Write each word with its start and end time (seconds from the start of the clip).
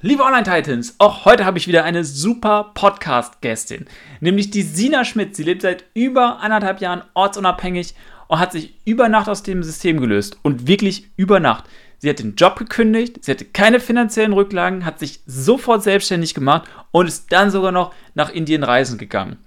Liebe 0.00 0.22
Online-Titans, 0.22 0.94
auch 0.98 1.24
heute 1.24 1.44
habe 1.44 1.58
ich 1.58 1.66
wieder 1.66 1.82
eine 1.82 2.04
super 2.04 2.70
Podcast-Gästin, 2.72 3.86
nämlich 4.20 4.48
die 4.52 4.62
Sina 4.62 5.04
Schmidt. 5.04 5.34
Sie 5.34 5.42
lebt 5.42 5.62
seit 5.62 5.86
über 5.92 6.38
anderthalb 6.38 6.80
Jahren 6.80 7.02
ortsunabhängig 7.14 7.96
und 8.28 8.38
hat 8.38 8.52
sich 8.52 8.76
über 8.84 9.08
Nacht 9.08 9.28
aus 9.28 9.42
dem 9.42 9.64
System 9.64 9.98
gelöst. 10.00 10.38
Und 10.42 10.68
wirklich 10.68 11.10
über 11.16 11.40
Nacht. 11.40 11.64
Sie 11.98 12.08
hat 12.08 12.20
den 12.20 12.36
Job 12.36 12.54
gekündigt, 12.54 13.24
sie 13.24 13.32
hatte 13.32 13.44
keine 13.44 13.80
finanziellen 13.80 14.34
Rücklagen, 14.34 14.84
hat 14.84 15.00
sich 15.00 15.18
sofort 15.26 15.82
selbstständig 15.82 16.32
gemacht 16.32 16.68
und 16.92 17.08
ist 17.08 17.32
dann 17.32 17.50
sogar 17.50 17.72
noch 17.72 17.92
nach 18.14 18.30
Indien 18.30 18.62
reisen 18.62 18.98
gegangen. 18.98 19.38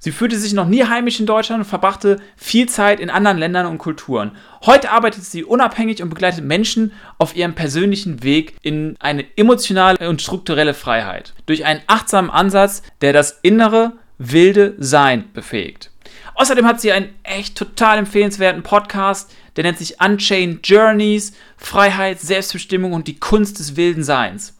Sie 0.00 0.12
fühlte 0.12 0.38
sich 0.38 0.52
noch 0.52 0.68
nie 0.68 0.84
heimisch 0.84 1.18
in 1.18 1.26
Deutschland 1.26 1.60
und 1.60 1.68
verbrachte 1.68 2.20
viel 2.36 2.68
Zeit 2.68 3.00
in 3.00 3.10
anderen 3.10 3.38
Ländern 3.38 3.66
und 3.66 3.78
Kulturen. 3.78 4.36
Heute 4.64 4.90
arbeitet 4.90 5.24
sie 5.24 5.42
unabhängig 5.42 6.02
und 6.02 6.08
begleitet 6.08 6.44
Menschen 6.44 6.92
auf 7.18 7.34
ihrem 7.34 7.54
persönlichen 7.54 8.22
Weg 8.22 8.54
in 8.62 8.94
eine 9.00 9.24
emotionale 9.36 10.08
und 10.08 10.22
strukturelle 10.22 10.74
Freiheit. 10.74 11.34
Durch 11.46 11.64
einen 11.64 11.80
achtsamen 11.88 12.30
Ansatz, 12.30 12.82
der 13.00 13.12
das 13.12 13.40
innere, 13.42 13.94
wilde 14.18 14.74
Sein 14.78 15.30
befähigt. 15.32 15.90
Außerdem 16.34 16.66
hat 16.66 16.80
sie 16.80 16.92
einen 16.92 17.14
echt 17.24 17.56
total 17.56 17.98
empfehlenswerten 17.98 18.62
Podcast, 18.62 19.32
der 19.56 19.64
nennt 19.64 19.78
sich 19.78 20.00
Unchained 20.00 20.64
Journeys, 20.64 21.32
Freiheit, 21.56 22.20
Selbstbestimmung 22.20 22.92
und 22.92 23.08
die 23.08 23.18
Kunst 23.18 23.58
des 23.58 23.76
wilden 23.76 24.04
Seins. 24.04 24.56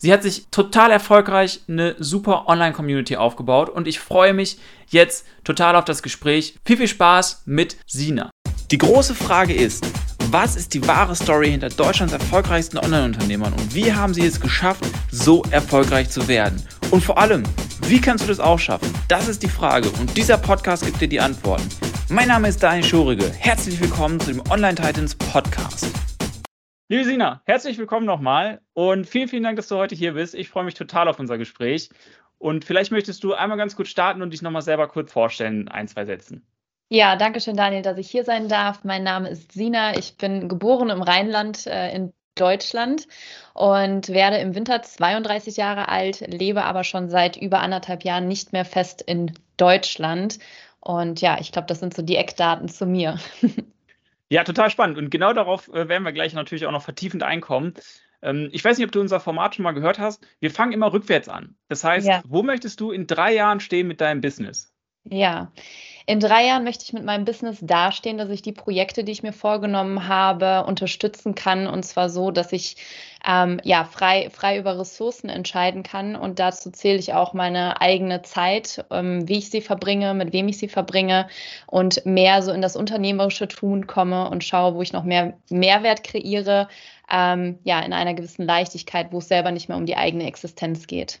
Sie 0.00 0.12
hat 0.12 0.22
sich 0.22 0.46
total 0.52 0.92
erfolgreich 0.92 1.60
eine 1.68 1.96
super 1.98 2.46
Online-Community 2.46 3.16
aufgebaut 3.16 3.68
und 3.68 3.88
ich 3.88 3.98
freue 3.98 4.32
mich 4.32 4.58
jetzt 4.88 5.26
total 5.42 5.74
auf 5.74 5.84
das 5.84 6.04
Gespräch. 6.04 6.54
Viel, 6.64 6.76
viel 6.76 6.86
Spaß 6.86 7.42
mit 7.46 7.76
Sina. 7.84 8.30
Die 8.70 8.78
große 8.78 9.16
Frage 9.16 9.54
ist, 9.54 9.84
was 10.30 10.54
ist 10.54 10.74
die 10.74 10.86
wahre 10.86 11.16
Story 11.16 11.50
hinter 11.50 11.68
Deutschlands 11.68 12.12
erfolgreichsten 12.12 12.78
Online-Unternehmern 12.78 13.52
und 13.54 13.74
wie 13.74 13.92
haben 13.92 14.14
sie 14.14 14.24
es 14.24 14.40
geschafft, 14.40 14.84
so 15.10 15.42
erfolgreich 15.50 16.10
zu 16.10 16.28
werden? 16.28 16.62
Und 16.92 17.02
vor 17.02 17.18
allem, 17.18 17.42
wie 17.88 18.00
kannst 18.00 18.22
du 18.22 18.28
das 18.28 18.38
auch 18.38 18.58
schaffen? 18.58 18.94
Das 19.08 19.26
ist 19.26 19.42
die 19.42 19.48
Frage 19.48 19.90
und 19.90 20.16
dieser 20.16 20.38
Podcast 20.38 20.84
gibt 20.84 21.00
dir 21.00 21.08
die 21.08 21.20
Antworten. 21.20 21.68
Mein 22.08 22.28
Name 22.28 22.48
ist 22.48 22.62
Daniel 22.62 22.84
Schurige. 22.84 23.32
Herzlich 23.36 23.80
willkommen 23.80 24.20
zu 24.20 24.32
dem 24.32 24.42
Online 24.48 24.76
Titans 24.76 25.16
Podcast. 25.16 25.86
Liebe 26.90 27.04
Sina, 27.04 27.42
herzlich 27.44 27.76
willkommen 27.76 28.06
nochmal 28.06 28.62
und 28.72 29.06
vielen, 29.06 29.28
vielen 29.28 29.42
Dank, 29.42 29.56
dass 29.56 29.68
du 29.68 29.76
heute 29.76 29.94
hier 29.94 30.14
bist. 30.14 30.34
Ich 30.34 30.48
freue 30.48 30.64
mich 30.64 30.72
total 30.72 31.06
auf 31.08 31.18
unser 31.18 31.36
Gespräch. 31.36 31.90
Und 32.38 32.64
vielleicht 32.64 32.92
möchtest 32.92 33.22
du 33.22 33.34
einmal 33.34 33.58
ganz 33.58 33.76
kurz 33.76 33.88
starten 33.88 34.22
und 34.22 34.32
dich 34.32 34.40
nochmal 34.40 34.62
selber 34.62 34.88
kurz 34.88 35.12
vorstellen, 35.12 35.68
ein, 35.68 35.86
zwei 35.86 36.06
Sätzen. 36.06 36.46
Ja, 36.88 37.16
danke 37.16 37.42
schön, 37.42 37.58
Daniel, 37.58 37.82
dass 37.82 37.98
ich 37.98 38.10
hier 38.10 38.24
sein 38.24 38.48
darf. 38.48 38.84
Mein 38.84 39.02
Name 39.02 39.28
ist 39.28 39.52
Sina. 39.52 39.98
Ich 39.98 40.16
bin 40.16 40.48
geboren 40.48 40.88
im 40.88 41.02
Rheinland 41.02 41.66
äh, 41.66 41.94
in 41.94 42.14
Deutschland 42.36 43.06
und 43.52 44.08
werde 44.08 44.38
im 44.38 44.54
Winter 44.54 44.80
32 44.80 45.58
Jahre 45.58 45.90
alt, 45.90 46.20
lebe 46.20 46.64
aber 46.64 46.84
schon 46.84 47.10
seit 47.10 47.36
über 47.36 47.60
anderthalb 47.60 48.02
Jahren 48.02 48.28
nicht 48.28 48.54
mehr 48.54 48.64
fest 48.64 49.02
in 49.02 49.34
Deutschland. 49.58 50.38
Und 50.80 51.20
ja, 51.20 51.36
ich 51.38 51.52
glaube, 51.52 51.66
das 51.66 51.80
sind 51.80 51.92
so 51.92 52.00
die 52.00 52.16
Eckdaten 52.16 52.70
zu 52.70 52.86
mir. 52.86 53.18
Ja, 54.30 54.44
total 54.44 54.70
spannend. 54.70 54.98
Und 54.98 55.10
genau 55.10 55.32
darauf 55.32 55.68
äh, 55.68 55.88
werden 55.88 56.02
wir 56.04 56.12
gleich 56.12 56.34
natürlich 56.34 56.66
auch 56.66 56.72
noch 56.72 56.82
vertiefend 56.82 57.22
einkommen. 57.22 57.74
Ähm, 58.22 58.48
ich 58.52 58.64
weiß 58.64 58.78
nicht, 58.78 58.86
ob 58.86 58.92
du 58.92 59.00
unser 59.00 59.20
Format 59.20 59.54
schon 59.54 59.62
mal 59.62 59.72
gehört 59.72 59.98
hast. 59.98 60.26
Wir 60.40 60.50
fangen 60.50 60.72
immer 60.72 60.92
rückwärts 60.92 61.28
an. 61.28 61.56
Das 61.68 61.84
heißt, 61.84 62.06
ja. 62.06 62.22
wo 62.26 62.42
möchtest 62.42 62.80
du 62.80 62.90
in 62.90 63.06
drei 63.06 63.34
Jahren 63.34 63.60
stehen 63.60 63.86
mit 63.86 64.00
deinem 64.00 64.20
Business? 64.20 64.72
Ja, 65.04 65.52
in 66.08 66.20
drei 66.20 66.46
Jahren 66.46 66.64
möchte 66.64 66.84
ich 66.86 66.94
mit 66.94 67.04
meinem 67.04 67.26
Business 67.26 67.58
dastehen, 67.60 68.16
dass 68.16 68.30
ich 68.30 68.40
die 68.40 68.52
Projekte, 68.52 69.04
die 69.04 69.12
ich 69.12 69.22
mir 69.22 69.34
vorgenommen 69.34 70.08
habe, 70.08 70.64
unterstützen 70.64 71.34
kann. 71.34 71.66
Und 71.66 71.82
zwar 71.82 72.08
so, 72.08 72.30
dass 72.30 72.50
ich 72.52 72.78
ähm, 73.26 73.60
ja, 73.62 73.84
frei, 73.84 74.30
frei 74.30 74.58
über 74.58 74.78
Ressourcen 74.78 75.28
entscheiden 75.28 75.82
kann. 75.82 76.16
Und 76.16 76.38
dazu 76.38 76.70
zähle 76.70 76.98
ich 76.98 77.12
auch 77.12 77.34
meine 77.34 77.82
eigene 77.82 78.22
Zeit, 78.22 78.86
ähm, 78.90 79.28
wie 79.28 79.36
ich 79.36 79.50
sie 79.50 79.60
verbringe, 79.60 80.14
mit 80.14 80.32
wem 80.32 80.48
ich 80.48 80.56
sie 80.56 80.68
verbringe 80.68 81.28
und 81.66 82.06
mehr 82.06 82.40
so 82.40 82.52
in 82.52 82.62
das 82.62 82.74
unternehmerische 82.74 83.46
Tun 83.46 83.86
komme 83.86 84.30
und 84.30 84.42
schaue, 84.42 84.76
wo 84.76 84.80
ich 84.80 84.94
noch 84.94 85.04
mehr 85.04 85.36
Mehrwert 85.50 86.04
kreiere, 86.04 86.68
ähm, 87.12 87.58
ja, 87.64 87.80
in 87.80 87.92
einer 87.92 88.14
gewissen 88.14 88.46
Leichtigkeit, 88.46 89.12
wo 89.12 89.18
es 89.18 89.28
selber 89.28 89.50
nicht 89.50 89.68
mehr 89.68 89.76
um 89.76 89.84
die 89.84 89.98
eigene 89.98 90.26
Existenz 90.26 90.86
geht. 90.86 91.20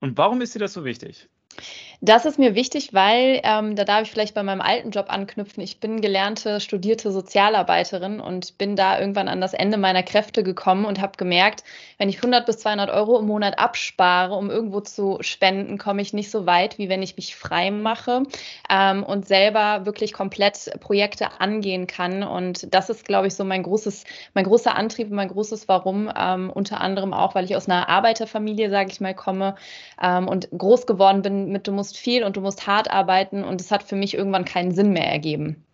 Und 0.00 0.18
warum 0.18 0.42
ist 0.42 0.54
dir 0.54 0.58
das 0.58 0.74
so 0.74 0.84
wichtig? 0.84 1.26
Das 2.04 2.26
ist 2.26 2.38
mir 2.38 2.54
wichtig, 2.54 2.92
weil 2.92 3.40
ähm, 3.44 3.76
da 3.76 3.84
darf 3.84 4.02
ich 4.02 4.10
vielleicht 4.10 4.34
bei 4.34 4.42
meinem 4.42 4.60
alten 4.60 4.90
Job 4.90 5.06
anknüpfen. 5.08 5.62
Ich 5.62 5.80
bin 5.80 6.02
gelernte, 6.02 6.60
studierte 6.60 7.10
Sozialarbeiterin 7.10 8.20
und 8.20 8.58
bin 8.58 8.76
da 8.76 9.00
irgendwann 9.00 9.26
an 9.26 9.40
das 9.40 9.54
Ende 9.54 9.78
meiner 9.78 10.02
Kräfte 10.02 10.42
gekommen 10.42 10.84
und 10.84 11.00
habe 11.00 11.16
gemerkt, 11.16 11.64
wenn 11.96 12.10
ich 12.10 12.18
100 12.18 12.44
bis 12.44 12.58
200 12.58 12.90
Euro 12.90 13.18
im 13.18 13.26
Monat 13.26 13.58
abspare, 13.58 14.34
um 14.34 14.50
irgendwo 14.50 14.80
zu 14.80 15.16
spenden, 15.22 15.78
komme 15.78 16.02
ich 16.02 16.12
nicht 16.12 16.30
so 16.30 16.44
weit, 16.44 16.76
wie 16.76 16.90
wenn 16.90 17.00
ich 17.00 17.16
mich 17.16 17.36
frei 17.36 17.70
mache 17.70 18.24
ähm, 18.68 19.02
und 19.02 19.26
selber 19.26 19.86
wirklich 19.86 20.12
komplett 20.12 20.78
Projekte 20.80 21.40
angehen 21.40 21.86
kann. 21.86 22.22
Und 22.22 22.74
das 22.74 22.90
ist, 22.90 23.06
glaube 23.06 23.28
ich, 23.28 23.34
so 23.34 23.44
mein 23.44 23.62
großes, 23.62 24.04
mein 24.34 24.44
großer 24.44 24.76
Antrieb, 24.76 25.10
mein 25.10 25.28
großes 25.28 25.68
Warum. 25.68 26.12
Ähm, 26.14 26.50
unter 26.50 26.82
anderem 26.82 27.14
auch, 27.14 27.34
weil 27.34 27.46
ich 27.46 27.56
aus 27.56 27.66
einer 27.66 27.88
Arbeiterfamilie, 27.88 28.68
sage 28.68 28.90
ich 28.90 29.00
mal, 29.00 29.14
komme 29.14 29.54
ähm, 30.02 30.28
und 30.28 30.50
groß 30.50 30.84
geworden 30.86 31.22
bin 31.22 31.48
mit, 31.48 31.66
du 31.66 31.72
musst 31.72 31.93
musst 31.94 31.98
viel 32.02 32.24
und 32.24 32.36
du 32.36 32.40
musst 32.40 32.66
hart 32.66 32.90
arbeiten 32.90 33.44
und 33.44 33.60
es 33.60 33.70
hat 33.70 33.84
für 33.84 33.96
mich 33.96 34.14
irgendwann 34.14 34.44
keinen 34.44 34.72
Sinn 34.72 34.92
mehr 34.92 35.06
ergeben. 35.06 35.64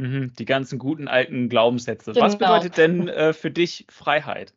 Mhm, 0.00 0.32
die 0.38 0.44
ganzen 0.44 0.78
guten 0.78 1.08
alten 1.08 1.48
Glaubenssätze. 1.48 2.12
Genau. 2.12 2.24
Was 2.24 2.38
bedeutet 2.38 2.76
denn 2.76 3.08
äh, 3.08 3.32
für 3.32 3.50
dich 3.50 3.86
Freiheit? 3.88 4.54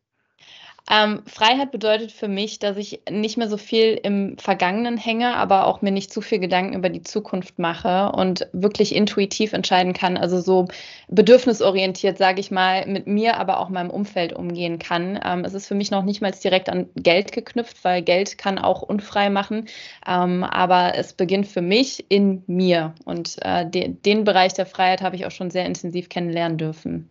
Ähm, 0.90 1.22
Freiheit 1.26 1.70
bedeutet 1.70 2.10
für 2.10 2.26
mich, 2.26 2.58
dass 2.58 2.76
ich 2.76 3.00
nicht 3.08 3.36
mehr 3.36 3.48
so 3.48 3.56
viel 3.56 3.98
im 4.02 4.36
Vergangenen 4.38 4.96
hänge, 4.96 5.36
aber 5.36 5.66
auch 5.66 5.80
mir 5.80 5.92
nicht 5.92 6.12
zu 6.12 6.20
viel 6.20 6.40
Gedanken 6.40 6.74
über 6.74 6.88
die 6.88 7.02
Zukunft 7.02 7.60
mache 7.60 8.10
und 8.12 8.48
wirklich 8.52 8.94
intuitiv 8.94 9.52
entscheiden 9.52 9.92
kann, 9.92 10.16
also 10.16 10.40
so 10.40 10.66
bedürfnisorientiert, 11.08 12.18
sage 12.18 12.40
ich 12.40 12.50
mal, 12.50 12.84
mit 12.86 13.06
mir, 13.06 13.36
aber 13.36 13.60
auch 13.60 13.68
meinem 13.68 13.90
Umfeld 13.90 14.32
umgehen 14.32 14.80
kann. 14.80 15.20
Ähm, 15.24 15.44
es 15.44 15.54
ist 15.54 15.68
für 15.68 15.76
mich 15.76 15.92
noch 15.92 16.02
nicht 16.02 16.20
mal 16.20 16.32
direkt 16.32 16.68
an 16.68 16.88
Geld 16.96 17.30
geknüpft, 17.30 17.84
weil 17.84 18.02
Geld 18.02 18.36
kann 18.36 18.58
auch 18.58 18.82
unfrei 18.82 19.30
machen, 19.30 19.68
ähm, 20.06 20.42
aber 20.42 20.96
es 20.96 21.12
beginnt 21.12 21.46
für 21.46 21.62
mich 21.62 22.06
in 22.08 22.42
mir 22.48 22.94
und 23.04 23.36
äh, 23.42 23.68
de 23.68 23.92
den 24.04 24.24
Bereich 24.24 24.54
der 24.54 24.66
Freiheit 24.66 25.02
habe 25.02 25.14
ich 25.14 25.26
auch 25.26 25.30
schon 25.30 25.50
sehr 25.50 25.66
intensiv 25.66 26.08
kennenlernen 26.08 26.58
dürfen. 26.58 27.08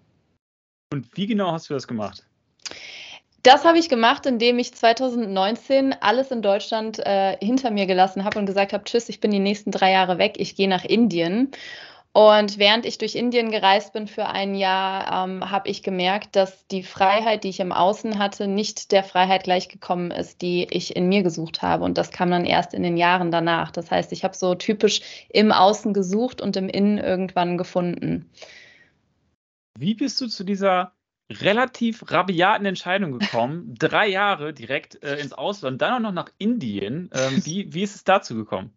Und 0.92 1.08
wie 1.16 1.28
genau 1.28 1.52
hast 1.54 1.70
du 1.70 1.74
das 1.74 1.88
gemacht? 1.88 2.26
Das 3.44 3.66
habe 3.66 3.80
ich 3.80 3.90
gemacht, 3.90 4.28
indem 4.28 4.60
ich 4.60 4.74
2019 4.74 5.96
alles 6.00 6.30
in 6.30 6.44
Deutschland 6.44 7.00
äh, 7.00 7.38
hinter 7.38 7.72
mir 7.72 7.88
gelassen 7.88 8.24
habe 8.24 8.38
und 8.38 8.46
gesagt 8.46 8.72
habe, 8.72 8.84
tschüss, 8.84 9.10
ich 9.10 9.20
bin 9.20 9.32
die 9.32 9.40
nächsten 9.40 9.72
drei 9.72 9.92
Jahre 9.92 10.20
weg, 10.20 10.36
ich 10.38 10.56
gehe 10.56 10.70
nach 10.70 10.86
Indien. 10.86 11.52
Und 12.14 12.60
während 12.60 12.86
ich 12.86 12.98
durch 12.98 13.16
Indien 13.16 13.52
gereist 13.52 13.94
bin 13.94 14.06
für 14.06 14.28
ein 14.28 14.54
Jahr, 14.54 15.26
ähm, 15.26 15.50
habe 15.50 15.70
ich 15.70 15.82
gemerkt, 15.82 16.36
dass 16.36 16.68
die 16.68 16.84
Freiheit, 16.84 17.46
die 17.46 17.50
ich 17.50 17.62
im 17.62 17.72
Außen 17.72 18.20
hatte, 18.20 18.48
nicht 18.48 18.92
der 18.92 19.04
Freiheit 19.04 19.46
gleichgekommen 19.46 20.12
ist, 20.12 20.42
die 20.42 20.68
ich 20.70 20.96
in 20.96 21.08
mir 21.08 21.24
gesucht 21.24 21.62
habe. 21.62 21.86
Und 21.86 21.98
das 21.98 22.12
kam 22.12 22.30
dann 22.30 22.46
erst 22.46 22.74
in 22.74 22.84
den 22.84 22.98
Jahren 22.98 23.32
danach. 23.32 23.72
Das 23.72 23.90
heißt, 23.90 24.12
ich 24.12 24.26
habe 24.26 24.36
so 24.36 24.56
typisch 24.56 25.02
im 25.30 25.54
Außen 25.54 25.94
gesucht 25.94 26.42
und 26.42 26.58
im 26.58 26.68
Innen 26.68 26.98
irgendwann 26.98 27.58
gefunden. 27.58 28.30
Wie 29.80 29.96
bist 29.96 30.20
du 30.20 30.28
zu 30.28 30.44
dieser 30.44 30.92
relativ 31.32 32.12
rabiaten 32.12 32.66
Entscheidung 32.66 33.18
gekommen. 33.18 33.76
Drei 33.80 34.08
Jahre 34.08 34.54
direkt 34.54 35.02
äh, 35.04 35.18
ins 35.18 35.34
Ausland, 35.34 35.82
dann 35.82 35.94
auch 35.94 36.00
noch 36.00 36.14
nach 36.14 36.30
Indien. 36.38 37.10
Ähm, 37.14 37.46
wie, 37.46 37.74
wie 37.74 37.84
ist 37.84 37.96
es 37.96 38.04
dazu 38.04 38.36
gekommen? 38.36 38.74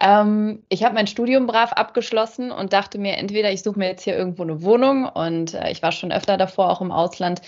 Ähm, 0.00 0.64
ich 0.68 0.82
habe 0.84 0.94
mein 0.94 1.06
Studium 1.06 1.46
brav 1.46 1.72
abgeschlossen 1.72 2.50
und 2.50 2.72
dachte 2.72 2.98
mir, 2.98 3.16
entweder 3.16 3.52
ich 3.52 3.62
suche 3.62 3.78
mir 3.78 3.86
jetzt 3.88 4.02
hier 4.02 4.16
irgendwo 4.16 4.42
eine 4.42 4.62
Wohnung 4.62 5.06
und 5.06 5.54
äh, 5.54 5.70
ich 5.70 5.82
war 5.82 5.92
schon 5.92 6.12
öfter 6.12 6.36
davor 6.36 6.70
auch 6.70 6.80
im 6.80 6.90
Ausland 6.90 7.42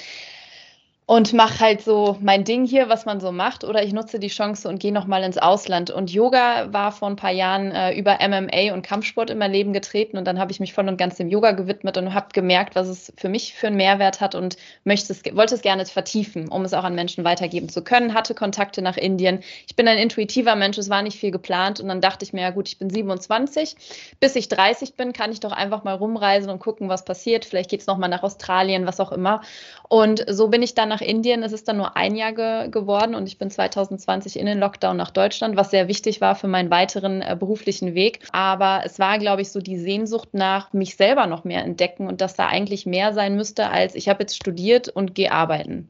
und 1.09 1.33
mache 1.33 1.61
halt 1.61 1.83
so 1.83 2.17
mein 2.21 2.43
Ding 2.43 2.67
hier, 2.67 2.89
was 2.89 3.07
man 3.07 3.21
so 3.21 3.31
macht, 3.31 3.63
oder 3.63 3.85
ich 3.85 3.93
nutze 3.93 4.19
die 4.19 4.27
Chance 4.27 4.69
und 4.69 4.81
gehe 4.81 4.93
nochmal 4.93 5.23
ins 5.23 5.39
Ausland. 5.39 5.89
Und 5.89 6.13
Yoga 6.13 6.73
war 6.73 6.91
vor 6.91 7.09
ein 7.09 7.15
paar 7.15 7.31
Jahren 7.31 7.71
äh, 7.71 7.97
über 7.97 8.19
MMA 8.21 8.75
und 8.75 8.83
Kampfsport 8.83 9.31
in 9.31 9.39
mein 9.39 9.53
Leben 9.53 9.73
getreten 9.73 10.19
und 10.19 10.25
dann 10.25 10.41
habe 10.41 10.51
ich 10.51 10.59
mich 10.59 10.73
voll 10.73 10.89
und 10.89 10.97
ganz 10.97 11.15
dem 11.15 11.29
Yoga 11.29 11.53
gewidmet 11.53 11.97
und 11.97 12.13
habe 12.13 12.27
gemerkt, 12.33 12.75
was 12.75 12.89
es 12.89 13.13
für 13.17 13.29
mich 13.29 13.55
für 13.55 13.69
einen 13.69 13.77
Mehrwert 13.77 14.21
hat 14.21 14.35
und 14.35 14.57
möchte 14.83 15.13
es, 15.13 15.23
wollte 15.37 15.55
es 15.55 15.63
gerne 15.63 15.87
vertiefen, 15.87 16.49
um 16.49 16.65
es 16.65 16.75
auch 16.75 16.83
an 16.83 16.97
Menschen 16.97 17.23
weitergeben 17.23 17.69
zu 17.69 17.85
können. 17.85 18.13
Hatte 18.13 18.35
Kontakte 18.35 18.83
nach 18.83 18.97
Indien. 18.97 19.45
Ich 19.69 19.77
bin 19.77 19.87
ein 19.87 19.99
intuitiver 19.99 20.57
Mensch, 20.57 20.77
es 20.77 20.91
war 20.91 21.03
nicht 21.03 21.21
viel 21.21 21.31
geplant 21.31 21.79
und 21.79 21.87
dann 21.87 22.01
dachte 22.01 22.25
ich 22.25 22.33
mir, 22.33 22.43
ja 22.43 22.51
gut, 22.51 22.67
ich 22.67 22.79
bin 22.79 22.91
27, 22.91 23.77
bis 24.19 24.35
ich 24.35 24.49
30 24.49 24.95
bin, 24.95 25.13
kann 25.13 25.31
ich 25.31 25.39
doch 25.39 25.53
einfach 25.53 25.85
mal 25.85 25.95
rumreisen 25.95 26.51
und 26.51 26.59
gucken, 26.59 26.89
was 26.89 27.05
passiert. 27.05 27.45
Vielleicht 27.45 27.71
geht 27.71 27.83
es 27.83 27.87
nochmal 27.87 28.11
nach 28.11 28.25
Australien, 28.25 28.87
was 28.87 28.99
auch 28.99 29.13
immer. 29.13 29.43
Und 29.89 30.25
so 30.29 30.49
bin 30.49 30.63
ich 30.63 30.75
dann 30.75 30.89
nach 30.96 30.96
Indien. 31.01 31.43
Es 31.43 31.53
ist 31.53 31.69
dann 31.69 31.77
nur 31.77 31.97
ein 31.97 32.17
Jahr 32.17 32.33
ge 32.33 32.71
geworden 32.71 33.15
und 33.15 33.27
ich 33.27 33.39
bin 33.39 33.51
2020 33.51 34.39
in 34.39 34.47
den 34.47 34.59
Lockdown 34.59 34.97
nach 34.97 35.11
Deutschland, 35.11 35.57
was 35.57 35.71
sehr 35.71 35.89
wichtig 35.89 36.21
war 36.21 36.35
für 36.35 36.49
meinen 36.49 36.71
weiteren 36.71 37.23
äh, 37.23 37.37
beruflichen 37.39 37.95
Weg. 37.95 38.21
Aber 38.33 38.83
es 38.85 38.99
war, 38.99 39.19
glaube 39.19 39.43
ich, 39.43 39.51
so 39.51 39.61
die 39.61 39.79
Sehnsucht 39.79 40.31
nach 40.33 40.73
mich 40.73 40.97
selber 40.97 41.27
noch 41.27 41.45
mehr 41.45 41.65
entdecken 41.65 42.07
und 42.07 42.21
dass 42.21 42.35
da 42.35 42.49
eigentlich 42.49 42.87
mehr 42.87 43.13
sein 43.13 43.37
müsste, 43.37 43.71
als 43.71 43.95
ich 43.95 44.09
habe 44.09 44.23
jetzt 44.23 44.37
studiert 44.37 44.89
und 44.89 45.15
gehe 45.15 45.33
arbeiten. 45.33 45.89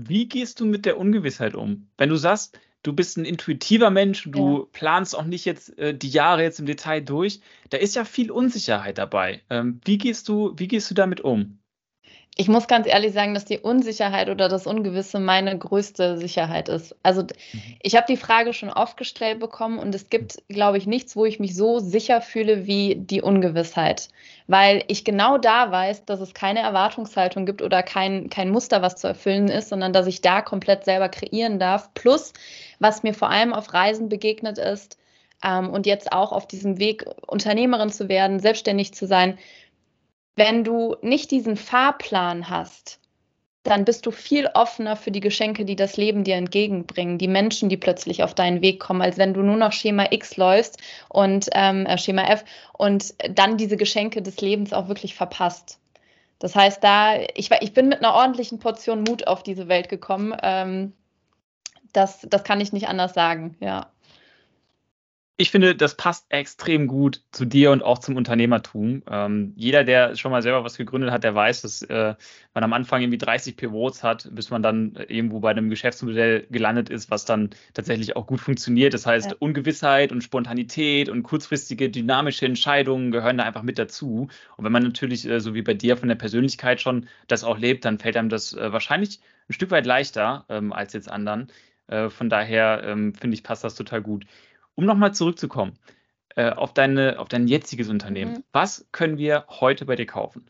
Wie 0.00 0.28
gehst 0.28 0.60
du 0.60 0.66
mit 0.66 0.86
der 0.86 0.98
Ungewissheit 0.98 1.54
um? 1.54 1.88
Wenn 1.96 2.08
du 2.08 2.16
sagst, 2.16 2.58
du 2.84 2.92
bist 2.92 3.16
ein 3.16 3.24
intuitiver 3.24 3.90
Mensch, 3.90 4.28
du 4.30 4.58
ja. 4.58 4.64
planst 4.72 5.16
auch 5.16 5.24
nicht 5.24 5.44
jetzt 5.44 5.76
äh, 5.78 5.96
die 5.96 6.10
Jahre 6.10 6.42
jetzt 6.42 6.60
im 6.60 6.66
Detail 6.66 7.00
durch, 7.00 7.40
da 7.70 7.78
ist 7.78 7.96
ja 7.96 8.04
viel 8.04 8.30
Unsicherheit 8.30 8.98
dabei. 8.98 9.42
Ähm, 9.50 9.80
wie, 9.84 9.98
gehst 9.98 10.28
du, 10.28 10.52
wie 10.56 10.68
gehst 10.68 10.90
du 10.90 10.94
damit 10.94 11.20
um? 11.20 11.58
Ich 12.36 12.48
muss 12.48 12.66
ganz 12.66 12.88
ehrlich 12.88 13.12
sagen, 13.12 13.32
dass 13.32 13.44
die 13.44 13.60
Unsicherheit 13.60 14.28
oder 14.28 14.48
das 14.48 14.66
Ungewisse 14.66 15.20
meine 15.20 15.56
größte 15.56 16.18
Sicherheit 16.18 16.68
ist. 16.68 16.96
Also 17.04 17.22
mhm. 17.22 17.28
ich 17.80 17.94
habe 17.94 18.06
die 18.08 18.16
Frage 18.16 18.52
schon 18.52 18.70
oft 18.70 18.96
gestellt 18.96 19.38
bekommen 19.38 19.78
und 19.78 19.94
es 19.94 20.10
gibt, 20.10 20.42
glaube 20.48 20.78
ich, 20.78 20.86
nichts, 20.86 21.14
wo 21.14 21.24
ich 21.24 21.38
mich 21.38 21.54
so 21.54 21.78
sicher 21.78 22.20
fühle 22.20 22.66
wie 22.66 22.96
die 22.96 23.22
Ungewissheit, 23.22 24.08
weil 24.48 24.82
ich 24.88 25.04
genau 25.04 25.38
da 25.38 25.70
weiß, 25.70 26.06
dass 26.06 26.20
es 26.20 26.34
keine 26.34 26.60
Erwartungshaltung 26.60 27.46
gibt 27.46 27.62
oder 27.62 27.84
kein, 27.84 28.28
kein 28.30 28.50
Muster, 28.50 28.82
was 28.82 28.96
zu 28.96 29.06
erfüllen 29.06 29.46
ist, 29.46 29.68
sondern 29.68 29.92
dass 29.92 30.08
ich 30.08 30.20
da 30.20 30.42
komplett 30.42 30.84
selber 30.84 31.08
kreieren 31.08 31.60
darf. 31.60 31.94
Plus, 31.94 32.32
was 32.80 33.04
mir 33.04 33.14
vor 33.14 33.30
allem 33.30 33.52
auf 33.52 33.72
Reisen 33.72 34.08
begegnet 34.08 34.58
ist 34.58 34.98
ähm, 35.44 35.70
und 35.70 35.86
jetzt 35.86 36.12
auch 36.12 36.32
auf 36.32 36.48
diesem 36.48 36.78
Weg, 36.80 37.04
Unternehmerin 37.28 37.90
zu 37.90 38.08
werden, 38.08 38.40
selbstständig 38.40 38.92
zu 38.92 39.06
sein, 39.06 39.38
wenn 40.36 40.64
du 40.64 40.96
nicht 41.02 41.30
diesen 41.30 41.56
Fahrplan 41.56 42.48
hast, 42.48 43.00
dann 43.62 43.86
bist 43.86 44.04
du 44.04 44.10
viel 44.10 44.46
offener 44.52 44.94
für 44.94 45.10
die 45.10 45.20
Geschenke, 45.20 45.64
die 45.64 45.76
das 45.76 45.96
Leben 45.96 46.22
dir 46.22 46.36
entgegenbringen, 46.36 47.16
die 47.16 47.28
Menschen, 47.28 47.70
die 47.70 47.78
plötzlich 47.78 48.22
auf 48.22 48.34
deinen 48.34 48.60
Weg 48.60 48.78
kommen, 48.78 49.00
als 49.00 49.16
wenn 49.16 49.32
du 49.32 49.42
nur 49.42 49.56
noch 49.56 49.72
Schema 49.72 50.08
X 50.10 50.36
läufst 50.36 50.78
und 51.08 51.48
ähm, 51.52 51.86
äh, 51.86 51.96
Schema 51.96 52.24
F 52.24 52.44
und 52.74 53.14
dann 53.30 53.56
diese 53.56 53.78
Geschenke 53.78 54.20
des 54.20 54.40
Lebens 54.40 54.74
auch 54.74 54.88
wirklich 54.88 55.14
verpasst. 55.14 55.78
Das 56.40 56.54
heißt, 56.54 56.84
da 56.84 57.16
ich, 57.34 57.50
ich 57.60 57.72
bin 57.72 57.88
mit 57.88 58.00
einer 58.00 58.12
ordentlichen 58.12 58.58
Portion 58.58 59.02
Mut 59.02 59.26
auf 59.26 59.42
diese 59.42 59.66
Welt 59.68 59.88
gekommen. 59.88 60.36
Ähm, 60.42 60.92
das, 61.94 62.26
das 62.28 62.44
kann 62.44 62.60
ich 62.60 62.72
nicht 62.72 62.88
anders 62.88 63.14
sagen, 63.14 63.56
ja 63.60 63.93
ich 65.36 65.50
finde, 65.50 65.74
das 65.74 65.96
passt 65.96 66.26
extrem 66.28 66.86
gut 66.86 67.22
zu 67.32 67.44
dir 67.44 67.72
und 67.72 67.82
auch 67.82 67.98
zum 67.98 68.16
Unternehmertum. 68.16 69.02
Ähm, 69.10 69.52
jeder, 69.56 69.82
der 69.82 70.14
schon 70.14 70.30
mal 70.30 70.42
selber 70.42 70.62
was 70.62 70.76
gegründet 70.76 71.10
hat, 71.10 71.24
der 71.24 71.34
weiß, 71.34 71.62
dass 71.62 71.82
äh, 71.82 72.14
man 72.54 72.62
am 72.62 72.72
Anfang 72.72 73.02
irgendwie 73.02 73.18
30 73.18 73.56
Pivots 73.56 74.04
hat, 74.04 74.28
bis 74.32 74.50
man 74.50 74.62
dann 74.62 74.94
irgendwo 75.08 75.40
bei 75.40 75.50
einem 75.50 75.70
Geschäftsmodell 75.70 76.46
gelandet 76.50 76.88
ist, 76.88 77.10
was 77.10 77.24
dann 77.24 77.50
tatsächlich 77.72 78.14
auch 78.14 78.28
gut 78.28 78.40
funktioniert. 78.40 78.94
Das 78.94 79.06
heißt, 79.06 79.30
ja. 79.32 79.36
Ungewissheit 79.40 80.12
und 80.12 80.22
Spontanität 80.22 81.08
und 81.08 81.24
kurzfristige 81.24 81.90
dynamische 81.90 82.46
Entscheidungen 82.46 83.10
gehören 83.10 83.38
da 83.38 83.44
einfach 83.44 83.62
mit 83.62 83.76
dazu. 83.76 84.28
Und 84.56 84.64
wenn 84.64 84.72
man 84.72 84.84
natürlich, 84.84 85.28
äh, 85.28 85.40
so 85.40 85.52
wie 85.54 85.62
bei 85.62 85.74
dir, 85.74 85.96
von 85.96 86.08
der 86.08 86.14
Persönlichkeit 86.14 86.80
schon 86.80 87.08
das 87.26 87.42
auch 87.42 87.58
lebt, 87.58 87.84
dann 87.84 87.98
fällt 87.98 88.16
einem 88.16 88.28
das 88.28 88.52
äh, 88.52 88.72
wahrscheinlich 88.72 89.20
ein 89.48 89.52
Stück 89.52 89.72
weit 89.72 89.84
leichter 89.84 90.44
ähm, 90.48 90.72
als 90.72 90.92
jetzt 90.92 91.10
anderen. 91.10 91.48
Äh, 91.88 92.08
von 92.08 92.30
daher 92.30 92.82
ähm, 92.84 93.14
finde 93.14 93.34
ich, 93.34 93.42
passt 93.42 93.64
das 93.64 93.74
total 93.74 94.00
gut. 94.00 94.26
Um 94.74 94.84
nochmal 94.84 95.14
zurückzukommen 95.14 95.78
äh, 96.36 96.50
auf, 96.50 96.74
deine, 96.74 97.18
auf 97.18 97.28
dein 97.28 97.46
jetziges 97.46 97.88
Unternehmen. 97.88 98.32
Mhm. 98.32 98.44
Was 98.52 98.88
können 98.92 99.18
wir 99.18 99.46
heute 99.48 99.84
bei 99.84 99.96
dir 99.96 100.06
kaufen? 100.06 100.46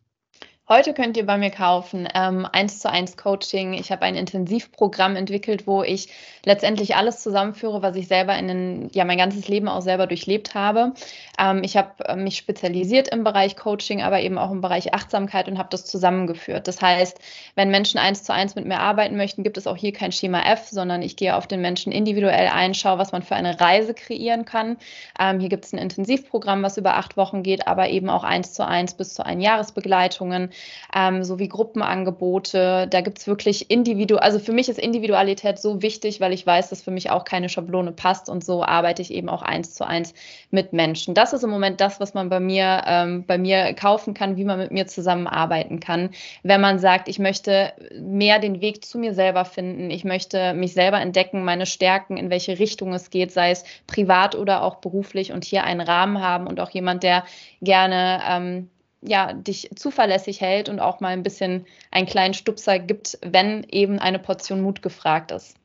Heute 0.67 0.95
könnt 0.95 1.19
ihr 1.19 1.27
bei 1.27 1.37
mir 1.37 1.51
kaufen 1.51 2.09
ähm, 2.15 2.49
1 2.51 2.79
zu 2.79 2.91
1 2.91 3.19
Coaching. 3.19 3.75
Ich 3.75 3.93
habe 3.93 4.07
ein 4.07 4.15
Intensivprogramm 4.15 5.15
entwickelt, 5.15 5.67
wo 5.67 5.83
ich 5.83 6.09
letztendlich 6.43 6.97
alles 6.97 7.23
zusammenführe, 7.23 7.83
was 7.83 7.97
ich 7.97 8.09
selber 8.09 8.35
in 8.39 8.49
den, 8.49 8.89
ja, 8.95 9.05
mein 9.05 9.19
ganzes 9.19 9.47
Leben 9.47 9.69
auch 9.69 9.83
selber 9.83 10.07
durchlebt 10.07 10.55
habe. 10.55 10.95
Ähm, 11.39 11.63
ich 11.65 11.77
habe 11.77 11.91
äh, 12.07 12.17
mich 12.17 12.39
spezialisiert 12.39 13.09
im 13.09 13.25
Bereich 13.25 13.57
Coaching, 13.57 14.01
aber 14.01 14.21
eben 14.21 14.39
auch 14.39 14.51
im 14.51 14.63
Bereich 14.63 14.95
Achtsamkeit 14.95 15.49
und 15.49 15.59
habe 15.59 15.69
das 15.71 15.85
zusammengeführt. 15.85 16.67
Das 16.67 16.81
heißt, 16.81 17.21
wenn 17.57 17.69
Menschen 17.69 17.99
1 17.99 18.23
zu 18.25 18.33
1 18.33 18.55
mit 18.55 18.65
mir 18.65 18.81
arbeiten 18.81 19.19
möchten, 19.19 19.43
gibt 19.43 19.59
es 19.59 19.67
auch 19.67 19.77
hier 19.77 19.93
kein 19.93 20.13
Schema 20.13 20.51
F, 20.51 20.69
sondern 20.69 21.03
ich 21.03 21.17
gehe 21.17 21.37
auf 21.37 21.47
den 21.47 21.61
Menschen 21.61 21.93
individuell 21.93 22.49
ein, 22.49 22.73
schaue, 22.73 22.97
was 22.97 23.13
man 23.13 23.21
für 23.21 23.35
eine 23.35 23.61
Reise 23.61 23.93
kreieren 23.93 24.47
kann. 24.47 24.79
Ähm, 25.21 25.41
hier 25.41 25.51
gibt 25.51 25.67
es 25.67 25.75
ein 25.75 25.79
Intensivprogramm, 25.79 26.63
was 26.63 26.79
über 26.79 26.97
acht 26.97 27.19
Wochen 27.19 27.43
geht, 27.43 27.69
aber 27.69 27.91
eben 27.91 28.09
auch 28.09 28.25
1 28.25 28.55
zu 28.55 28.67
1 28.67 28.95
bis 28.95 29.13
zu 29.13 29.27
ein 29.27 29.43
Jahresbegleitungen 29.43 30.54
ähm, 30.95 31.25
sowie 31.25 31.49
Gruppenangebote. 31.49 32.87
Da 32.89 33.01
gibt 33.01 33.19
es 33.19 33.27
wirklich 33.27 33.71
individuell, 33.71 34.23
also 34.23 34.39
für 34.39 34.53
mich 34.53 34.69
ist 34.69 34.79
Individualität 34.79 35.59
so 35.59 35.83
wichtig, 35.83 36.21
weil 36.21 36.33
ich 36.33 36.47
weiß, 36.47 36.71
dass 36.71 36.83
für 36.83 36.91
mich 36.91 37.11
auch 37.11 37.25
keine 37.25 37.49
Schablone 37.49 37.93
passt 37.93 38.29
und 38.29 38.45
so 38.45 38.65
arbeite 38.65 39.03
ich 39.03 39.13
eben 39.13 39.29
auch 39.29 39.43
eins 39.43 39.75
zu 39.75 39.87
eins 39.87 40.15
mit 40.51 40.73
Menschen. 40.73 41.15
Das 41.15 41.33
ist 41.33 41.43
im 41.43 41.51
Moment 41.51 41.81
das, 41.81 42.01
was 42.01 42.15
man 42.15 42.29
bei 42.29 42.41
mir, 42.41 42.83
ähm, 42.87 43.25
bei 43.27 43.39
mir 43.39 43.75
kaufen 43.75 44.15
kann, 44.15 44.37
wie 44.37 44.45
man 44.45 44.59
mit 44.59 44.71
mir 44.71 44.87
zusammenarbeiten 44.87 45.81
kann. 45.81 46.11
Wenn 46.43 46.61
man 46.61 46.79
sagt, 46.79 47.09
ich 47.09 47.19
möchte 47.19 47.73
mehr 48.01 48.39
den 48.39 48.61
Weg 48.61 48.85
zu 48.85 48.99
mir 48.99 49.15
selber 49.15 49.45
finden, 49.45 49.91
ich 49.91 50.05
möchte 50.05 50.55
mich 50.55 50.75
selber 50.75 51.01
entdecken, 51.01 51.45
meine 51.45 51.67
Stärken, 51.67 52.17
in 52.17 52.31
welche 52.31 52.59
Richtung 52.59 52.93
es 52.93 53.11
geht, 53.11 53.33
sei 53.33 53.51
es 53.51 53.65
privat 53.87 54.35
oder 54.35 54.63
auch 54.63 54.77
beruflich 54.77 55.33
und 55.33 55.45
hier 55.45 55.65
einen 55.65 55.81
Rahmen 55.81 56.21
haben 56.21 56.47
und 56.47 56.61
auch 56.61 56.71
jemand, 56.71 57.03
der 57.03 57.25
gerne 57.61 58.21
ähm, 58.29 58.71
ja, 59.07 59.33
dich 59.33 59.71
zuverlässig 59.77 60.41
hält 60.41 60.69
und 60.69 60.81
auch 60.81 61.01
mal 61.01 61.09
ein 61.09 61.23
bisschen 61.23 61.67
einen 61.91 62.07
kleinen 62.07 62.35
Stupser 62.35 62.79
gibt, 62.79 63.19
wenn 63.23 63.65
eben 63.65 63.99
eine 63.99 64.19
Portion 64.19 64.63
Mut 64.63 64.83
gefragt 64.83 65.31
ist. 65.31 65.57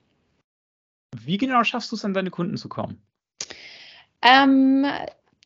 Wie 1.16 1.38
genau 1.38 1.64
schaffst 1.64 1.92
du 1.92 1.96
es, 1.96 2.06
an 2.06 2.14
deine 2.14 2.30
Kunden 2.30 2.58
zu 2.58 2.70
kommen? 2.70 3.02
Ähm, 4.22 4.86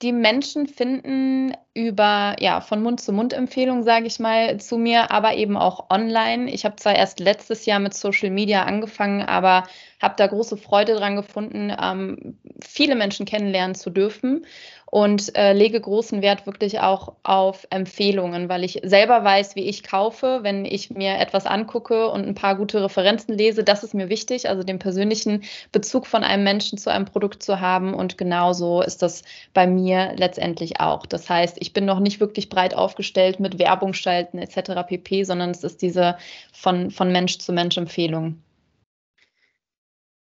die 0.01 0.11
Menschen 0.11 0.67
finden 0.67 1.53
über 1.73 2.35
ja 2.39 2.61
von 2.61 2.83
Mund 2.83 3.01
zu 3.01 3.11
Mund 3.13 3.33
Empfehlungen, 3.33 3.83
sage 3.83 4.05
ich 4.05 4.19
mal, 4.19 4.59
zu 4.59 4.77
mir, 4.77 5.11
aber 5.11 5.33
eben 5.33 5.57
auch 5.57 5.89
online. 5.89 6.51
Ich 6.51 6.65
habe 6.65 6.75
zwar 6.75 6.95
erst 6.95 7.19
letztes 7.19 7.65
Jahr 7.65 7.79
mit 7.79 7.93
Social 7.93 8.29
Media 8.29 8.63
angefangen, 8.63 9.23
aber 9.23 9.63
habe 10.01 10.15
da 10.17 10.27
große 10.27 10.57
Freude 10.57 10.95
dran 10.95 11.15
gefunden, 11.15 11.75
ähm, 11.81 12.37
viele 12.61 12.95
Menschen 12.95 13.25
kennenlernen 13.25 13.73
zu 13.73 13.89
dürfen 13.89 14.45
und 14.93 15.35
äh, 15.35 15.53
lege 15.53 15.81
großen 15.81 16.21
Wert 16.21 16.45
wirklich 16.45 16.79
auch 16.79 17.13
auf 17.23 17.65
Empfehlungen, 17.71 18.47
weil 18.47 18.63
ich 18.63 18.79
selber 18.83 19.23
weiß, 19.23 19.55
wie 19.55 19.63
ich 19.63 19.81
kaufe, 19.81 20.41
wenn 20.43 20.65
ich 20.65 20.91
mir 20.91 21.17
etwas 21.17 21.47
angucke 21.47 22.09
und 22.09 22.27
ein 22.27 22.35
paar 22.35 22.55
gute 22.55 22.83
Referenzen 22.83 23.35
lese. 23.35 23.63
Das 23.63 23.83
ist 23.83 23.95
mir 23.95 24.09
wichtig, 24.09 24.47
also 24.47 24.61
den 24.61 24.77
persönlichen 24.77 25.45
Bezug 25.71 26.05
von 26.05 26.23
einem 26.23 26.43
Menschen 26.43 26.77
zu 26.77 26.91
einem 26.91 27.05
Produkt 27.05 27.41
zu 27.41 27.59
haben. 27.59 27.95
Und 27.95 28.19
genauso 28.19 28.83
ist 28.83 29.01
das 29.01 29.23
bei 29.55 29.65
mir 29.65 30.13
letztendlich 30.15 30.79
auch. 30.79 31.07
Das 31.07 31.27
heißt, 31.27 31.57
ich 31.63 31.71
bin 31.71 31.85
noch 31.85 32.01
nicht 32.01 32.19
wirklich 32.19 32.49
breit 32.49 32.75
aufgestellt 32.75 33.39
mit 33.39 33.57
Werbung 33.57 33.93
schalten 33.93 34.37
etc. 34.37 34.85
pp, 34.85 35.23
sondern 35.23 35.49
es 35.51 35.63
ist 35.63 35.81
diese 35.81 36.17
von, 36.51 36.91
von 36.91 37.09
Mensch 37.09 37.37
zu 37.39 37.53
Mensch 37.53 37.77
Empfehlung. 37.77 38.43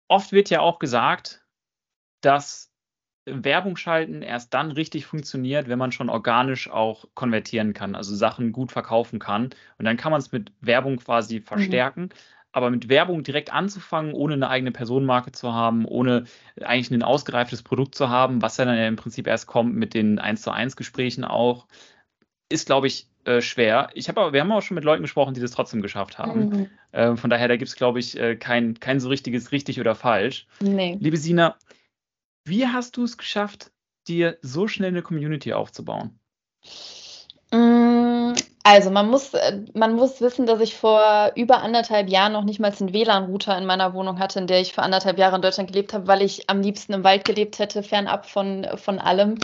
Oft 0.08 0.32
wird 0.32 0.52
ja 0.52 0.60
auch 0.60 0.78
gesagt, 0.78 1.44
dass 2.22 2.72
Werbung 3.26 3.76
schalten 3.76 4.22
erst 4.22 4.54
dann 4.54 4.70
richtig 4.70 5.08
funktioniert, 5.08 5.68
wenn 5.68 5.80
man 5.80 5.92
schon 5.92 6.10
organisch 6.10 6.70
auch 6.70 7.06
konvertieren 7.16 7.74
kann, 7.74 7.96
also 7.96 8.16
Sachen 8.16 8.52
gut 8.52 8.72
verkaufen 8.72 9.18
kann. 9.18 9.50
Und 9.80 9.86
dann 9.86 9.98
kann 9.98 10.12
man 10.12 10.20
es 10.20 10.32
mit 10.32 10.52
Werbung 10.62 10.98
quasi 10.98 11.40
mhm. 11.40 11.44
verstärken. 11.44 12.02
Mhm. 12.04 12.10
Aber 12.56 12.70
mit 12.70 12.88
Werbung 12.88 13.24
direkt 13.24 13.52
anzufangen, 13.52 14.14
ohne 14.14 14.36
eine 14.36 14.48
eigene 14.48 14.72
Personenmarke 14.72 15.34
zu 15.34 15.54
haben, 15.54 15.84
ohne 15.84 16.24
eigentlich 16.62 16.90
ein 16.90 17.04
ausgereiftes 17.04 17.64
Produkt 17.64 17.96
zu 17.96 18.08
haben, 18.08 18.42
was 18.42 18.56
ja 18.56 18.64
dann 18.64 18.78
im 18.78 18.96
Prinzip 18.96 19.28
erst 19.28 19.46
kommt 19.46 19.76
mit 19.76 19.94
den 19.94 20.20
1 20.20 20.42
zu 20.42 20.52
1 20.52 20.78
Gesprächen 20.78 21.26
auch, 21.26 21.68
ist, 22.48 22.68
glaube 22.68 22.88
ich, 22.88 23.10
äh, 23.26 23.42
schwer. 23.42 23.90
Ich 23.94 24.08
habe 24.08 24.22
aber, 24.22 24.32
wir 24.32 24.40
haben 24.40 24.54
auch 24.54 24.62
schon 24.62 24.76
mit 24.76 24.86
Leuten 24.86 25.02
gesprochen, 25.02 25.34
die 25.34 25.42
das 25.42 25.52
trotzdem 25.52 25.82
geschafft 25.82 26.18
haben. 26.18 26.48
Mhm. 26.48 26.70
Äh, 26.94 27.16
von 27.18 27.30
daher, 27.30 27.50
da 27.50 27.58
gibt 27.58 27.68
es, 27.68 27.76
glaube 27.76 28.00
ich, 28.00 28.18
äh, 28.18 28.38
kein, 28.38 28.80
kein 28.80 29.02
so 29.02 29.10
richtiges 29.10 29.52
richtig 29.52 29.82
oder 29.82 29.94
falsch. 29.94 30.48
Nee. 30.62 30.98
Liebe 31.02 31.18
Sina, 31.18 31.58
wie 32.46 32.68
hast 32.68 32.96
du 32.96 33.04
es 33.04 33.18
geschafft, 33.18 33.74
dir 34.08 34.38
so 34.42 34.70
schnell 34.70 34.92
eine 34.92 35.02
Community 35.02 35.52
aufzubauen? 35.52 36.20
Also 38.68 38.90
man 38.90 39.08
muss, 39.12 39.32
äh, 39.36 39.62
man 39.76 39.94
muss 39.96 40.22
wissen, 40.22 40.48
dass 40.48 40.60
ich 40.60 40.76
vor 40.76 41.32
über 41.36 41.62
anderthalb 41.62 42.10
Jahren 42.10 42.34
noch 42.34 42.44
nicht 42.44 42.60
mal 42.60 42.74
einen 42.78 42.94
WLAN-Router 42.94 43.56
in 43.60 43.68
meiner 43.68 43.94
Wohnung 43.94 44.18
hatte, 44.18 44.40
in 44.40 44.48
der 44.48 44.60
ich 44.60 44.74
für 44.74 44.82
anderthalb 44.82 45.20
Jahre 45.20 45.36
in 45.36 45.44
Deutschland 45.44 45.72
gelebt 45.72 45.94
habe, 45.94 46.08
weil 46.08 46.24
ich 46.24 46.50
am 46.50 46.62
liebsten 46.62 46.94
im 46.94 47.04
Wald 47.04 47.26
gelebt 47.26 47.60
hätte, 47.60 47.84
fernab 47.84 48.26
von, 48.26 48.66
von 48.76 48.98
allem 48.98 49.38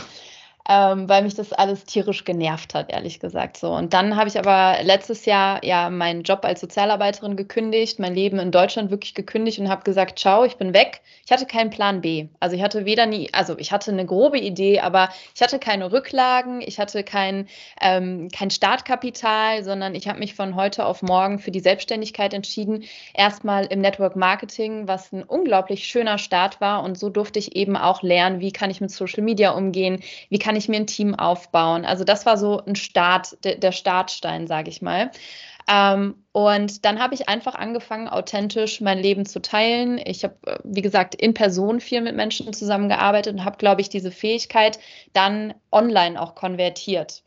ähm, 0.68 1.08
weil 1.08 1.24
mich 1.24 1.34
das 1.34 1.52
alles 1.52 1.84
tierisch 1.84 2.24
genervt 2.24 2.74
hat, 2.74 2.92
ehrlich 2.92 3.18
gesagt. 3.18 3.56
So. 3.56 3.72
Und 3.72 3.92
dann 3.92 4.16
habe 4.16 4.28
ich 4.28 4.38
aber 4.38 4.82
letztes 4.82 5.24
Jahr 5.24 5.64
ja 5.64 5.90
meinen 5.90 6.22
Job 6.22 6.44
als 6.44 6.60
Sozialarbeiterin 6.60 7.36
gekündigt, 7.36 7.98
mein 7.98 8.14
Leben 8.14 8.38
in 8.38 8.52
Deutschland 8.52 8.90
wirklich 8.90 9.14
gekündigt 9.14 9.58
und 9.58 9.68
habe 9.68 9.82
gesagt, 9.82 10.18
ciao, 10.18 10.44
ich 10.44 10.56
bin 10.56 10.72
weg. 10.72 11.00
Ich 11.24 11.32
hatte 11.32 11.46
keinen 11.46 11.70
Plan 11.70 12.00
B. 12.00 12.28
Also 12.40 12.56
ich 12.56 12.62
hatte 12.62 12.84
weder 12.84 13.06
nie, 13.06 13.28
also 13.32 13.58
ich 13.58 13.72
hatte 13.72 13.90
eine 13.90 14.06
grobe 14.06 14.38
Idee, 14.38 14.80
aber 14.80 15.08
ich 15.34 15.42
hatte 15.42 15.58
keine 15.58 15.90
Rücklagen, 15.90 16.60
ich 16.60 16.78
hatte 16.78 17.02
kein, 17.02 17.48
ähm, 17.80 18.28
kein 18.28 18.50
Startkapital, 18.50 19.64
sondern 19.64 19.94
ich 19.94 20.08
habe 20.08 20.18
mich 20.18 20.34
von 20.34 20.54
heute 20.54 20.86
auf 20.86 21.02
morgen 21.02 21.38
für 21.38 21.50
die 21.50 21.60
Selbstständigkeit 21.60 22.34
entschieden. 22.34 22.84
Erstmal 23.14 23.66
im 23.66 23.80
Network 23.80 24.14
Marketing, 24.16 24.86
was 24.86 25.12
ein 25.12 25.22
unglaublich 25.22 25.84
schöner 25.84 26.18
Start 26.18 26.60
war. 26.60 26.82
Und 26.82 26.98
so 26.98 27.08
durfte 27.08 27.38
ich 27.38 27.56
eben 27.56 27.76
auch 27.76 28.02
lernen, 28.02 28.40
wie 28.40 28.52
kann 28.52 28.70
ich 28.70 28.80
mit 28.80 28.90
Social 28.90 29.22
Media 29.22 29.50
umgehen, 29.50 30.02
wie 30.28 30.38
kann 30.38 30.51
ich 30.56 30.68
mir 30.68 30.76
ein 30.76 30.86
Team 30.86 31.14
aufbauen. 31.14 31.84
Also 31.84 32.04
das 32.04 32.26
war 32.26 32.36
so 32.36 32.62
ein 32.64 32.76
Start, 32.76 33.36
der, 33.44 33.56
der 33.56 33.72
Startstein, 33.72 34.46
sage 34.46 34.70
ich 34.70 34.82
mal. 34.82 35.10
Ähm, 35.68 36.16
und 36.32 36.84
dann 36.84 36.98
habe 36.98 37.14
ich 37.14 37.28
einfach 37.28 37.54
angefangen, 37.54 38.08
authentisch 38.08 38.80
mein 38.80 38.98
Leben 38.98 39.26
zu 39.26 39.40
teilen. 39.40 40.00
Ich 40.04 40.24
habe, 40.24 40.36
äh, 40.46 40.58
wie 40.64 40.82
gesagt, 40.82 41.14
in 41.14 41.34
Person 41.34 41.80
viel 41.80 42.00
mit 42.00 42.16
Menschen 42.16 42.52
zusammengearbeitet 42.52 43.34
und 43.34 43.44
habe, 43.44 43.58
glaube 43.58 43.80
ich, 43.80 43.88
diese 43.88 44.10
Fähigkeit 44.10 44.78
dann 45.12 45.54
online 45.70 46.20
auch 46.20 46.34
konvertiert. 46.34 47.22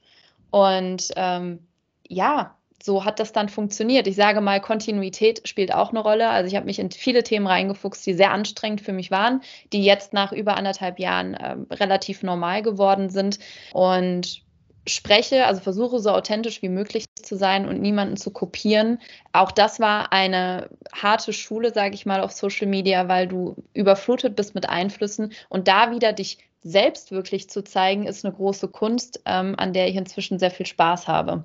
Und 0.51 1.12
ähm, 1.15 1.60
ja, 2.08 2.55
so 2.86 3.04
hat 3.04 3.20
das 3.20 3.34
dann 3.34 3.50
funktioniert. 3.50 4.08
Ich 4.08 4.15
sage 4.15 4.42
mal, 4.42 4.62
Kontinuität 4.62 5.48
spielt 5.48 5.74
auch 5.74 5.89
eine 5.89 6.00
Rolle. 6.00 6.30
Also 6.30 6.48
ich 6.48 6.56
habe 6.56 6.68
mich 6.68 6.80
in 6.80 6.92
viele 6.92 7.24
Themen 7.24 7.48
reingefuchst, 7.48 8.06
die 8.06 8.13
sehr 8.13 8.32
anstrengend 8.32 8.82
für 8.82 8.94
mich 8.94 9.12
waren, 9.12 9.42
die 9.74 9.84
jetzt 9.84 10.13
nach 10.13 10.32
über 10.32 10.56
anderthalb 10.56 11.00
Jahren 11.00 11.34
äh, 11.34 11.58
relativ 11.72 12.24
normal 12.24 12.62
geworden 12.62 13.10
sind. 13.10 13.39
Und 13.74 14.46
spreche, 14.88 15.46
also 15.46 15.62
versuche 15.62 16.00
so 16.00 16.12
authentisch 16.12 16.62
wie 16.62 16.70
möglich 16.70 17.06
zu 17.15 17.36
sein 17.36 17.68
und 17.68 17.82
niemanden 17.82 18.18
zu 18.18 18.32
kopieren. 18.32 19.00
Auch 19.34 19.51
das 19.51 19.80
war 19.80 20.13
eine 20.13 20.70
harte 20.94 21.34
Schule, 21.34 21.74
sage 21.74 21.96
ich 21.96 22.06
mal, 22.06 22.22
auf 22.22 22.32
Social 22.32 22.68
Media, 22.68 23.08
weil 23.08 23.27
du 23.27 23.56
überflutet 23.74 24.36
bist 24.36 24.54
mit 24.54 24.70
Einflüssen 24.70 25.34
und 25.50 25.68
da 25.68 25.92
wieder 25.92 26.13
dich 26.13 26.38
selbst 26.62 27.12
wirklich 27.12 27.50
zu 27.50 27.63
zeigen, 27.63 28.08
ist 28.08 28.25
eine 28.25 28.34
große 28.34 28.68
Kunst, 28.68 29.22
ähm, 29.25 29.56
an 29.58 29.74
der 29.74 29.88
ich 29.88 29.96
inzwischen 29.96 30.39
sehr 30.39 30.51
viel 30.51 30.65
Spaß 30.65 31.08
habe. 31.08 31.44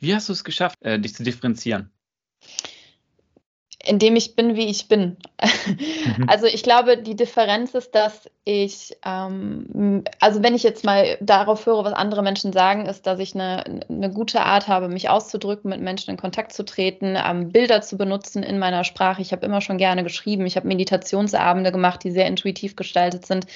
Wie 0.00 0.14
hast 0.14 0.30
du 0.30 0.32
es 0.32 0.44
geschafft, 0.44 0.78
äh, 0.80 0.98
dich 0.98 1.14
zu 1.14 1.22
differenzieren? 1.22 1.90
Indem 3.82 4.14
ich 4.16 4.36
bin, 4.36 4.56
wie 4.56 4.66
ich 4.66 4.88
bin. 4.88 5.16
Mhm. 5.40 6.26
Also 6.28 6.46
ich 6.46 6.62
glaube, 6.62 6.98
die 6.98 7.16
Differenz 7.16 7.74
ist, 7.74 7.94
dass 7.94 8.28
ich, 8.44 8.96
ähm, 9.04 10.04
also 10.20 10.42
wenn 10.42 10.54
ich 10.54 10.62
jetzt 10.62 10.84
mal 10.84 11.16
darauf 11.20 11.66
höre, 11.66 11.84
was 11.84 11.92
andere 11.92 12.22
Menschen 12.22 12.52
sagen, 12.52 12.86
ist, 12.86 13.06
dass 13.06 13.18
ich 13.20 13.34
eine, 13.34 13.82
eine 13.88 14.10
gute 14.10 14.42
Art 14.42 14.68
habe, 14.68 14.88
mich 14.88 15.08
auszudrücken, 15.08 15.70
mit 15.70 15.80
Menschen 15.80 16.10
in 16.10 16.16
Kontakt 16.16 16.52
zu 16.52 16.64
treten, 16.64 17.16
ähm, 17.16 17.52
Bilder 17.52 17.80
zu 17.80 17.96
benutzen 17.96 18.42
in 18.42 18.58
meiner 18.58 18.84
Sprache. 18.84 19.22
Ich 19.22 19.32
habe 19.32 19.46
immer 19.46 19.60
schon 19.60 19.78
gerne 19.78 20.02
geschrieben. 20.02 20.46
Ich 20.46 20.56
habe 20.56 20.68
Meditationsabende 20.68 21.72
gemacht, 21.72 22.04
die 22.04 22.10
sehr 22.10 22.26
intuitiv 22.26 22.76
gestaltet 22.76 23.26
sind. 23.26 23.46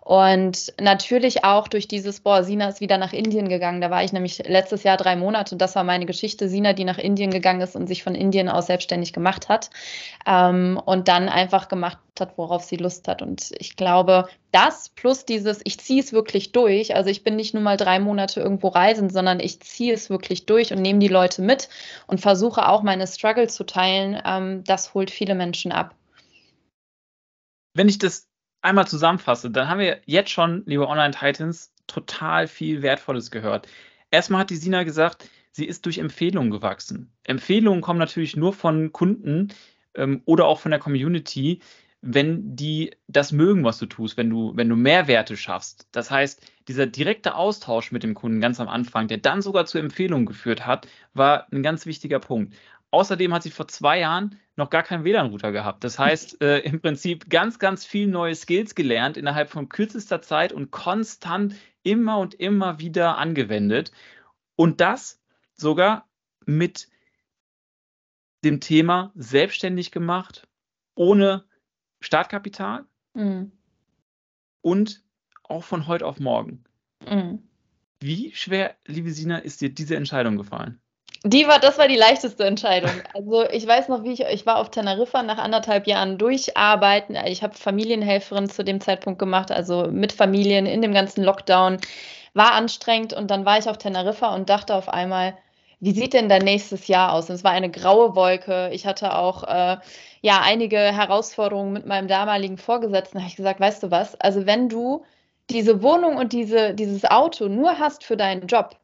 Und 0.00 0.72
natürlich 0.80 1.44
auch 1.44 1.68
durch 1.68 1.86
dieses, 1.86 2.20
boah, 2.20 2.42
Sina 2.42 2.68
ist 2.68 2.80
wieder 2.80 2.96
nach 2.96 3.12
Indien 3.12 3.48
gegangen. 3.48 3.80
Da 3.80 3.90
war 3.90 4.02
ich 4.02 4.12
nämlich 4.12 4.38
letztes 4.46 4.82
Jahr 4.82 4.96
drei 4.96 5.16
Monate 5.16 5.54
und 5.54 5.60
das 5.60 5.76
war 5.76 5.84
meine 5.84 6.06
Geschichte. 6.06 6.48
Sina, 6.48 6.72
die 6.72 6.84
nach 6.84 6.98
Indien 6.98 7.30
gegangen 7.30 7.60
ist 7.60 7.76
und 7.76 7.86
sich 7.86 8.02
von 8.02 8.14
Indien 8.14 8.48
aus 8.48 8.66
selbstständig 8.66 9.12
gemacht 9.12 9.48
hat 9.48 9.67
ähm, 10.26 10.80
und 10.84 11.08
dann 11.08 11.28
einfach 11.28 11.68
gemacht 11.68 11.98
hat, 12.18 12.36
worauf 12.36 12.62
sie 12.62 12.76
Lust 12.76 13.08
hat. 13.08 13.22
Und 13.22 13.52
ich 13.58 13.76
glaube, 13.76 14.28
das 14.52 14.88
plus 14.88 15.24
dieses, 15.24 15.60
ich 15.64 15.78
ziehe 15.78 16.02
es 16.02 16.12
wirklich 16.12 16.52
durch. 16.52 16.94
Also 16.94 17.10
ich 17.10 17.24
bin 17.24 17.36
nicht 17.36 17.54
nur 17.54 17.62
mal 17.62 17.76
drei 17.76 17.98
Monate 18.00 18.40
irgendwo 18.40 18.68
reisen, 18.68 19.10
sondern 19.10 19.40
ich 19.40 19.60
ziehe 19.60 19.92
es 19.92 20.10
wirklich 20.10 20.46
durch 20.46 20.72
und 20.72 20.82
nehme 20.82 20.98
die 20.98 21.08
Leute 21.08 21.42
mit 21.42 21.68
und 22.06 22.20
versuche 22.20 22.68
auch 22.68 22.82
meine 22.82 23.06
Struggle 23.06 23.48
zu 23.48 23.64
teilen. 23.64 24.20
Ähm, 24.24 24.64
das 24.64 24.94
holt 24.94 25.10
viele 25.10 25.34
Menschen 25.34 25.72
ab. 25.72 25.94
Wenn 27.74 27.88
ich 27.88 27.98
das 27.98 28.28
einmal 28.60 28.86
zusammenfasse, 28.86 29.50
dann 29.50 29.68
haben 29.68 29.80
wir 29.80 30.00
jetzt 30.04 30.30
schon, 30.30 30.62
liebe 30.66 30.88
Online-Titans, 30.88 31.72
total 31.86 32.46
viel 32.46 32.82
Wertvolles 32.82 33.30
gehört. 33.30 33.66
Erstmal 34.10 34.40
hat 34.40 34.50
die 34.50 34.56
Sina 34.56 34.82
gesagt, 34.82 35.28
sie 35.52 35.66
ist 35.66 35.86
durch 35.86 35.98
Empfehlungen 35.98 36.50
gewachsen. 36.50 37.12
Empfehlungen 37.24 37.80
kommen 37.80 37.98
natürlich 37.98 38.36
nur 38.36 38.52
von 38.52 38.92
Kunden 38.92 39.48
ähm, 39.94 40.22
oder 40.24 40.46
auch 40.46 40.60
von 40.60 40.70
der 40.70 40.80
Community, 40.80 41.60
wenn 42.00 42.54
die 42.54 42.92
das 43.08 43.32
mögen, 43.32 43.64
was 43.64 43.78
du 43.78 43.86
tust, 43.86 44.16
wenn 44.16 44.30
du, 44.30 44.52
wenn 44.54 44.68
du 44.68 44.76
Mehrwerte 44.76 45.36
schaffst. 45.36 45.88
Das 45.90 46.10
heißt, 46.10 46.40
dieser 46.68 46.86
direkte 46.86 47.34
Austausch 47.34 47.90
mit 47.90 48.04
dem 48.04 48.14
Kunden 48.14 48.40
ganz 48.40 48.60
am 48.60 48.68
Anfang, 48.68 49.08
der 49.08 49.18
dann 49.18 49.42
sogar 49.42 49.66
zu 49.66 49.78
Empfehlungen 49.78 50.26
geführt 50.26 50.64
hat, 50.64 50.86
war 51.14 51.52
ein 51.52 51.62
ganz 51.62 51.86
wichtiger 51.86 52.20
Punkt. 52.20 52.54
Außerdem 52.90 53.34
hat 53.34 53.42
sie 53.42 53.50
vor 53.50 53.68
zwei 53.68 53.98
Jahren 53.98 54.38
noch 54.56 54.70
gar 54.70 54.82
keinen 54.82 55.04
WLAN-Router 55.04 55.52
gehabt. 55.52 55.84
Das 55.84 55.98
heißt, 55.98 56.40
äh, 56.42 56.58
im 56.60 56.80
Prinzip 56.80 57.28
ganz, 57.28 57.58
ganz 57.58 57.84
viel 57.84 58.06
neue 58.06 58.34
Skills 58.34 58.74
gelernt 58.74 59.16
innerhalb 59.16 59.50
von 59.50 59.68
kürzester 59.68 60.22
Zeit 60.22 60.52
und 60.52 60.70
konstant 60.70 61.54
immer 61.82 62.18
und 62.18 62.34
immer 62.34 62.78
wieder 62.78 63.18
angewendet. 63.18 63.92
Und 64.56 64.80
das 64.80 65.17
sogar 65.60 66.08
mit 66.46 66.88
dem 68.44 68.60
Thema 68.60 69.12
selbstständig 69.14 69.90
gemacht, 69.90 70.48
ohne 70.94 71.44
Startkapital 72.00 72.84
mhm. 73.14 73.52
und 74.60 75.02
auch 75.42 75.64
von 75.64 75.86
heute 75.86 76.06
auf 76.06 76.20
morgen. 76.20 76.64
Mhm. 77.06 77.42
Wie 78.00 78.32
schwer, 78.34 78.76
liebe 78.86 79.10
Sina, 79.10 79.38
ist 79.38 79.60
dir 79.60 79.70
diese 79.70 79.96
Entscheidung 79.96 80.36
gefallen? 80.36 80.80
Die 81.24 81.48
war, 81.48 81.58
das 81.58 81.78
war 81.78 81.88
die 81.88 81.96
leichteste 81.96 82.44
Entscheidung. 82.44 82.92
Also 83.12 83.48
ich 83.50 83.66
weiß 83.66 83.88
noch, 83.88 84.04
wie 84.04 84.12
ich, 84.12 84.20
ich 84.20 84.46
war 84.46 84.58
auf 84.58 84.70
Teneriffa 84.70 85.24
nach 85.24 85.38
anderthalb 85.38 85.88
Jahren 85.88 86.16
durcharbeiten. 86.16 87.16
Ich 87.26 87.42
habe 87.42 87.54
Familienhelferin 87.54 88.48
zu 88.48 88.62
dem 88.62 88.80
Zeitpunkt 88.80 89.18
gemacht, 89.18 89.50
also 89.50 89.88
mit 89.90 90.12
Familien 90.12 90.66
in 90.66 90.80
dem 90.80 90.94
ganzen 90.94 91.24
Lockdown. 91.24 91.78
War 92.34 92.52
anstrengend 92.52 93.14
und 93.14 93.32
dann 93.32 93.44
war 93.44 93.58
ich 93.58 93.68
auf 93.68 93.78
Teneriffa 93.78 94.32
und 94.32 94.48
dachte 94.48 94.76
auf 94.76 94.88
einmal, 94.88 95.36
wie 95.80 95.92
sieht 95.92 96.12
denn 96.12 96.28
dein 96.28 96.42
nächstes 96.42 96.88
Jahr 96.88 97.12
aus? 97.12 97.28
Und 97.28 97.36
es 97.36 97.44
war 97.44 97.52
eine 97.52 97.70
graue 97.70 98.14
Wolke. 98.16 98.70
Ich 98.72 98.86
hatte 98.86 99.14
auch 99.16 99.44
äh, 99.44 99.76
ja 100.22 100.40
einige 100.42 100.78
Herausforderungen 100.78 101.72
mit 101.72 101.86
meinem 101.86 102.08
damaligen 102.08 102.58
Vorgesetzten. 102.58 103.18
Da 103.18 103.22
habe 103.22 103.30
ich 103.30 103.36
gesagt, 103.36 103.60
weißt 103.60 103.82
du 103.82 103.90
was? 103.90 104.14
Also 104.20 104.46
wenn 104.46 104.68
du 104.68 105.04
diese 105.50 105.82
Wohnung 105.82 106.16
und 106.16 106.32
diese, 106.32 106.74
dieses 106.74 107.04
Auto 107.04 107.48
nur 107.48 107.78
hast 107.78 108.04
für 108.04 108.16
deinen 108.16 108.46
Job, 108.48 108.76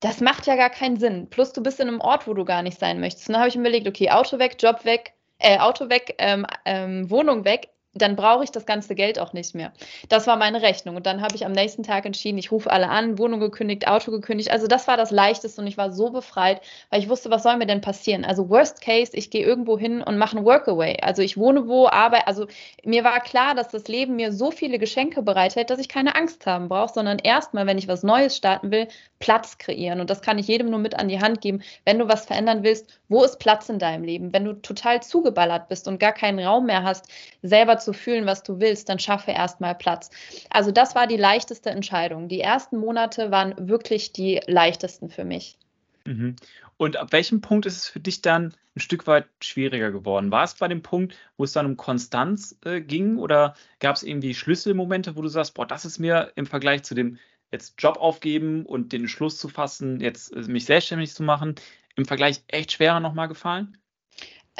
das 0.00 0.20
macht 0.20 0.46
ja 0.46 0.56
gar 0.56 0.70
keinen 0.70 0.98
Sinn. 0.98 1.28
Plus 1.30 1.52
du 1.52 1.62
bist 1.62 1.80
in 1.80 1.88
einem 1.88 2.00
Ort, 2.00 2.26
wo 2.26 2.34
du 2.34 2.44
gar 2.44 2.62
nicht 2.62 2.78
sein 2.78 3.00
möchtest. 3.00 3.28
Und 3.28 3.32
dann 3.32 3.40
habe 3.40 3.48
ich 3.48 3.56
mir 3.56 3.62
überlegt, 3.62 3.88
okay, 3.88 4.10
Auto 4.10 4.38
weg, 4.38 4.56
Job 4.60 4.84
weg, 4.84 5.14
äh, 5.38 5.58
Auto 5.58 5.88
weg, 5.88 6.14
ähm, 6.18 6.46
ähm, 6.64 7.10
Wohnung 7.10 7.44
weg 7.44 7.70
dann 7.96 8.16
brauche 8.16 8.44
ich 8.44 8.50
das 8.50 8.66
ganze 8.66 8.94
Geld 8.94 9.18
auch 9.18 9.32
nicht 9.32 9.54
mehr. 9.54 9.72
Das 10.08 10.26
war 10.26 10.36
meine 10.36 10.62
Rechnung. 10.62 10.96
Und 10.96 11.06
dann 11.06 11.20
habe 11.22 11.34
ich 11.34 11.44
am 11.46 11.52
nächsten 11.52 11.82
Tag 11.82 12.06
entschieden, 12.06 12.38
ich 12.38 12.52
rufe 12.52 12.70
alle 12.70 12.88
an, 12.88 13.18
Wohnung 13.18 13.40
gekündigt, 13.40 13.88
Auto 13.88 14.10
gekündigt. 14.10 14.50
Also 14.50 14.66
das 14.66 14.86
war 14.88 14.96
das 14.96 15.10
Leichteste 15.10 15.60
und 15.60 15.66
ich 15.66 15.78
war 15.78 15.92
so 15.92 16.10
befreit, 16.10 16.60
weil 16.90 17.00
ich 17.00 17.08
wusste, 17.08 17.30
was 17.30 17.42
soll 17.42 17.56
mir 17.56 17.66
denn 17.66 17.80
passieren? 17.80 18.24
Also 18.24 18.48
Worst 18.48 18.80
Case, 18.80 19.12
ich 19.14 19.30
gehe 19.30 19.44
irgendwo 19.44 19.78
hin 19.78 20.02
und 20.02 20.18
mache 20.18 20.36
ein 20.36 20.44
Workaway. 20.44 20.98
Also 21.02 21.22
ich 21.22 21.36
wohne 21.36 21.68
wo, 21.68 21.88
arbeite. 21.88 22.26
Also 22.26 22.46
mir 22.84 23.04
war 23.04 23.20
klar, 23.20 23.54
dass 23.54 23.68
das 23.68 23.88
Leben 23.88 24.16
mir 24.16 24.32
so 24.32 24.50
viele 24.50 24.78
Geschenke 24.78 25.22
bereithält, 25.22 25.70
dass 25.70 25.78
ich 25.78 25.88
keine 25.88 26.14
Angst 26.14 26.46
haben 26.46 26.68
brauche, 26.68 26.92
sondern 26.92 27.18
erstmal, 27.18 27.66
wenn 27.66 27.78
ich 27.78 27.88
was 27.88 28.02
Neues 28.02 28.36
starten 28.36 28.70
will, 28.70 28.88
Platz 29.18 29.58
kreieren. 29.58 30.00
Und 30.00 30.10
das 30.10 30.22
kann 30.22 30.38
ich 30.38 30.48
jedem 30.48 30.70
nur 30.70 30.78
mit 30.78 30.98
an 30.98 31.08
die 31.08 31.20
Hand 31.20 31.40
geben. 31.40 31.62
Wenn 31.84 31.98
du 31.98 32.08
was 32.08 32.26
verändern 32.26 32.62
willst, 32.62 33.00
wo 33.08 33.24
ist 33.24 33.38
Platz 33.38 33.68
in 33.68 33.78
deinem 33.78 34.04
Leben? 34.04 34.32
Wenn 34.32 34.44
du 34.44 34.54
total 34.54 35.02
zugeballert 35.02 35.68
bist 35.68 35.88
und 35.88 35.98
gar 35.98 36.12
keinen 36.12 36.38
Raum 36.38 36.66
mehr 36.66 36.82
hast, 36.82 37.08
selber 37.42 37.78
zu 37.78 37.85
fühlen, 37.92 38.26
was 38.26 38.42
du 38.42 38.60
willst, 38.60 38.88
dann 38.88 38.98
schaffe 38.98 39.30
erstmal 39.30 39.74
Platz. 39.74 40.10
Also 40.50 40.70
das 40.70 40.94
war 40.94 41.06
die 41.06 41.16
leichteste 41.16 41.70
Entscheidung. 41.70 42.28
Die 42.28 42.40
ersten 42.40 42.78
Monate 42.78 43.30
waren 43.30 43.54
wirklich 43.68 44.12
die 44.12 44.40
leichtesten 44.46 45.10
für 45.10 45.24
mich. 45.24 45.58
Mhm. 46.04 46.36
Und 46.76 46.96
ab 46.96 47.12
welchem 47.12 47.40
Punkt 47.40 47.66
ist 47.66 47.76
es 47.76 47.88
für 47.88 48.00
dich 48.00 48.22
dann 48.22 48.54
ein 48.74 48.80
Stück 48.80 49.06
weit 49.06 49.26
schwieriger 49.40 49.90
geworden? 49.90 50.30
War 50.30 50.44
es 50.44 50.54
bei 50.54 50.68
dem 50.68 50.82
Punkt, 50.82 51.16
wo 51.36 51.44
es 51.44 51.52
dann 51.52 51.66
um 51.66 51.76
Konstanz 51.76 52.58
äh, 52.64 52.80
ging 52.80 53.16
oder 53.16 53.54
gab 53.80 53.96
es 53.96 54.02
irgendwie 54.02 54.34
Schlüsselmomente, 54.34 55.16
wo 55.16 55.22
du 55.22 55.28
sagst, 55.28 55.54
boah, 55.54 55.66
das 55.66 55.84
ist 55.84 55.98
mir 55.98 56.32
im 56.36 56.46
Vergleich 56.46 56.82
zu 56.82 56.94
dem 56.94 57.18
jetzt 57.50 57.74
Job 57.78 57.96
aufgeben 57.96 58.66
und 58.66 58.92
den 58.92 59.02
Entschluss 59.02 59.38
zu 59.38 59.48
fassen, 59.48 60.00
jetzt 60.00 60.32
äh, 60.34 60.42
mich 60.42 60.66
selbstständig 60.66 61.14
zu 61.14 61.22
machen, 61.22 61.54
im 61.96 62.04
Vergleich 62.04 62.42
echt 62.48 62.72
schwerer 62.72 63.00
nochmal 63.00 63.28
gefallen? 63.28 63.78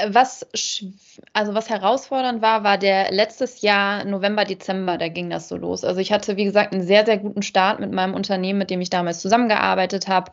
Was, 0.08 0.46
also 1.32 1.54
was 1.54 1.70
herausfordernd 1.70 2.42
war, 2.42 2.64
war 2.64 2.76
der 2.76 3.10
letztes 3.12 3.62
Jahr, 3.62 4.04
November, 4.04 4.44
Dezember, 4.44 4.98
da 4.98 5.08
ging 5.08 5.30
das 5.30 5.48
so 5.48 5.56
los. 5.56 5.84
Also 5.84 6.00
ich 6.00 6.12
hatte, 6.12 6.36
wie 6.36 6.44
gesagt, 6.44 6.74
einen 6.74 6.82
sehr, 6.82 7.06
sehr 7.06 7.16
guten 7.16 7.42
Start 7.42 7.80
mit 7.80 7.92
meinem 7.92 8.14
Unternehmen, 8.14 8.58
mit 8.58 8.68
dem 8.68 8.82
ich 8.82 8.90
damals 8.90 9.20
zusammengearbeitet 9.20 10.06
habe. 10.06 10.32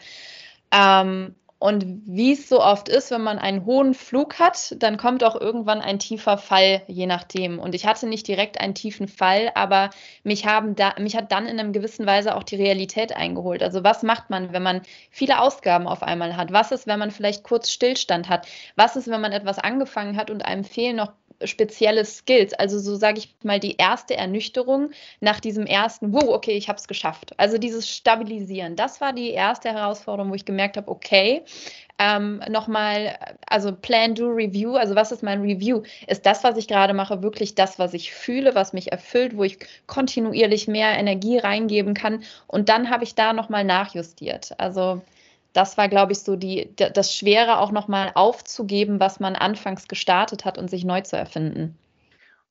Ähm, 0.72 1.36
und 1.64 1.86
wie 2.06 2.34
es 2.34 2.50
so 2.50 2.62
oft 2.62 2.90
ist, 2.90 3.10
wenn 3.10 3.22
man 3.22 3.40
einen 3.40 3.64
hohen 3.64 3.94
Flug 3.94 4.38
hat, 4.38 4.76
dann 4.80 4.98
kommt 4.98 5.24
auch 5.24 5.40
irgendwann 5.40 5.80
ein 5.80 5.98
tiefer 5.98 6.38
Fall, 6.38 6.82
je 6.88 7.06
nachdem. 7.06 7.58
Und 7.58 7.74
ich 7.74 7.86
hatte 7.86 8.06
nicht 8.06 8.28
direkt 8.28 8.60
einen 8.60 8.76
tiefen 8.76 9.08
Fall, 9.08 9.50
aber 9.56 9.90
mich, 10.26 10.46
haben 10.46 10.76
da, 10.76 10.94
mich 11.00 11.16
hat 11.16 11.32
dann 11.32 11.46
in 11.46 11.58
einer 11.58 11.72
gewissen 11.72 12.06
Weise 12.06 12.36
auch 12.36 12.44
die 12.44 12.58
Realität 12.58 13.16
eingeholt. 13.16 13.64
Also 13.64 13.82
was 13.82 14.04
macht 14.04 14.30
man, 14.30 14.52
wenn 14.52 14.62
man 14.62 14.82
viele 15.10 15.40
Ausgaben 15.40 15.88
auf 15.88 16.04
einmal 16.04 16.36
hat? 16.36 16.52
Was 16.52 16.74
ist, 16.74 16.86
wenn 16.86 17.00
man 17.00 17.12
vielleicht 17.12 17.46
kurz 17.46 17.72
Stillstand 17.72 18.28
hat? 18.28 18.46
Was 18.76 18.98
ist, 18.98 19.08
wenn 19.08 19.22
man 19.22 19.32
etwas 19.32 19.58
angefangen 19.58 20.18
hat 20.18 20.30
und 20.30 20.44
einem 20.44 20.66
fehlen 20.66 20.98
noch 20.98 21.14
spezielle 21.46 22.06
Skills. 22.06 22.54
Also 22.54 22.80
so 22.80 22.96
sage 22.96 23.20
ich 23.20 23.36
mal 23.44 23.60
die 23.60 23.76
erste 23.78 24.16
Ernüchterung 24.16 24.92
nach 25.20 25.40
diesem 25.40 25.66
ersten, 25.66 26.14
wow, 26.14 26.30
okay, 26.30 26.54
ich 26.54 26.70
habe 26.70 26.78
es 26.78 26.88
geschafft. 26.88 27.34
Also 27.38 27.58
dieses 27.58 27.90
Stabilisieren, 27.90 28.76
das 28.76 29.02
war 29.02 29.14
die 29.14 29.32
erste 29.32 29.70
Herausforderung, 29.70 30.32
wo 30.32 30.36
ich 30.36 30.46
gemerkt 30.46 30.78
habe, 30.78 30.90
okay, 30.90 31.44
ähm, 32.00 32.42
nochmal, 32.50 33.18
also 33.48 33.72
Plan, 33.72 34.16
Do, 34.16 34.28
Review, 34.30 34.76
also 34.76 34.96
was 34.96 35.12
ist 35.12 35.24
mein 35.24 35.42
Review? 35.42 35.84
Ist 36.08 36.26
das, 36.26 36.44
was 36.44 36.58
ich 36.58 36.68
gerade 36.68 36.94
mache, 36.94 37.22
wirklich 37.22 37.56
das, 37.56 37.78
was 37.80 37.94
ich 37.94 38.14
fühle, 38.14 38.56
was 38.56 38.74
mich 38.74 38.92
erfüllt, 38.92 39.38
wo 39.38 39.44
ich 39.44 39.60
kontinuierlich 39.86 40.68
mehr 40.68 40.98
Energie 40.98 41.38
reingeben 41.38 41.94
kann? 41.94 42.24
Und 42.48 42.70
dann 42.70 42.90
habe 42.90 43.04
ich 43.04 43.16
da 43.16 43.34
nochmal 43.34 43.64
nachjustiert. 43.64 44.54
Also 44.58 45.02
das 45.54 45.78
war, 45.78 45.88
glaube 45.88 46.12
ich, 46.12 46.20
so 46.20 46.36
die, 46.36 46.74
das 46.76 47.16
Schwere 47.16 47.60
auch 47.60 47.72
nochmal 47.72 48.12
aufzugeben, 48.16 49.00
was 49.00 49.20
man 49.20 49.36
anfangs 49.36 49.88
gestartet 49.88 50.46
hat 50.46 50.58
und 50.58 50.70
sich 50.70 50.84
neu 50.84 51.02
zu 51.02 51.16
erfinden. 51.16 51.78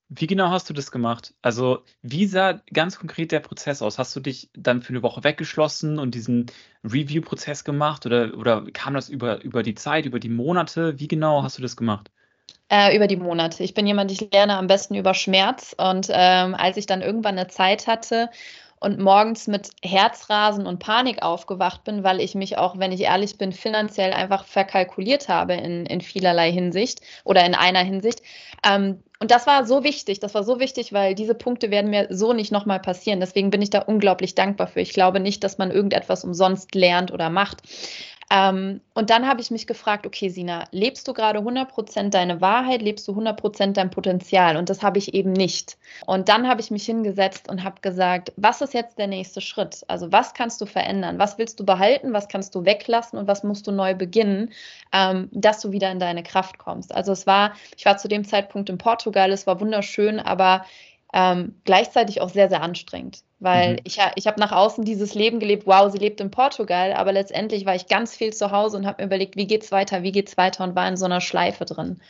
Wie 0.09 0.27
genau 0.27 0.51
hast 0.51 0.69
du 0.69 0.75
das 0.75 0.91
gemacht? 0.91 1.33
Also, 1.41 1.85
wie 2.03 2.27
sah 2.27 2.61
ganz 2.73 2.99
konkret 2.99 3.33
der 3.33 3.41
Prozess 3.41 3.81
aus? 3.81 3.99
Hast 3.99 4.15
du 4.15 4.21
dich 4.21 4.51
dann 4.53 4.83
für 4.83 4.91
eine 4.91 5.03
Woche 5.03 5.25
weggeschlossen 5.25 5.99
und 5.99 6.15
diesen 6.15 6.47
Review-Prozess 6.85 7.65
gemacht 7.65 8.05
oder, 8.05 8.37
oder 8.37 8.65
kam 8.73 8.93
das 8.93 9.09
über, 9.09 9.43
über 9.43 9.63
die 9.63 9.75
Zeit, 9.75 10.05
über 10.05 10.21
die 10.21 10.29
Monate? 10.29 11.01
Wie 11.01 11.09
genau 11.09 11.43
hast 11.43 11.57
du 11.57 11.63
das 11.63 11.77
gemacht? 11.79 12.11
Äh, 12.69 12.95
über 12.95 13.07
die 13.07 13.17
Monate. 13.17 13.63
Ich 13.63 13.73
bin 13.73 13.87
jemand, 13.87 14.11
ich 14.11 14.31
lerne 14.33 14.57
am 14.57 14.67
besten 14.67 14.95
über 14.95 15.15
Schmerz. 15.15 15.75
Und 15.79 16.09
ähm, 16.11 16.55
als 16.55 16.77
ich 16.77 16.85
dann 16.85 17.01
irgendwann 17.01 17.39
eine 17.39 17.49
Zeit 17.49 17.87
hatte 17.87 18.29
und 18.83 18.99
morgens 18.99 19.47
mit 19.47 19.71
Herzrasen 19.83 20.67
und 20.67 20.79
Panik 20.79 21.23
aufgewacht 21.23 21.85
bin, 21.85 22.03
weil 22.05 22.21
ich 22.21 22.35
mich 22.35 22.59
auch, 22.59 22.79
wenn 22.79 22.93
ich 22.93 23.03
ehrlich 23.03 23.39
bin, 23.39 23.53
finanziell 23.53 24.13
einfach 24.13 24.45
verkalkuliert 24.45 25.29
habe 25.29 25.55
in, 25.55 25.87
in 25.87 26.01
vielerlei 26.01 26.51
Hinsicht 26.51 27.01
oder 27.25 27.45
in 27.47 27.55
einer 27.55 27.83
Hinsicht, 27.83 28.23
ähm, 28.65 29.03
und 29.23 29.31
das 29.31 29.47
war 29.47 29.65
so 29.67 29.85
wichtig, 29.85 30.19
das 30.19 30.35
war 30.35 30.43
so 30.43 30.59
wichtig, 30.59 30.93
weil 30.93 31.15
diese 31.15 31.37
Punkte 31.37 31.71
werden 31.71 31.91
mir 31.91 32.09
so 32.11 32.33
nicht 32.33 32.51
nochmal 32.51 32.81
passieren. 32.81 33.21
Deswegen 33.21 33.51
bin 33.51 33.63
ich 33.63 33.71
da 33.71 33.79
unglaublich 33.79 34.35
dankbar 34.35 34.67
für. 34.67 34.81
Ich 34.81 34.93
glaube 34.93 35.21
nicht, 35.21 35.45
dass 35.45 35.59
man 35.59 35.71
irgendetwas 35.71 36.25
umsonst 36.25 36.75
lernt 36.75 37.13
oder 37.13 37.31
macht. 37.31 37.63
Ähm, 38.33 38.81
und 38.95 39.11
dann 39.11 39.29
habe 39.29 39.43
ich 39.43 39.51
mich 39.51 39.67
gefragt, 39.67 40.07
okay, 40.07 40.31
Sina, 40.31 40.65
lebst 40.71 41.07
du 41.07 41.13
gerade 41.13 41.41
100% 41.41 42.09
deine 42.09 42.41
Wahrheit, 42.41 42.81
lebst 42.81 43.07
du 43.07 43.13
100% 43.13 43.75
dein 43.75 43.91
Potenzial? 43.91 44.57
Und 44.57 44.71
das 44.71 44.83
habe 44.83 44.97
ich 44.97 45.13
eben 45.13 45.33
nicht. 45.33 45.77
Und 46.07 46.31
dann 46.31 46.49
habe 46.49 46.63
ich 46.63 46.71
mich 46.71 46.87
hingesetzt 46.87 47.51
und 47.51 47.63
habe 47.63 47.83
gesagt, 47.83 48.33
was 48.37 48.63
ist 48.63 48.73
jetzt 48.73 48.99
der 48.99 49.07
nächste 49.07 49.43
Schritt? 49.43 49.85
Also 49.87 50.13
was 50.13 50.33
kannst 50.33 50.63
du 50.63 50.67
verändern? 50.67 51.19
Was 51.19 51.37
willst 51.37 51.61
du 51.61 51.67
behalten? 51.67 52.15
Was 52.15 52.29
kannst 52.29 52.55
du 52.55 52.65
weglassen? 52.65 53.19
Und 53.19 53.27
was 53.29 53.45
musst 53.45 53.67
du 53.67 53.73
neu 53.73 53.95
beginnen, 53.95 54.51
ähm, 54.93 55.29
dass 55.31 55.61
du 55.61 55.71
wieder 55.73 55.91
in 55.91 55.99
deine 55.99 56.23
Kraft 56.23 56.57
kommst? 56.57 56.95
Also 56.95 57.13
es 57.13 57.27
war, 57.27 57.53
ich 57.77 57.85
war 57.85 57.99
zu 57.99 58.09
dem 58.09 58.25
Zeitpunkt 58.25 58.71
in 58.71 58.79
Portugal, 58.79 59.31
es 59.31 59.47
war 59.47 59.61
wunderschön, 59.61 60.19
aber 60.19 60.65
ähm, 61.13 61.61
gleichzeitig 61.65 62.23
auch 62.23 62.31
sehr, 62.31 62.49
sehr 62.49 62.63
anstrengend, 62.63 63.23
weil 63.43 63.75
mhm. 63.75 63.79
ich, 63.85 63.99
ich 64.15 64.27
habe 64.27 64.41
nach 64.41 64.53
außen 64.53 64.85
dieses 64.85 65.15
Leben 65.15 65.41
gelebt, 65.41 65.67
wow, 65.67 65.91
sie 65.91 65.99
lebt 65.99 66.21
in 66.21 66.31
Portugal, 66.31 66.93
aber 66.93 67.13
letztendlich 67.13 67.67
war 67.67 67.75
ich 67.75 67.89
ganz 67.89 68.17
viel 68.17 68.33
zu 68.33 68.51
Hause 68.51 68.77
und 68.77 68.87
habe 68.87 69.03
mir 69.03 69.07
überlegt, 69.07 69.37
wie 69.37 69.47
geht's 69.47 69.73
weiter, 69.73 70.03
wie 70.03 70.13
geht's 70.13 70.37
weiter 70.37 70.65
und 70.65 70.77
war 70.77 70.89
in 70.89 70.97
so 70.97 71.05
einer 71.05 71.21
Schleife 71.21 71.65
drin. 71.65 72.01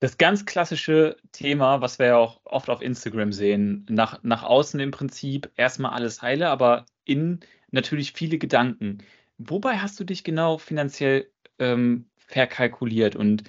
Das 0.00 0.18
ganz 0.18 0.44
klassische 0.44 1.16
Thema, 1.30 1.80
was 1.80 2.00
wir 2.00 2.06
ja 2.06 2.16
auch 2.16 2.40
oft 2.44 2.68
auf 2.68 2.82
Instagram 2.82 3.32
sehen, 3.32 3.86
nach, 3.88 4.20
nach 4.24 4.42
außen 4.42 4.80
im 4.80 4.90
Prinzip 4.90 5.50
erstmal 5.56 5.92
alles 5.92 6.20
heile, 6.20 6.48
aber 6.48 6.86
innen 7.04 7.40
natürlich 7.70 8.12
viele 8.12 8.38
Gedanken. 8.38 8.98
Wobei 9.38 9.78
hast 9.78 10.00
du 10.00 10.04
dich 10.04 10.24
genau 10.24 10.58
finanziell 10.58 11.30
ähm, 11.60 12.06
verkalkuliert? 12.16 13.14
Und 13.14 13.44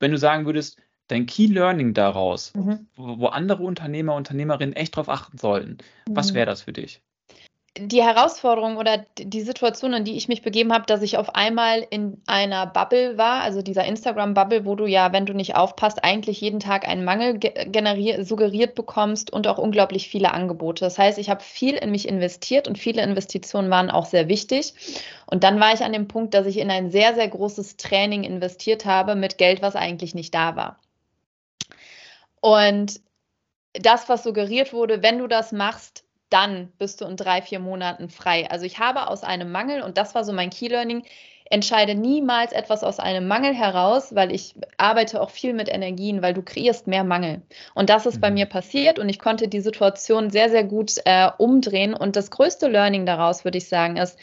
wenn 0.00 0.12
du 0.12 0.18
sagen 0.18 0.46
würdest, 0.46 0.80
dein 1.08 1.26
Key 1.26 1.46
Learning 1.46 1.94
daraus, 1.94 2.52
mhm. 2.54 2.86
wo, 2.96 3.26
andere 3.26 3.62
Unternehmer, 3.62 4.14
Unternehmerinnen 4.14 4.74
echt 4.74 4.96
drauf 4.96 5.08
achten 5.08 5.38
sollten, 5.38 5.78
mhm. 6.08 6.16
was 6.16 6.34
wäre 6.34 6.46
das 6.46 6.62
für 6.62 6.72
dich? 6.72 7.00
Die 7.78 8.02
Herausforderung 8.02 8.78
oder 8.78 9.04
die 9.18 9.42
Situation, 9.42 9.92
in 9.92 10.04
die 10.04 10.16
ich 10.16 10.28
mich 10.28 10.40
begeben 10.40 10.72
habe, 10.72 10.86
dass 10.86 11.02
ich 11.02 11.18
auf 11.18 11.34
einmal 11.34 11.86
in 11.90 12.22
einer 12.26 12.64
Bubble 12.64 13.18
war, 13.18 13.42
also 13.42 13.60
dieser 13.60 13.84
Instagram-Bubble, 13.84 14.64
wo 14.64 14.76
du 14.76 14.86
ja, 14.86 15.12
wenn 15.12 15.26
du 15.26 15.34
nicht 15.34 15.56
aufpasst, 15.56 16.02
eigentlich 16.02 16.40
jeden 16.40 16.58
Tag 16.58 16.88
einen 16.88 17.04
Mangel 17.04 17.38
suggeriert 18.24 18.76
bekommst 18.76 19.30
und 19.30 19.46
auch 19.46 19.58
unglaublich 19.58 20.08
viele 20.08 20.32
Angebote. 20.32 20.86
Das 20.86 20.98
heißt, 20.98 21.18
ich 21.18 21.28
habe 21.28 21.42
viel 21.42 21.74
in 21.74 21.90
mich 21.90 22.08
investiert 22.08 22.66
und 22.66 22.78
viele 22.78 23.02
Investitionen 23.02 23.68
waren 23.68 23.90
auch 23.90 24.06
sehr 24.06 24.26
wichtig. 24.26 24.72
Und 25.26 25.44
dann 25.44 25.60
war 25.60 25.74
ich 25.74 25.82
an 25.82 25.92
dem 25.92 26.08
Punkt, 26.08 26.32
dass 26.32 26.46
ich 26.46 26.56
in 26.56 26.70
ein 26.70 26.90
sehr, 26.90 27.14
sehr 27.14 27.28
großes 27.28 27.76
Training 27.76 28.24
investiert 28.24 28.86
habe 28.86 29.16
mit 29.16 29.36
Geld, 29.36 29.60
was 29.60 29.76
eigentlich 29.76 30.14
nicht 30.14 30.34
da 30.34 30.56
war. 30.56 30.78
Und 32.40 33.00
das, 33.72 34.08
was 34.08 34.22
suggeriert 34.22 34.72
wurde, 34.72 35.02
wenn 35.02 35.18
du 35.18 35.26
das 35.26 35.52
machst, 35.52 36.04
dann 36.30 36.72
bist 36.78 37.00
du 37.00 37.04
in 37.04 37.16
drei, 37.16 37.42
vier 37.42 37.60
Monaten 37.60 38.08
frei. 38.08 38.50
Also 38.50 38.64
ich 38.64 38.78
habe 38.78 39.08
aus 39.08 39.22
einem 39.22 39.52
Mangel, 39.52 39.82
und 39.82 39.98
das 39.98 40.14
war 40.14 40.24
so 40.24 40.32
mein 40.32 40.50
Key 40.50 40.68
Learning, 40.68 41.04
entscheide 41.48 41.94
niemals 41.94 42.52
etwas 42.52 42.82
aus 42.82 42.98
einem 42.98 43.28
Mangel 43.28 43.54
heraus, 43.54 44.14
weil 44.14 44.32
ich 44.32 44.54
arbeite 44.78 45.20
auch 45.20 45.30
viel 45.30 45.52
mit 45.52 45.68
Energien, 45.68 46.22
weil 46.22 46.34
du 46.34 46.42
kreierst 46.42 46.88
mehr 46.88 47.04
Mangel. 47.04 47.42
Und 47.74 47.88
das 47.88 48.06
ist 48.06 48.20
bei 48.20 48.30
mhm. 48.30 48.34
mir 48.34 48.46
passiert 48.46 48.98
und 48.98 49.08
ich 49.08 49.20
konnte 49.20 49.46
die 49.46 49.60
Situation 49.60 50.30
sehr, 50.30 50.50
sehr 50.50 50.64
gut 50.64 50.94
äh, 51.04 51.30
umdrehen. 51.38 51.94
Und 51.94 52.16
das 52.16 52.32
größte 52.32 52.66
Learning 52.66 53.06
daraus, 53.06 53.44
würde 53.44 53.58
ich 53.58 53.68
sagen, 53.68 53.96
ist, 53.96 54.18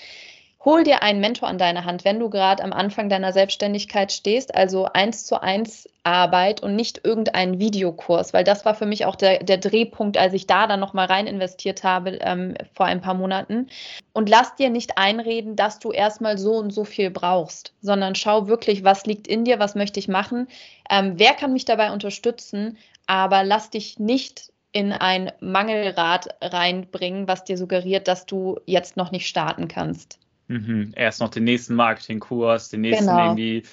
Hol 0.66 0.86
dir 0.86 1.04
einen 1.04 1.20
Mentor 1.20 1.50
an 1.50 1.58
deine 1.58 1.84
Hand, 1.84 2.06
wenn 2.06 2.22
du 2.22 2.30
gerade 2.30 2.64
am 2.64 2.72
Anfang 2.72 3.10
deiner 3.10 3.34
Selbstständigkeit 3.34 4.14
stehst, 4.14 4.56
also 4.56 4.86
eins 4.86 5.26
zu 5.26 5.42
eins 5.42 5.90
Arbeit 6.04 6.64
und 6.64 6.78
nicht 6.78 7.02
irgendeinen 7.04 7.60
Videokurs, 7.60 8.34
weil 8.34 8.46
das 8.46 8.64
war 8.64 8.74
für 8.74 8.86
mich 8.86 9.06
auch 9.06 9.18
der, 9.18 9.44
der 9.44 9.58
Drehpunkt, 9.58 10.18
als 10.18 10.34
ich 10.34 10.48
da 10.48 10.66
dann 10.66 10.80
nochmal 10.80 11.08
rein 11.08 11.28
investiert 11.28 11.84
habe 11.84 12.12
ähm, 12.22 12.54
vor 12.74 12.86
ein 12.86 13.02
paar 13.02 13.14
Monaten. 13.14 13.68
Und 14.14 14.30
lass 14.30 14.56
dir 14.56 14.70
nicht 14.70 14.98
einreden, 14.98 15.58
dass 15.58 15.80
du 15.80 15.92
erstmal 15.92 16.38
so 16.38 16.54
und 16.54 16.72
so 16.72 16.86
viel 16.86 17.10
brauchst, 17.10 17.74
sondern 17.82 18.16
schau 18.16 18.48
wirklich, 18.48 18.86
was 18.86 19.06
liegt 19.06 19.28
in 19.28 19.44
dir, 19.44 19.60
was 19.60 19.76
möchte 19.76 20.00
ich 20.00 20.08
machen, 20.08 20.48
ähm, 20.90 21.16
wer 21.18 21.34
kann 21.34 21.52
mich 21.52 21.66
dabei 21.66 21.92
unterstützen, 21.92 22.78
aber 23.06 23.44
lass 23.44 23.70
dich 23.70 24.00
nicht 24.00 24.54
in 24.72 24.94
ein 24.94 25.30
Mangelrad 25.42 26.30
reinbringen, 26.42 27.28
was 27.28 27.44
dir 27.44 27.58
suggeriert, 27.58 28.08
dass 28.08 28.26
du 28.26 28.60
jetzt 28.66 28.96
noch 28.96 29.12
nicht 29.12 29.28
starten 29.28 29.68
kannst. 29.68 30.20
Mhm. 30.48 30.92
Erst 30.96 31.22
noch 31.22 31.30
den 31.30 31.46
nächsten 31.46 31.76
Marketingkurs, 31.76 32.70
den 32.70 32.82
nächsten 32.82 33.06
genau. 33.08 33.24
irgendwie, 33.24 33.64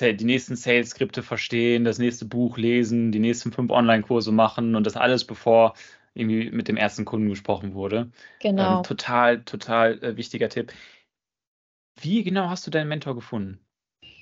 die 0.00 0.24
nächsten 0.24 0.56
Sales-Skripte 0.56 1.22
verstehen, 1.22 1.84
das 1.84 1.98
nächste 1.98 2.24
Buch 2.24 2.56
lesen, 2.56 3.12
die 3.12 3.18
nächsten 3.18 3.52
fünf 3.52 3.70
Online-Kurse 3.70 4.32
machen 4.32 4.76
und 4.76 4.86
das 4.86 4.96
alles 4.96 5.24
bevor 5.24 5.74
irgendwie 6.14 6.50
mit 6.50 6.68
dem 6.68 6.76
ersten 6.76 7.04
Kunden 7.04 7.28
gesprochen 7.28 7.74
wurde. 7.74 8.10
Genau. 8.40 8.78
Ähm, 8.78 8.82
total, 8.82 9.42
total 9.42 10.02
äh, 10.02 10.16
wichtiger 10.16 10.48
Tipp. 10.48 10.72
Wie 12.00 12.22
genau 12.22 12.48
hast 12.48 12.66
du 12.66 12.70
deinen 12.70 12.88
Mentor 12.88 13.14
gefunden? 13.14 13.60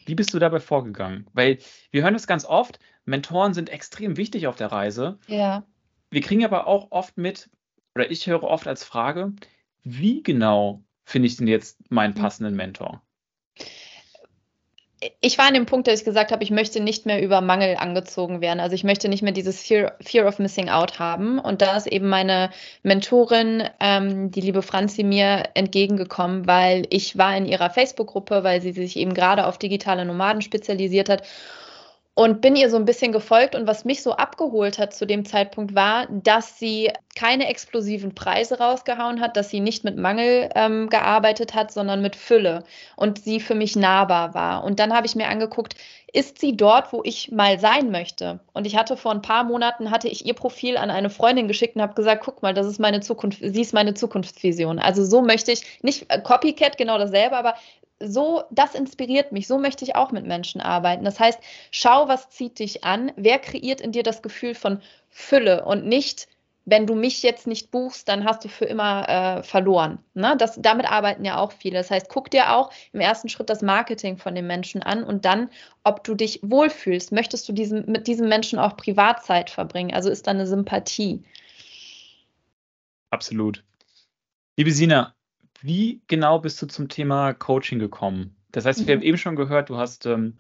Wie 0.05 0.14
bist 0.14 0.33
du 0.33 0.38
dabei 0.38 0.61
vorgegangen? 0.61 1.27
Weil 1.35 1.59
wir 1.90 2.03
hören 2.03 2.14
das 2.14 2.27
ganz 2.27 2.44
oft, 2.44 2.79
Mentoren 3.05 3.55
sind 3.55 3.68
extrem 3.68 4.16
wichtig 4.16 4.47
auf 4.47 4.57
der 4.57 4.73
Reise. 4.73 5.18
Ja. 5.27 5.64
Wir 6.11 6.23
kriegen 6.23 6.44
aber 6.44 6.66
auch 6.66 6.90
oft 6.90 7.18
mit, 7.18 7.51
oder 7.94 8.11
ich 8.11 8.27
höre 8.27 8.42
oft 8.42 8.66
als 8.66 8.85
Frage, 8.85 9.35
wie 9.83 10.23
genau 10.23 10.83
finde 11.09 11.27
ich 11.27 11.37
denn 11.37 11.47
jetzt 11.49 11.90
meinen 11.90 12.14
mhm. 12.14 12.21
passenden 12.21 12.55
Mentor? 12.57 13.03
ich 15.21 15.38
war 15.38 15.47
an 15.47 15.55
dem 15.55 15.66
Punkt, 15.66 15.87
dass 15.87 16.01
ich 16.01 16.05
gesagt 16.05 16.33
habe, 16.33 16.42
ich 16.42 16.51
möchte 16.51 16.81
nicht 16.81 17.07
mehr 17.07 17.23
über 17.23 17.40
Mangel 17.40 17.77
angezogen 17.77 18.40
werden. 18.40 18.59
Also 18.59 18.75
ich 18.75 18.83
möchte 18.83 19.09
nicht 19.09 19.23
mehr 19.23 19.33
dieses 19.33 19.62
Fear, 19.62 19.97
Fear 20.01 20.27
of 20.27 20.38
Missing 20.38 20.68
Out 20.68 20.99
haben. 20.99 21.38
Und 21.38 21.62
da 21.62 21.77
ist 21.77 21.87
eben 21.87 22.09
meine 22.09 22.51
Mentorin, 22.83 23.62
ähm, 23.79 24.31
die 24.33 24.40
liebe 24.40 24.62
Franzi, 24.62 25.05
mir 25.05 25.51
entgegengekommen, 25.55 26.47
weil 26.47 26.87
ich 26.90 27.16
war 27.16 27.37
in 27.37 27.47
ihrer 27.47 27.71
Facebook-Gruppe, 27.71 28.42
weil 28.42 28.61
sie 28.61 28.73
sich 28.73 28.97
eben 28.97 29.14
gerade 29.14 29.47
auf 29.47 29.59
digitale 29.59 30.05
Nomaden 30.05 30.42
spezialisiert 30.42 31.09
hat 31.09 31.23
und 32.18 32.40
bin 32.40 32.57
ihr 32.57 32.68
so 32.68 32.76
ein 32.76 32.85
bisschen 32.85 33.12
gefolgt. 33.12 33.54
Und 33.54 33.68
was 33.68 33.85
mich 33.85 34.02
so 34.02 34.11
abgeholt 34.11 34.81
hat 34.81 34.92
zu 34.92 35.07
dem 35.07 35.24
Zeitpunkt 35.24 35.76
war, 35.76 36.09
dass 36.11 36.59
sie 36.59 36.90
keine 37.14 37.46
explosiven 37.46 38.12
Preise 38.12 38.59
rausgehauen 38.59 39.20
hat, 39.20 39.37
dass 39.37 39.50
sie 39.50 39.61
nicht 39.61 39.85
mit 39.85 39.96
Mangel 39.96 40.48
ähm, 40.57 40.88
gearbeitet 40.88 41.54
hat, 41.54 41.70
sondern 41.70 42.02
mit 42.02 42.16
Fülle 42.16 42.64
und 42.96 43.22
sie 43.22 43.38
für 43.38 43.54
mich 43.54 43.76
nahbar 43.76 44.35
war. 44.35 44.64
Und 44.64 44.81
dann 44.81 44.92
habe 44.92 45.07
ich 45.07 45.14
mir 45.14 45.28
angeguckt, 45.28 45.76
ist 46.12 46.40
sie 46.40 46.57
dort, 46.57 46.92
wo 46.92 47.02
ich 47.04 47.31
mal 47.31 47.61
sein 47.61 47.92
möchte? 47.92 48.40
Und 48.52 48.66
ich 48.66 48.76
hatte 48.76 48.96
vor 48.96 49.12
ein 49.12 49.22
paar 49.22 49.44
Monaten, 49.44 49.92
hatte 49.92 50.09
ich 50.09 50.26
ihr 50.26 50.35
Profil 50.35 50.76
an 50.76 50.90
eine 50.90 51.11
Freundin 51.11 51.46
geschickt 51.46 51.76
und 51.76 51.83
habe 51.83 51.94
gesagt, 51.94 52.24
guck 52.24 52.42
mal, 52.42 52.52
das 52.52 52.66
ist 52.66 52.81
meine 52.81 52.98
Zukunft, 52.98 53.38
sie 53.40 53.61
ist 53.61 53.74
meine 53.74 53.94
Zukunftsvision. 53.94 54.81
Also 54.81 55.04
so 55.04 55.22
möchte 55.22 55.52
ich, 55.52 55.62
nicht 55.83 56.07
äh, 56.09 56.20
Copycat, 56.20 56.78
genau 56.78 56.98
dasselbe, 56.98 57.37
aber 57.37 57.54
so, 58.00 58.44
das 58.50 58.74
inspiriert 58.74 59.32
mich. 59.32 59.46
So 59.46 59.58
möchte 59.58 59.84
ich 59.84 59.96
auch 59.96 60.12
mit 60.12 60.26
Menschen 60.26 60.61
arbeiten. 60.61 61.04
Das 61.04 61.18
heißt, 61.18 61.40
schau, 61.70 62.08
was 62.08 62.30
zieht 62.30 62.58
dich 62.58 62.84
an? 62.84 63.12
Wer 63.16 63.38
kreiert 63.38 63.80
in 63.80 63.92
dir 63.92 64.02
das 64.02 64.22
Gefühl 64.22 64.54
von 64.54 64.80
Fülle 65.08 65.64
und 65.64 65.87
nicht, 65.87 66.28
wenn 66.64 66.87
du 66.87 66.94
mich 66.94 67.22
jetzt 67.22 67.46
nicht 67.46 67.70
buchst, 67.70 68.08
dann 68.08 68.24
hast 68.24 68.44
du 68.44 68.48
für 68.48 68.66
immer 68.66 69.08
äh, 69.08 69.42
verloren. 69.42 69.98
Ne? 70.14 70.37
Das, 70.38 70.61
damit 70.61 70.87
arbeiten 70.90 71.24
ja 71.24 71.38
auch 71.38 71.50
viele. 71.50 71.78
Das 71.78 71.90
heißt, 71.90 72.08
guck 72.08 72.30
dir 72.30 72.54
auch 72.54 72.70
im 72.92 73.00
ersten 73.00 73.28
Schritt 73.28 73.48
das 73.48 73.62
Marketing 73.62 74.18
von 74.18 74.34
dem 74.34 74.46
Menschen 74.46 74.82
an 74.82 75.02
und 75.02 75.24
dann, 75.24 75.48
ob 75.82 76.04
du 76.04 76.14
dich 76.14 76.40
wohlfühlst. 76.42 77.11
Möchtest 77.11 77.48
du 77.48 77.52
diesem, 77.52 77.87
mit 77.87 78.06
diesem 78.06 78.28
Menschen 78.28 78.58
auch 78.58 78.76
Privatzeit 78.76 79.48
verbringen? 79.48 79.94
Also 79.94 80.11
ist 80.11 80.26
da 80.26 80.32
eine 80.32 80.46
Sympathie. 80.46 81.24
Absolut. 83.11 83.64
Liebe 84.56 84.70
Sina, 84.70 85.14
wie 85.61 86.03
genau 86.07 86.38
bist 86.38 86.61
du 86.62 86.66
zum 86.66 86.88
Thema 86.88 87.35
Coaching 87.35 87.79
gekommen? 87.79 88.37
Das 88.53 88.64
heißt, 88.64 88.87
wir 88.87 88.94
haben 88.94 89.01
mhm. 89.01 89.07
eben 89.07 89.18
schon 89.18 89.37
gehört, 89.37 89.71
du 89.71 89.77
hast 89.77 90.07
ähm, 90.07 90.38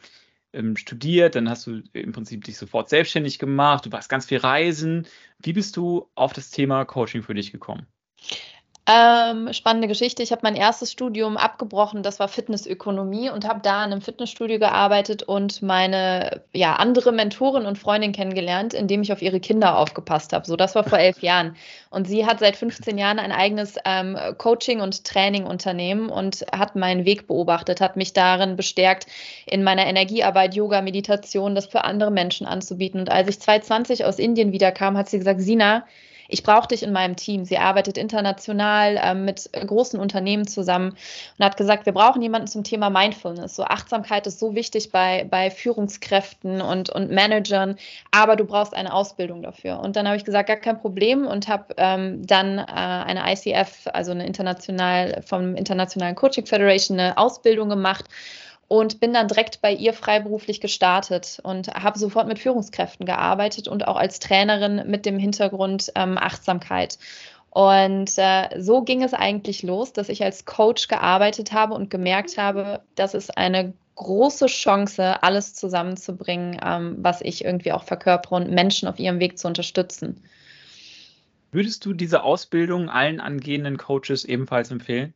ähm, 0.52 0.76
studiert, 0.76 1.34
dann 1.34 1.48
hast 1.48 1.66
du 1.66 1.82
im 1.92 2.12
Prinzip 2.12 2.44
dich 2.44 2.56
sofort 2.56 2.88
selbstständig 2.88 3.38
gemacht, 3.38 3.86
du 3.86 3.92
warst 3.92 4.08
ganz 4.08 4.26
viel 4.26 4.38
reisen. 4.38 5.06
Wie 5.38 5.52
bist 5.52 5.76
du 5.76 6.08
auf 6.14 6.32
das 6.32 6.50
Thema 6.50 6.84
Coaching 6.84 7.22
für 7.22 7.34
dich 7.34 7.52
gekommen? 7.52 7.86
Ähm, 8.90 9.52
spannende 9.52 9.86
Geschichte. 9.86 10.22
Ich 10.22 10.32
habe 10.32 10.40
mein 10.44 10.56
erstes 10.56 10.90
Studium 10.90 11.36
abgebrochen, 11.36 12.02
das 12.02 12.18
war 12.20 12.26
Fitnessökonomie 12.26 13.28
und 13.28 13.46
habe 13.46 13.60
da 13.62 13.84
in 13.84 13.92
einem 13.92 14.00
Fitnessstudio 14.00 14.58
gearbeitet 14.58 15.22
und 15.22 15.60
meine 15.60 16.40
ja, 16.54 16.76
andere 16.76 17.12
Mentorin 17.12 17.66
und 17.66 17.76
Freundin 17.76 18.12
kennengelernt, 18.12 18.72
indem 18.72 19.02
ich 19.02 19.12
auf 19.12 19.20
ihre 19.20 19.40
Kinder 19.40 19.76
aufgepasst 19.76 20.32
habe. 20.32 20.46
So, 20.46 20.56
das 20.56 20.74
war 20.74 20.84
vor 20.84 20.98
elf 20.98 21.20
Jahren. 21.20 21.54
Und 21.90 22.08
sie 22.08 22.24
hat 22.24 22.38
seit 22.38 22.56
15 22.56 22.96
Jahren 22.96 23.18
ein 23.18 23.30
eigenes 23.30 23.76
ähm, 23.84 24.16
Coaching- 24.38 24.80
und 24.80 25.04
Training-Unternehmen 25.04 26.08
und 26.08 26.46
hat 26.50 26.74
meinen 26.74 27.04
Weg 27.04 27.26
beobachtet, 27.26 27.82
hat 27.82 27.96
mich 27.98 28.14
darin 28.14 28.56
bestärkt, 28.56 29.06
in 29.44 29.64
meiner 29.64 29.86
Energiearbeit, 29.86 30.54
Yoga, 30.54 30.80
Meditation, 30.80 31.54
das 31.54 31.66
für 31.66 31.84
andere 31.84 32.10
Menschen 32.10 32.46
anzubieten. 32.46 33.00
Und 33.00 33.10
als 33.10 33.28
ich 33.28 33.38
2020 33.38 34.06
aus 34.06 34.18
Indien 34.18 34.52
wiederkam, 34.52 34.96
hat 34.96 35.10
sie 35.10 35.18
gesagt, 35.18 35.42
Sina, 35.42 35.84
ich 36.28 36.42
brauche 36.42 36.68
dich 36.68 36.82
in 36.82 36.92
meinem 36.92 37.16
Team. 37.16 37.44
Sie 37.44 37.56
arbeitet 37.56 37.96
international 37.96 38.98
äh, 38.98 39.14
mit 39.14 39.50
großen 39.52 39.98
Unternehmen 39.98 40.46
zusammen 40.46 40.90
und 41.38 41.44
hat 41.44 41.56
gesagt, 41.56 41.86
wir 41.86 41.94
brauchen 41.94 42.20
jemanden 42.20 42.46
zum 42.46 42.64
Thema 42.64 42.90
Mindfulness. 42.90 43.56
So 43.56 43.64
Achtsamkeit 43.64 44.26
ist 44.26 44.38
so 44.38 44.54
wichtig 44.54 44.92
bei, 44.92 45.26
bei 45.28 45.50
Führungskräften 45.50 46.60
und, 46.60 46.90
und 46.90 47.10
Managern, 47.10 47.76
aber 48.10 48.36
du 48.36 48.44
brauchst 48.44 48.74
eine 48.74 48.92
Ausbildung 48.92 49.42
dafür. 49.42 49.80
Und 49.80 49.96
dann 49.96 50.06
habe 50.06 50.18
ich 50.18 50.24
gesagt, 50.24 50.48
gar 50.48 50.56
kein 50.56 50.78
Problem 50.78 51.26
und 51.26 51.48
habe 51.48 51.74
ähm, 51.78 52.26
dann 52.26 52.58
äh, 52.58 52.62
eine 52.64 53.32
ICF, 53.32 53.86
also 53.92 54.10
eine 54.10 54.26
international 54.26 55.22
vom 55.24 55.54
Internationalen 55.56 56.14
Coaching 56.14 56.44
Federation, 56.44 57.00
eine 57.00 57.16
Ausbildung 57.16 57.70
gemacht 57.70 58.04
und 58.68 59.00
bin 59.00 59.14
dann 59.14 59.28
direkt 59.28 59.62
bei 59.62 59.72
ihr 59.72 59.94
freiberuflich 59.94 60.60
gestartet 60.60 61.40
und 61.42 61.68
habe 61.68 61.98
sofort 61.98 62.28
mit 62.28 62.38
Führungskräften 62.38 63.06
gearbeitet 63.06 63.66
und 63.66 63.88
auch 63.88 63.96
als 63.96 64.20
Trainerin 64.20 64.84
mit 64.86 65.06
dem 65.06 65.18
Hintergrund 65.18 65.90
ähm, 65.94 66.18
Achtsamkeit. 66.18 66.98
Und 67.50 68.12
äh, 68.18 68.60
so 68.60 68.82
ging 68.82 69.02
es 69.02 69.14
eigentlich 69.14 69.62
los, 69.62 69.94
dass 69.94 70.10
ich 70.10 70.22
als 70.22 70.44
Coach 70.44 70.86
gearbeitet 70.88 71.52
habe 71.52 71.74
und 71.74 71.90
gemerkt 71.90 72.36
habe, 72.36 72.82
dass 72.94 73.14
es 73.14 73.30
eine 73.30 73.72
große 73.94 74.46
Chance, 74.46 75.22
alles 75.22 75.54
zusammenzubringen, 75.54 76.60
ähm, 76.64 76.96
was 76.98 77.20
ich 77.22 77.44
irgendwie 77.44 77.72
auch 77.72 77.84
verkörpere 77.84 78.36
und 78.36 78.50
Menschen 78.50 78.86
auf 78.86 78.98
ihrem 78.98 79.18
Weg 79.18 79.38
zu 79.38 79.48
unterstützen. 79.48 80.22
Würdest 81.50 81.84
du 81.84 81.94
diese 81.94 82.22
Ausbildung 82.22 82.90
allen 82.90 83.20
angehenden 83.20 83.78
Coaches 83.78 84.24
ebenfalls 84.24 84.70
empfehlen? 84.70 85.14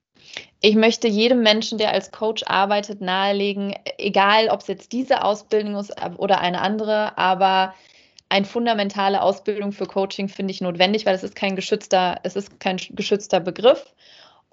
Ich 0.60 0.76
möchte 0.76 1.08
jedem 1.08 1.42
Menschen, 1.42 1.78
der 1.78 1.92
als 1.92 2.12
Coach 2.12 2.44
arbeitet, 2.46 3.00
nahelegen, 3.00 3.74
egal 3.98 4.48
ob 4.48 4.60
es 4.60 4.68
jetzt 4.68 4.92
diese 4.92 5.24
Ausbildung 5.24 5.76
ist 5.76 5.92
oder 6.16 6.40
eine 6.40 6.60
andere, 6.60 7.18
aber 7.18 7.74
eine 8.28 8.46
fundamentale 8.46 9.20
Ausbildung 9.20 9.72
für 9.72 9.86
Coaching 9.86 10.28
finde 10.28 10.52
ich 10.52 10.60
notwendig, 10.60 11.04
weil 11.04 11.14
es 11.14 11.22
ist 11.22 11.34
kein 11.34 11.56
geschützter, 11.56 12.20
es 12.22 12.34
ist 12.34 12.60
kein 12.60 12.78
geschützter 12.90 13.40
Begriff. 13.40 13.92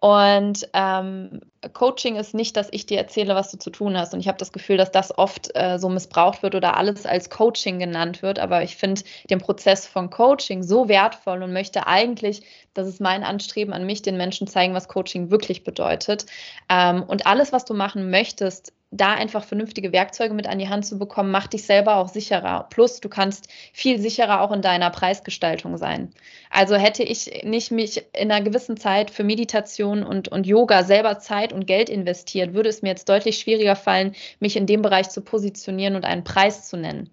Und 0.01 0.67
ähm, 0.73 1.41
Coaching 1.73 2.15
ist 2.15 2.33
nicht, 2.33 2.55
dass 2.55 2.69
ich 2.71 2.85
dir 2.85 2.97
erzähle, 2.97 3.35
was 3.35 3.51
du 3.51 3.57
zu 3.57 3.69
tun 3.69 3.97
hast. 3.97 4.13
Und 4.13 4.21
ich 4.21 4.29
habe 4.29 4.37
das 4.37 4.53
Gefühl, 4.53 4.77
dass 4.77 4.91
das 4.91 5.17
oft 5.17 5.49
äh, 5.55 5.77
so 5.77 5.89
missbraucht 5.89 6.41
wird 6.41 6.55
oder 6.55 6.77
alles 6.77 7.05
als 7.05 7.29
Coaching 7.29 7.79
genannt 7.79 8.21
wird. 8.21 8.39
Aber 8.39 8.63
ich 8.63 8.77
finde 8.77 9.01
den 9.29 9.39
Prozess 9.39 9.85
von 9.85 10.09
Coaching 10.09 10.63
so 10.63 10.87
wertvoll 10.87 11.43
und 11.43 11.51
möchte 11.51 11.87
eigentlich, 11.87 12.43
das 12.73 12.87
ist 12.87 13.01
mein 13.01 13.23
Anstreben 13.23 13.73
an 13.73 13.85
mich, 13.85 14.01
den 14.01 14.15
Menschen 14.15 14.47
zeigen, 14.47 14.73
was 14.73 14.87
Coaching 14.87 15.31
wirklich 15.31 15.65
bedeutet. 15.65 16.25
Ähm, 16.69 17.03
und 17.03 17.27
alles, 17.27 17.51
was 17.51 17.65
du 17.65 17.73
machen 17.73 18.09
möchtest, 18.09 18.71
da 18.91 19.13
einfach 19.13 19.43
vernünftige 19.43 19.91
Werkzeuge 19.91 20.33
mit 20.33 20.47
an 20.47 20.57
die 20.57 20.69
Hand 20.69 20.85
zu 20.85 20.97
bekommen, 20.97 21.29
macht 21.29 21.53
dich 21.53 21.63
selber 21.63 21.97
auch 21.97 22.07
sicherer. 22.07 22.65
Plus, 22.69 22.99
du 22.99 23.09
kannst 23.09 23.47
viel 23.71 23.99
sicherer 23.99 24.41
auch 24.41 24.51
in 24.51 24.63
deiner 24.63 24.89
Preisgestaltung 24.89 25.77
sein. 25.77 26.11
Also 26.49 26.75
hätte 26.75 27.03
ich 27.03 27.43
nicht 27.43 27.71
mich 27.71 28.03
in 28.13 28.31
einer 28.31 28.43
gewissen 28.43 28.77
Zeit 28.77 29.11
für 29.11 29.23
Meditation 29.23 30.03
und, 30.03 30.27
und 30.29 30.47
Yoga 30.47 30.83
selber 30.83 31.19
Zeit 31.19 31.53
und 31.53 31.67
Geld 31.67 31.89
investiert, 31.89 32.53
würde 32.53 32.69
es 32.69 32.81
mir 32.81 32.89
jetzt 32.89 33.09
deutlich 33.09 33.37
schwieriger 33.37 33.75
fallen, 33.75 34.15
mich 34.39 34.55
in 34.55 34.65
dem 34.65 34.81
Bereich 34.81 35.09
zu 35.09 35.21
positionieren 35.21 35.95
und 35.95 36.05
einen 36.05 36.23
Preis 36.23 36.67
zu 36.67 36.75
nennen. 36.75 37.11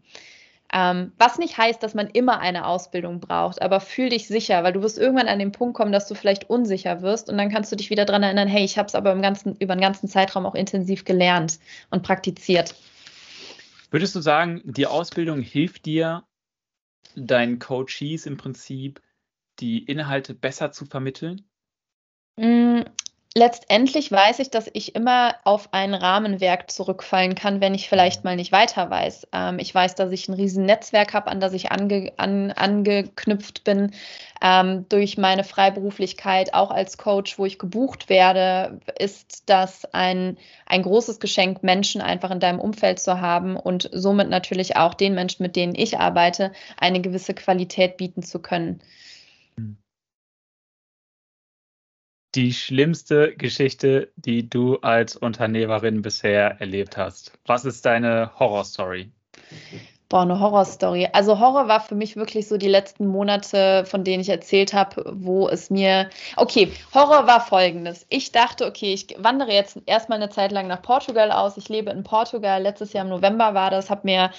Ähm, 0.77 1.13
was 1.17 1.39
nicht 1.39 1.57
heißt, 1.57 1.83
dass 1.83 1.95
man 1.95 2.07
immer 2.07 2.39
eine 2.41 2.67
Ausbildung 2.67 3.19
braucht, 3.19 3.63
aber 3.63 3.81
fühl 3.81 4.11
dich 4.11 4.29
sicher, 4.29 4.63
weil 4.63 4.75
du 4.75 4.83
wirst 4.83 4.99
irgendwann 4.99 5.27
an 5.27 5.39
den 5.39 5.51
Punkt 5.51 5.75
kommen, 5.75 5.91
dass 5.91 6.07
du 6.07 6.15
vielleicht 6.15 6.51
unsicher 6.51 7.01
wirst 7.01 7.31
und 7.31 7.39
dann 7.39 7.51
kannst 7.51 7.73
du 7.73 7.77
dich 7.77 7.89
wieder 7.89 8.05
daran 8.05 8.23
erinnern, 8.23 8.47
hey, 8.47 8.63
ich 8.63 8.77
habe 8.77 8.87
es 8.87 8.95
aber 8.95 9.11
im 9.13 9.23
ganzen, 9.23 9.57
über 9.57 9.75
den 9.75 9.81
ganzen 9.81 10.07
Zeitraum 10.07 10.45
auch 10.45 10.55
intensiv 10.55 11.07
gelernt 11.07 11.61
und 11.89 12.03
praktiziert. 12.03 12.75
Würdest 13.91 14.15
du 14.15 14.21
sagen, 14.21 14.61
die 14.65 14.87
Ausbildung 14.87 15.41
hilft 15.41 15.87
dir, 15.87 16.25
deinen 17.15 17.59
Coaches 17.59 18.27
im 18.27 18.37
Prinzip 18.37 19.01
die 19.61 19.83
Inhalte 19.83 20.35
besser 20.35 20.73
zu 20.73 20.85
vermitteln? 20.85 21.49
Letztendlich 23.39 24.11
weiß 24.11 24.39
ich, 24.39 24.49
dass 24.49 24.71
ich 24.73 24.95
immer 24.95 25.35
auf 25.45 25.69
ein 25.73 25.93
Rahmenwerk 25.93 26.71
zurückfallen 26.71 27.35
kann, 27.35 27.61
wenn 27.61 27.75
ich 27.75 27.87
vielleicht 27.87 28.25
mal 28.25 28.35
nicht 28.35 28.51
weiter 28.51 28.89
weiß. 28.89 29.29
Ähm, 29.35 29.59
ich 29.59 29.75
weiß, 29.75 29.95
dass 29.95 30.11
ich 30.11 30.27
ein 30.27 30.33
riesen 30.33 30.65
Netzwerk 30.65 31.13
habe, 31.13 31.31
an 31.31 31.39
das 31.39 31.53
ich 31.53 31.71
ange, 31.71 32.15
an, 32.17 32.51
angeknüpft 32.51 33.63
bin. 33.63 33.93
Ähm, 34.41 34.87
durch 34.89 35.19
meine 35.19 35.45
Freiberuflichkeit, 35.45 36.55
auch 36.55 36.71
als 36.71 36.97
Coach, 36.97 37.39
wo 37.39 37.45
ich 37.45 37.59
gebucht 37.59 38.09
werde, 38.09 38.81
ist 38.99 39.51
das 39.51 39.85
ein, 39.93 40.39
ein 40.65 40.81
großes 40.81 41.21
Geschenk, 41.21 41.63
Menschen 41.63 42.01
einfach 42.01 42.31
in 42.31 42.41
deinem 42.41 42.59
Umfeld 42.59 43.01
zu 43.01 43.21
haben 43.21 43.57
und 43.59 43.91
somit 43.93 44.31
natürlich 44.31 44.79
auch 44.79 44.95
den 44.95 45.15
Menschen, 45.15 45.43
mit 45.43 45.57
denen 45.57 45.75
ich 45.75 45.99
arbeite, 45.99 46.53
eine 46.79 47.03
gewisse 47.03 47.35
Qualität 47.35 47.99
bieten 47.99 48.23
zu 48.23 48.39
können. 48.41 48.81
Die 52.35 52.53
schlimmste 52.53 53.35
Geschichte, 53.37 54.13
die 54.17 54.49
du 54.49 54.77
als 54.79 55.17
Unternehmerin 55.17 56.03
bisher 56.03 56.61
erlebt 56.61 56.97
hast? 56.97 57.39
Was 57.47 57.65
ist 57.65 57.87
deine 57.87 58.39
Horrorstory? 58.39 59.11
Boah, 60.09 60.23
eine 60.23 60.39
Horrorstory. 60.39 61.09
Also 61.13 61.41
Horror 61.41 61.67
war 61.67 61.81
für 61.81 61.97
mich 61.97 62.15
wirklich 62.15 62.47
so 62.47 62.57
die 62.59 62.69
letzten 62.69 63.09
Monate, 63.09 63.85
von 63.87 64.05
denen 64.05 64.21
ich 64.21 64.29
erzählt 64.29 64.73
habe, 64.73 65.13
wo 65.17 65.49
es 65.49 65.69
mir. 65.69 66.11
Okay, 66.37 66.71
Horror 66.95 67.27
war 67.27 67.41
folgendes. 67.41 68.07
Ich 68.09 68.31
dachte, 68.31 68.67
okay, 68.67 68.95
ich 68.95 69.17
wandere 69.19 69.53
jetzt 69.53 69.81
erstmal 69.87 70.23
eine 70.23 70.31
Zeit 70.31 70.53
lang 70.53 70.69
nach 70.69 70.81
Portugal 70.81 71.33
aus. 71.33 71.57
Ich 71.57 71.69
lebe 71.69 71.91
in 71.91 72.05
Portugal. 72.05 72.63
Letztes 72.63 72.93
Jahr 72.93 73.05
im 73.05 73.11
November 73.11 73.55
war 73.55 73.73
das, 73.73 73.91
habe 73.91 74.03
mir 74.05 74.31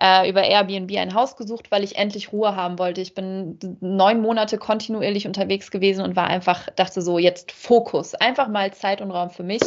äh, 0.00 0.30
über 0.30 0.44
Airbnb 0.44 0.96
ein 0.96 1.14
Haus 1.14 1.34
gesucht, 1.34 1.72
weil 1.72 1.82
ich 1.82 1.96
endlich 1.96 2.32
Ruhe 2.32 2.54
haben 2.54 2.78
wollte. 2.78 3.00
Ich 3.00 3.14
bin 3.14 3.58
neun 3.80 4.20
Monate 4.20 4.58
kontinuierlich 4.58 5.26
unterwegs 5.26 5.72
gewesen 5.72 6.04
und 6.04 6.14
war 6.14 6.28
einfach, 6.28 6.70
dachte 6.76 7.02
so, 7.02 7.18
jetzt 7.18 7.50
Fokus. 7.50 8.14
Einfach 8.14 8.46
mal 8.46 8.72
Zeit 8.72 9.00
und 9.00 9.10
Raum 9.10 9.30
für 9.30 9.42
mich 9.42 9.62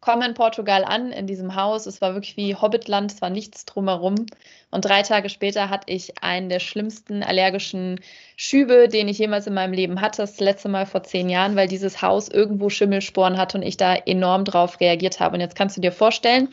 komme 0.00 0.26
in 0.26 0.34
Portugal 0.34 0.84
an, 0.84 1.12
in 1.12 1.26
diesem 1.26 1.54
Haus. 1.54 1.86
Es 1.86 2.00
war 2.00 2.14
wirklich 2.14 2.36
wie 2.36 2.54
Hobbitland, 2.54 3.12
es 3.12 3.20
war 3.20 3.30
nichts 3.30 3.66
drumherum. 3.66 4.26
Und 4.70 4.84
drei 4.84 5.02
Tage 5.02 5.28
später 5.28 5.68
hatte 5.68 5.92
ich 5.92 6.22
einen 6.22 6.48
der 6.48 6.60
schlimmsten 6.60 7.22
allergischen 7.22 8.00
Schübe, 8.36 8.88
den 8.88 9.08
ich 9.08 9.18
jemals 9.18 9.46
in 9.46 9.54
meinem 9.54 9.74
Leben 9.74 10.00
hatte. 10.00 10.22
Das 10.22 10.40
letzte 10.40 10.68
Mal 10.68 10.86
vor 10.86 11.02
zehn 11.02 11.28
Jahren, 11.28 11.54
weil 11.54 11.68
dieses 11.68 12.00
Haus 12.00 12.28
irgendwo 12.28 12.70
Schimmelsporen 12.70 13.36
hatte 13.36 13.58
und 13.58 13.62
ich 13.62 13.76
da 13.76 13.94
enorm 13.94 14.44
drauf 14.44 14.80
reagiert 14.80 15.20
habe. 15.20 15.34
Und 15.34 15.40
jetzt 15.40 15.56
kannst 15.56 15.76
du 15.76 15.82
dir 15.82 15.92
vorstellen, 15.92 16.48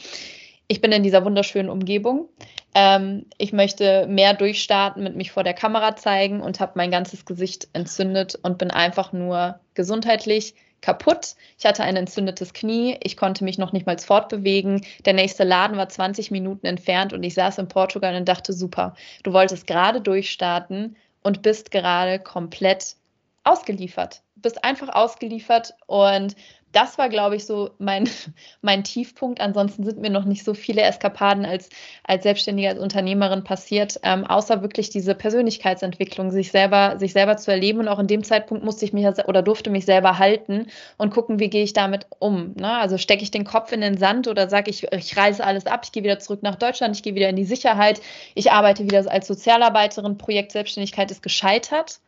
ich 0.67 0.81
bin 0.81 0.91
in 0.91 1.03
dieser 1.03 1.23
wunderschönen 1.23 1.69
Umgebung. 1.69 2.27
Ähm, 2.75 3.25
ich 3.37 3.53
möchte 3.53 4.07
mehr 4.07 4.33
durchstarten, 4.33 5.01
mit 5.01 5.15
mich 5.15 5.31
vor 5.31 5.45
der 5.45 5.53
Kamera 5.53 5.95
zeigen 5.95 6.41
und 6.41 6.59
habe 6.59 6.73
mein 6.75 6.91
ganzes 6.91 7.25
Gesicht 7.25 7.69
entzündet 7.71 8.37
und 8.43 8.57
bin 8.57 8.71
einfach 8.71 9.13
nur 9.13 9.61
gesundheitlich 9.73 10.55
kaputt. 10.81 11.35
Ich 11.57 11.65
hatte 11.65 11.83
ein 11.83 11.95
entzündetes 11.95 12.53
Knie. 12.53 12.97
Ich 13.01 13.17
konnte 13.17 13.43
mich 13.43 13.57
noch 13.57 13.73
nicht 13.73 13.85
mal 13.85 13.97
fortbewegen. 13.97 14.85
Der 15.05 15.13
nächste 15.13 15.43
Laden 15.43 15.77
war 15.77 15.89
20 15.89 16.31
Minuten 16.31 16.65
entfernt 16.65 17.13
und 17.13 17.23
ich 17.23 17.33
saß 17.33 17.57
in 17.57 17.67
Portugal 17.67 18.15
und 18.15 18.27
dachte, 18.27 18.53
super, 18.53 18.95
du 19.23 19.33
wolltest 19.33 19.67
gerade 19.67 20.01
durchstarten 20.01 20.95
und 21.23 21.41
bist 21.41 21.71
gerade 21.71 22.19
komplett 22.19 22.95
ausgeliefert. 23.43 24.21
Bist 24.35 24.63
einfach 24.63 24.89
ausgeliefert 24.89 25.73
und 25.87 26.35
das 26.71 26.97
war, 26.97 27.09
glaube 27.09 27.35
ich, 27.35 27.45
so 27.45 27.71
mein, 27.79 28.09
mein 28.61 28.83
Tiefpunkt. 28.83 29.41
Ansonsten 29.41 29.83
sind 29.83 29.99
mir 29.99 30.09
noch 30.09 30.25
nicht 30.25 30.43
so 30.43 30.53
viele 30.53 30.81
Eskapaden 30.81 31.45
als, 31.45 31.69
als 32.03 32.23
Selbstständige, 32.23 32.69
als 32.69 32.79
Unternehmerin 32.79 33.43
passiert, 33.43 33.99
ähm, 34.03 34.25
außer 34.25 34.61
wirklich 34.61 34.89
diese 34.89 35.15
Persönlichkeitsentwicklung, 35.15 36.31
sich 36.31 36.51
selber, 36.51 36.99
sich 36.99 37.13
selber 37.13 37.37
zu 37.37 37.51
erleben. 37.51 37.79
Und 37.79 37.87
auch 37.87 37.99
in 37.99 38.07
dem 38.07 38.23
Zeitpunkt 38.23 38.63
musste 38.63 38.85
ich 38.85 38.93
mich 38.93 39.05
oder 39.27 39.41
durfte 39.41 39.69
mich 39.69 39.85
selber 39.85 40.19
halten 40.19 40.67
und 40.97 41.11
gucken, 41.11 41.39
wie 41.39 41.49
gehe 41.49 41.63
ich 41.63 41.73
damit 41.73 42.05
um. 42.19 42.53
Ne? 42.55 42.71
Also 42.71 42.97
stecke 42.97 43.23
ich 43.23 43.31
den 43.31 43.45
Kopf 43.45 43.71
in 43.71 43.81
den 43.81 43.97
Sand 43.97 44.27
oder 44.27 44.49
sage 44.49 44.69
ich, 44.69 44.91
ich 44.91 45.17
reiße 45.17 45.43
alles 45.43 45.65
ab, 45.65 45.81
ich 45.83 45.91
gehe 45.91 46.03
wieder 46.03 46.19
zurück 46.19 46.43
nach 46.43 46.55
Deutschland, 46.55 46.95
ich 46.95 47.03
gehe 47.03 47.15
wieder 47.15 47.29
in 47.29 47.35
die 47.35 47.45
Sicherheit, 47.45 48.01
ich 48.35 48.51
arbeite 48.51 48.83
wieder 48.83 49.09
als 49.09 49.27
Sozialarbeiterin, 49.27 50.17
Projekt 50.17 50.51
Selbstständigkeit 50.51 51.11
ist 51.11 51.23
gescheitert. 51.23 51.99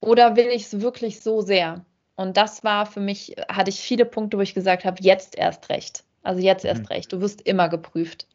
Oder 0.00 0.36
will 0.36 0.46
ich 0.48 0.64
es 0.64 0.80
wirklich 0.80 1.20
so 1.20 1.40
sehr? 1.40 1.84
Und 2.18 2.36
das 2.36 2.64
war 2.64 2.84
für 2.84 2.98
mich, 2.98 3.36
hatte 3.48 3.70
ich 3.70 3.78
viele 3.78 4.04
Punkte, 4.04 4.38
wo 4.38 4.40
ich 4.40 4.52
gesagt 4.52 4.84
habe, 4.84 4.96
jetzt 5.00 5.38
erst 5.38 5.68
recht. 5.68 6.02
Also 6.24 6.40
jetzt 6.40 6.64
erst 6.64 6.82
mhm. 6.82 6.86
recht. 6.88 7.12
Du 7.12 7.20
wirst 7.20 7.42
immer 7.42 7.68
geprüft. 7.68 8.26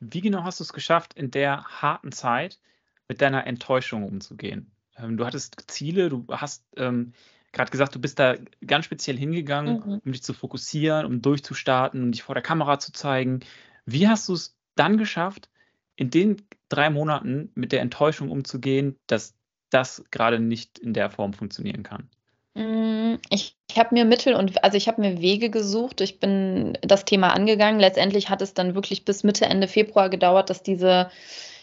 Wie 0.00 0.20
genau 0.20 0.42
hast 0.42 0.58
du 0.58 0.64
es 0.64 0.72
geschafft, 0.72 1.14
in 1.14 1.30
der 1.30 1.62
harten 1.62 2.10
Zeit 2.10 2.58
mit 3.06 3.20
deiner 3.20 3.46
Enttäuschung 3.46 4.02
umzugehen? 4.02 4.72
Ähm, 4.98 5.16
du 5.16 5.24
hattest 5.24 5.62
Ziele, 5.68 6.08
du 6.08 6.26
hast 6.28 6.64
ähm, 6.76 7.12
gerade 7.52 7.70
gesagt, 7.70 7.94
du 7.94 8.00
bist 8.00 8.18
da 8.18 8.34
ganz 8.66 8.86
speziell 8.86 9.16
hingegangen, 9.16 9.76
mhm. 9.76 10.00
um 10.04 10.10
dich 10.10 10.24
zu 10.24 10.32
fokussieren, 10.32 11.06
um 11.06 11.22
durchzustarten, 11.22 12.02
um 12.02 12.10
dich 12.10 12.24
vor 12.24 12.34
der 12.34 12.42
Kamera 12.42 12.80
zu 12.80 12.90
zeigen. 12.90 13.38
Wie 13.86 14.08
hast 14.08 14.28
du 14.28 14.32
es 14.32 14.58
dann 14.74 14.98
geschafft, 14.98 15.48
in 15.94 16.10
den 16.10 16.42
drei 16.68 16.90
Monaten 16.90 17.52
mit 17.54 17.70
der 17.70 17.82
Enttäuschung 17.82 18.32
umzugehen, 18.32 18.98
dass 19.06 19.36
das 19.70 20.04
gerade 20.10 20.40
nicht 20.40 20.80
in 20.80 20.92
der 20.92 21.08
Form 21.08 21.34
funktionieren 21.34 21.84
kann? 21.84 22.10
Mm, 22.54 23.16
ich, 23.30 23.56
ich 23.68 23.78
habe 23.78 23.94
mir 23.94 24.04
Mittel 24.04 24.34
und 24.34 24.62
also 24.62 24.76
ich 24.76 24.86
habe 24.86 25.00
mir 25.00 25.20
Wege 25.20 25.50
gesucht. 25.50 26.00
Ich 26.00 26.20
bin 26.20 26.78
das 26.82 27.04
Thema 27.04 27.32
angegangen. 27.32 27.80
Letztendlich 27.80 28.30
hat 28.30 28.42
es 28.42 28.54
dann 28.54 28.74
wirklich 28.74 29.04
bis 29.04 29.24
Mitte, 29.24 29.46
Ende 29.46 29.66
Februar 29.68 30.08
gedauert, 30.08 30.50
dass 30.50 30.62
diese, 30.62 31.10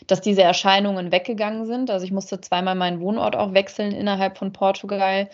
dass 0.07 0.21
diese 0.21 0.43
Erscheinungen 0.43 1.11
weggegangen 1.11 1.65
sind. 1.65 1.89
Also 1.89 2.05
ich 2.05 2.11
musste 2.11 2.41
zweimal 2.41 2.75
meinen 2.75 2.99
Wohnort 2.99 3.35
auch 3.37 3.53
wechseln 3.53 3.93
innerhalb 3.93 4.37
von 4.37 4.51
Portugal. 4.53 5.29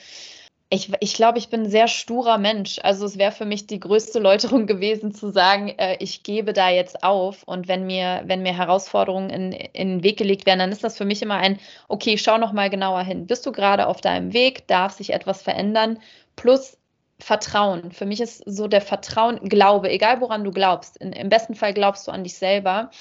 Ich, 0.70 0.92
ich 1.00 1.14
glaube, 1.14 1.38
ich 1.38 1.48
bin 1.50 1.64
ein 1.64 1.70
sehr 1.70 1.88
sturer 1.88 2.38
Mensch. 2.38 2.80
Also 2.84 3.06
es 3.06 3.18
wäre 3.18 3.32
für 3.32 3.46
mich 3.46 3.68
die 3.68 3.80
größte 3.80 4.20
Läuterung 4.20 4.68
gewesen 4.68 5.14
zu 5.14 5.32
sagen, 5.32 5.70
äh, 5.78 5.96
ich 6.00 6.24
gebe 6.24 6.52
da 6.52 6.70
jetzt 6.70 7.04
auf. 7.04 7.44
Und 7.44 7.70
wenn 7.70 7.86
mir, 7.86 8.24
wenn 8.26 8.42
mir 8.42 8.56
Herausforderungen 8.56 9.30
in, 9.30 9.52
in 9.54 9.90
den 9.90 10.04
Weg 10.04 10.18
gelegt 10.18 10.46
werden, 10.46 10.60
dann 10.60 10.72
ist 10.72 10.84
das 10.84 10.98
für 10.98 11.06
mich 11.06 11.22
immer 11.22 11.36
ein, 11.36 11.60
okay, 11.88 12.18
schau 12.18 12.38
noch 12.38 12.52
mal 12.52 12.70
genauer 12.70 13.02
hin. 13.04 13.28
Bist 13.28 13.46
du 13.46 13.54
gerade 13.54 13.88
auf 13.88 14.02
deinem 14.02 14.34
Weg? 14.34 14.68
Darf 14.68 14.94
sich 14.94 15.14
etwas 15.14 15.42
verändern? 15.42 16.00
Plus 16.36 16.78
Vertrauen. 17.20 17.92
Für 17.92 18.06
mich 18.06 18.22
ist 18.22 18.44
so 18.46 18.68
der 18.68 18.82
Vertrauen, 18.82 19.40
Glaube, 19.50 19.90
egal 19.90 20.22
woran 20.22 20.44
du 20.44 20.52
glaubst. 20.52 20.98
In, 20.98 21.14
Im 21.14 21.30
besten 21.30 21.56
Fall 21.56 21.74
glaubst 21.74 22.08
du 22.08 22.12
an 22.12 22.24
dich 22.24 22.36
selber. 22.36 22.92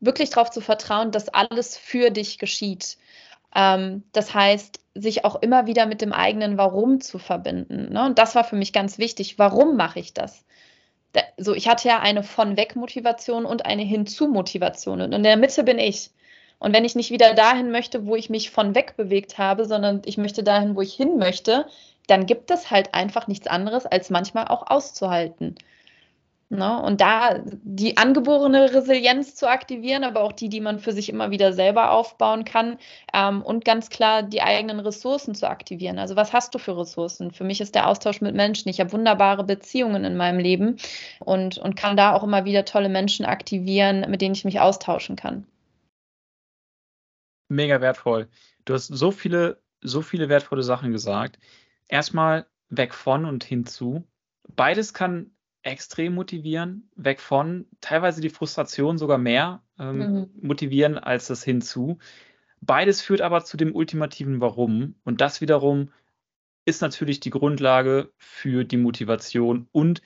Wirklich 0.00 0.30
darauf 0.30 0.50
zu 0.50 0.60
vertrauen, 0.60 1.12
dass 1.12 1.28
alles 1.28 1.76
für 1.76 2.10
dich 2.10 2.38
geschieht. 2.38 2.96
Ähm, 3.54 4.02
das 4.12 4.34
heißt, 4.34 4.80
sich 4.94 5.24
auch 5.24 5.36
immer 5.36 5.66
wieder 5.66 5.86
mit 5.86 6.00
dem 6.00 6.12
eigenen 6.12 6.58
Warum 6.58 7.00
zu 7.00 7.18
verbinden. 7.18 7.92
Ne? 7.92 8.04
Und 8.06 8.18
das 8.18 8.34
war 8.34 8.44
für 8.44 8.56
mich 8.56 8.72
ganz 8.72 8.98
wichtig. 8.98 9.38
Warum 9.38 9.76
mache 9.76 9.98
ich 9.98 10.14
das? 10.14 10.44
Da, 11.12 11.22
so, 11.36 11.54
ich 11.54 11.68
hatte 11.68 11.88
ja 11.88 12.00
eine 12.00 12.22
von 12.22 12.56
weg 12.56 12.76
Motivation 12.76 13.44
und 13.44 13.66
eine 13.66 13.82
hinzu 13.82 14.28
Motivation. 14.28 15.00
Und 15.00 15.12
in 15.12 15.22
der 15.22 15.36
Mitte 15.36 15.64
bin 15.64 15.78
ich. 15.78 16.10
Und 16.58 16.74
wenn 16.74 16.84
ich 16.84 16.94
nicht 16.94 17.10
wieder 17.10 17.34
dahin 17.34 17.70
möchte, 17.70 18.06
wo 18.06 18.16
ich 18.16 18.30
mich 18.30 18.50
von 18.50 18.74
weg 18.74 18.96
bewegt 18.96 19.38
habe, 19.38 19.66
sondern 19.66 20.02
ich 20.04 20.16
möchte 20.16 20.42
dahin, 20.42 20.76
wo 20.76 20.80
ich 20.80 20.94
hin 20.94 21.18
möchte, 21.18 21.66
dann 22.06 22.26
gibt 22.26 22.50
es 22.50 22.70
halt 22.70 22.94
einfach 22.94 23.26
nichts 23.26 23.46
anderes, 23.46 23.86
als 23.86 24.10
manchmal 24.10 24.48
auch 24.48 24.70
auszuhalten. 24.70 25.56
Ne? 26.54 26.80
Und 26.80 27.00
da 27.00 27.40
die 27.44 27.96
angeborene 27.96 28.72
Resilienz 28.72 29.34
zu 29.34 29.48
aktivieren, 29.48 30.04
aber 30.04 30.20
auch 30.20 30.32
die, 30.32 30.48
die 30.48 30.60
man 30.60 30.78
für 30.78 30.92
sich 30.92 31.08
immer 31.08 31.30
wieder 31.30 31.52
selber 31.52 31.90
aufbauen 31.90 32.44
kann 32.44 32.78
ähm, 33.12 33.42
und 33.42 33.64
ganz 33.64 33.90
klar 33.90 34.22
die 34.22 34.42
eigenen 34.42 34.80
Ressourcen 34.80 35.34
zu 35.34 35.48
aktivieren. 35.48 35.98
Also 35.98 36.16
was 36.16 36.32
hast 36.32 36.54
du 36.54 36.58
für 36.58 36.78
Ressourcen? 36.78 37.32
Für 37.32 37.44
mich 37.44 37.60
ist 37.60 37.74
der 37.74 37.88
Austausch 37.88 38.20
mit 38.20 38.34
Menschen. 38.34 38.68
Ich 38.68 38.80
habe 38.80 38.92
wunderbare 38.92 39.44
Beziehungen 39.44 40.04
in 40.04 40.16
meinem 40.16 40.38
Leben 40.38 40.76
und, 41.20 41.58
und 41.58 41.76
kann 41.76 41.96
da 41.96 42.14
auch 42.14 42.22
immer 42.22 42.44
wieder 42.44 42.64
tolle 42.64 42.88
Menschen 42.88 43.26
aktivieren, 43.26 44.06
mit 44.08 44.20
denen 44.20 44.34
ich 44.34 44.44
mich 44.44 44.60
austauschen 44.60 45.16
kann. 45.16 45.46
Mega 47.48 47.80
wertvoll. 47.80 48.28
Du 48.64 48.74
hast 48.74 48.86
so 48.86 49.10
viele, 49.10 49.60
so 49.80 50.02
viele 50.02 50.28
wertvolle 50.28 50.62
Sachen 50.62 50.92
gesagt. 50.92 51.38
Erstmal 51.88 52.46
weg 52.68 52.94
von 52.94 53.24
und 53.24 53.44
hinzu. 53.44 54.04
Beides 54.56 54.94
kann 54.94 55.33
extrem 55.64 56.14
motivieren, 56.14 56.88
weg 56.94 57.20
von 57.20 57.66
teilweise 57.80 58.20
die 58.20 58.30
Frustration 58.30 58.98
sogar 58.98 59.18
mehr 59.18 59.62
ähm, 59.78 59.98
mhm. 59.98 60.30
motivieren 60.40 60.98
als 60.98 61.26
das 61.26 61.42
hinzu. 61.42 61.98
Beides 62.60 63.00
führt 63.00 63.20
aber 63.20 63.44
zu 63.44 63.56
dem 63.56 63.74
ultimativen 63.74 64.40
Warum 64.40 64.94
und 65.04 65.20
das 65.20 65.40
wiederum 65.40 65.90
ist 66.66 66.80
natürlich 66.80 67.20
die 67.20 67.30
Grundlage 67.30 68.12
für 68.16 68.64
die 68.64 68.76
Motivation 68.76 69.68
und 69.72 70.00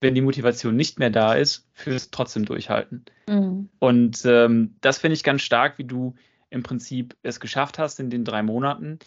wenn 0.00 0.14
die 0.14 0.20
Motivation 0.20 0.76
nicht 0.76 0.98
mehr 0.98 1.08
da 1.10 1.34
ist, 1.34 1.66
fürs 1.72 2.10
trotzdem 2.10 2.44
durchhalten. 2.44 3.06
Mhm. 3.26 3.70
Und 3.78 4.22
ähm, 4.26 4.76
das 4.80 4.98
finde 4.98 5.14
ich 5.14 5.24
ganz 5.24 5.42
stark, 5.42 5.78
wie 5.78 5.84
du 5.84 6.14
im 6.50 6.62
Prinzip 6.62 7.16
es 7.22 7.40
geschafft 7.40 7.78
hast 7.78 8.00
in 8.00 8.10
den 8.10 8.24
drei 8.24 8.42
Monaten, 8.42 8.98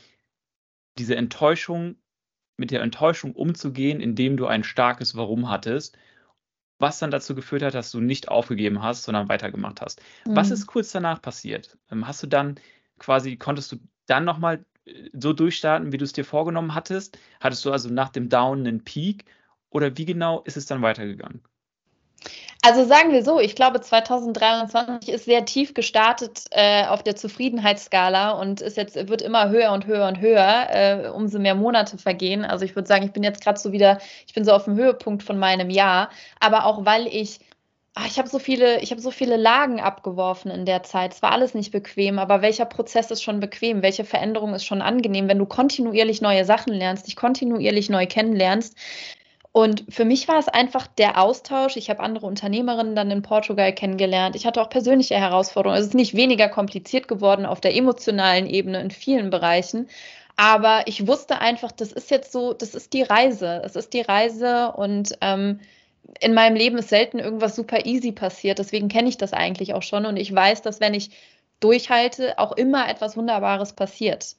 diese 0.97 1.15
Enttäuschung 1.15 1.97
mit 2.57 2.71
der 2.71 2.81
Enttäuschung 2.81 3.33
umzugehen, 3.33 4.01
indem 4.01 4.35
du 4.37 4.47
ein 4.47 4.63
starkes 4.63 5.15
Warum 5.15 5.49
hattest, 5.49 5.97
was 6.79 6.99
dann 6.99 7.11
dazu 7.11 7.35
geführt 7.35 7.63
hat, 7.63 7.73
dass 7.73 7.91
du 7.91 7.99
nicht 7.99 8.29
aufgegeben 8.29 8.81
hast, 8.83 9.03
sondern 9.03 9.29
weitergemacht 9.29 9.81
hast. 9.81 10.01
Mhm. 10.25 10.35
Was 10.35 10.51
ist 10.51 10.67
kurz 10.67 10.91
danach 10.91 11.21
passiert? 11.21 11.77
Ähm, 11.91 12.07
hast 12.07 12.21
du 12.21 12.27
dann 12.27 12.55
quasi, 12.99 13.37
konntest 13.37 13.71
du 13.71 13.77
dann 14.05 14.25
nochmal 14.25 14.65
äh, 14.85 15.09
so 15.13 15.33
durchstarten, 15.33 15.91
wie 15.91 15.97
du 15.97 16.05
es 16.05 16.13
dir 16.13 16.25
vorgenommen 16.25 16.75
hattest? 16.75 17.17
Hattest 17.39 17.63
du 17.65 17.71
also 17.71 17.89
nach 17.89 18.09
dem 18.09 18.29
Down 18.29 18.59
einen 18.59 18.83
Peak 18.83 19.25
oder 19.69 19.97
wie 19.97 20.05
genau 20.05 20.41
ist 20.43 20.57
es 20.57 20.65
dann 20.65 20.81
weitergegangen? 20.81 21.41
Also 22.63 22.85
sagen 22.85 23.13
wir 23.13 23.23
so, 23.23 23.39
ich 23.39 23.55
glaube 23.55 23.79
2023 23.81 25.09
ist 25.09 25.25
sehr 25.25 25.45
tief 25.45 25.73
gestartet 25.73 26.45
äh, 26.51 26.85
auf 26.85 27.03
der 27.03 27.15
Zufriedenheitsskala 27.15 28.31
und 28.31 28.61
ist 28.61 28.77
jetzt 28.77 28.95
wird 29.07 29.21
immer 29.21 29.49
höher 29.49 29.71
und 29.71 29.85
höher 29.85 30.07
und 30.07 30.19
höher, 30.19 30.67
äh, 30.69 31.09
umso 31.09 31.39
mehr 31.39 31.55
Monate 31.55 31.97
vergehen. 31.97 32.43
Also 32.43 32.65
ich 32.65 32.75
würde 32.75 32.87
sagen, 32.87 33.05
ich 33.05 33.13
bin 33.13 33.23
jetzt 33.23 33.43
gerade 33.43 33.59
so 33.59 33.71
wieder, 33.71 33.99
ich 34.25 34.33
bin 34.33 34.43
so 34.43 34.51
auf 34.51 34.65
dem 34.65 34.75
Höhepunkt 34.75 35.23
von 35.23 35.37
meinem 35.37 35.69
Jahr, 35.69 36.09
aber 36.39 36.65
auch 36.65 36.83
weil 36.85 37.07
ich 37.07 37.39
ach, 37.97 38.05
ich 38.07 38.19
habe 38.19 38.29
so 38.29 38.39
viele, 38.39 38.79
ich 38.81 38.91
habe 38.91 39.01
so 39.01 39.11
viele 39.11 39.37
Lagen 39.37 39.79
abgeworfen 39.79 40.51
in 40.51 40.65
der 40.65 40.83
Zeit. 40.83 41.13
Es 41.13 41.21
war 41.21 41.31
alles 41.31 41.53
nicht 41.53 41.71
bequem, 41.71 42.19
aber 42.19 42.41
welcher 42.41 42.65
Prozess 42.65 43.11
ist 43.11 43.23
schon 43.23 43.39
bequem? 43.39 43.81
Welche 43.81 44.05
Veränderung 44.05 44.53
ist 44.53 44.65
schon 44.65 44.81
angenehm, 44.81 45.27
wenn 45.27 45.39
du 45.39 45.45
kontinuierlich 45.45 46.21
neue 46.21 46.45
Sachen 46.45 46.73
lernst, 46.73 47.07
dich 47.07 47.15
kontinuierlich 47.15 47.89
neu 47.89 48.05
kennenlernst? 48.05 48.77
Und 49.51 49.85
für 49.89 50.05
mich 50.05 50.27
war 50.27 50.37
es 50.37 50.47
einfach 50.47 50.87
der 50.87 51.21
Austausch. 51.21 51.77
Ich 51.77 51.89
habe 51.89 52.01
andere 52.01 52.27
Unternehmerinnen 52.27 52.95
dann 52.95 53.09
in 53.11 53.21
Portugal 53.21 53.73
kennengelernt. 53.73 54.35
Ich 54.35 54.45
hatte 54.45 54.61
auch 54.61 54.69
persönliche 54.69 55.15
Herausforderungen. 55.15 55.79
Es 55.79 55.87
ist 55.87 55.93
nicht 55.93 56.15
weniger 56.15 56.49
kompliziert 56.49 57.07
geworden 57.07 57.45
auf 57.45 57.59
der 57.59 57.75
emotionalen 57.75 58.45
Ebene 58.47 58.81
in 58.81 58.91
vielen 58.91 59.29
Bereichen. 59.29 59.87
Aber 60.35 60.83
ich 60.85 61.07
wusste 61.07 61.41
einfach, 61.41 61.71
das 61.71 61.91
ist 61.91 62.11
jetzt 62.11 62.31
so, 62.31 62.53
das 62.53 62.75
ist 62.75 62.93
die 62.93 63.01
Reise. 63.01 63.61
Es 63.65 63.75
ist 63.75 63.93
die 63.93 64.01
Reise 64.01 64.71
und 64.73 65.17
ähm, 65.21 65.59
in 66.19 66.33
meinem 66.33 66.55
Leben 66.55 66.77
ist 66.77 66.89
selten 66.89 67.19
irgendwas 67.19 67.55
super 67.55 67.85
easy 67.85 68.11
passiert. 68.11 68.59
Deswegen 68.59 68.87
kenne 68.87 69.09
ich 69.09 69.17
das 69.17 69.33
eigentlich 69.33 69.73
auch 69.73 69.83
schon. 69.83 70.05
Und 70.05 70.17
ich 70.17 70.33
weiß, 70.33 70.61
dass 70.61 70.79
wenn 70.79 70.93
ich 70.93 71.09
durchhalte, 71.59 72.37
auch 72.37 72.51
immer 72.51 72.87
etwas 72.89 73.17
Wunderbares 73.17 73.73
passiert. 73.73 74.35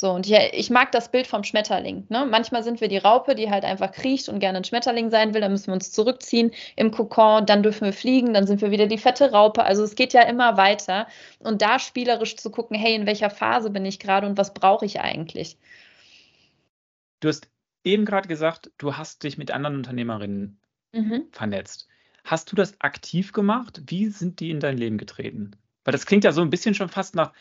So, 0.00 0.12
und 0.12 0.26
ich, 0.26 0.34
ich 0.54 0.70
mag 0.70 0.92
das 0.92 1.10
Bild 1.10 1.26
vom 1.26 1.44
Schmetterling. 1.44 2.06
Ne? 2.08 2.24
Manchmal 2.24 2.62
sind 2.62 2.80
wir 2.80 2.88
die 2.88 2.96
Raupe, 2.96 3.34
die 3.34 3.50
halt 3.50 3.64
einfach 3.64 3.92
kriecht 3.92 4.30
und 4.30 4.40
gerne 4.40 4.56
ein 4.56 4.64
Schmetterling 4.64 5.10
sein 5.10 5.34
will. 5.34 5.42
Dann 5.42 5.52
müssen 5.52 5.66
wir 5.66 5.74
uns 5.74 5.92
zurückziehen 5.92 6.52
im 6.74 6.90
Kokon, 6.90 7.44
dann 7.44 7.62
dürfen 7.62 7.84
wir 7.84 7.92
fliegen, 7.92 8.32
dann 8.32 8.46
sind 8.46 8.62
wir 8.62 8.70
wieder 8.70 8.86
die 8.86 8.96
fette 8.96 9.30
Raupe. 9.30 9.62
Also 9.62 9.84
es 9.84 9.96
geht 9.96 10.14
ja 10.14 10.22
immer 10.22 10.56
weiter. 10.56 11.06
Und 11.38 11.60
da 11.60 11.78
spielerisch 11.78 12.38
zu 12.38 12.50
gucken, 12.50 12.78
hey, 12.78 12.94
in 12.94 13.04
welcher 13.04 13.28
Phase 13.28 13.68
bin 13.68 13.84
ich 13.84 13.98
gerade 13.98 14.26
und 14.26 14.38
was 14.38 14.54
brauche 14.54 14.86
ich 14.86 15.00
eigentlich? 15.00 15.58
Du 17.20 17.28
hast 17.28 17.50
eben 17.84 18.06
gerade 18.06 18.26
gesagt, 18.26 18.70
du 18.78 18.96
hast 18.96 19.22
dich 19.22 19.36
mit 19.36 19.50
anderen 19.50 19.76
Unternehmerinnen 19.76 20.58
mhm. 20.92 21.26
vernetzt. 21.30 21.88
Hast 22.24 22.50
du 22.50 22.56
das 22.56 22.80
aktiv 22.80 23.34
gemacht? 23.34 23.82
Wie 23.84 24.06
sind 24.06 24.40
die 24.40 24.50
in 24.50 24.60
dein 24.60 24.78
Leben 24.78 24.96
getreten? 24.96 25.50
Weil 25.84 25.92
das 25.92 26.06
klingt 26.06 26.24
ja 26.24 26.32
so 26.32 26.40
ein 26.40 26.48
bisschen 26.48 26.74
schon 26.74 26.88
fast 26.88 27.14
nach 27.14 27.34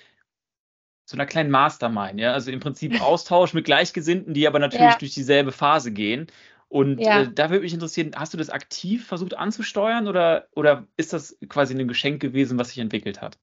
so 1.09 1.17
einer 1.17 1.25
kleinen 1.25 1.49
Mastermind, 1.49 2.19
ja. 2.19 2.33
Also 2.33 2.51
im 2.51 2.59
Prinzip 2.59 3.01
Austausch 3.01 3.53
mit 3.55 3.65
Gleichgesinnten, 3.65 4.35
die 4.35 4.47
aber 4.47 4.59
natürlich 4.59 4.91
ja. 4.91 4.97
durch 4.97 5.13
dieselbe 5.13 5.51
Phase 5.51 5.91
gehen. 5.91 6.27
Und 6.67 6.99
ja. 6.99 7.21
äh, 7.21 7.33
da 7.33 7.49
würde 7.49 7.63
mich 7.63 7.73
interessieren, 7.73 8.11
hast 8.15 8.33
du 8.33 8.37
das 8.37 8.51
aktiv 8.51 9.07
versucht 9.07 9.35
anzusteuern 9.35 10.07
oder, 10.07 10.47
oder 10.55 10.85
ist 10.97 11.13
das 11.13 11.35
quasi 11.49 11.73
ein 11.73 11.87
Geschenk 11.87 12.21
gewesen, 12.21 12.59
was 12.59 12.69
sich 12.69 12.77
entwickelt 12.77 13.21
hat? 13.21 13.39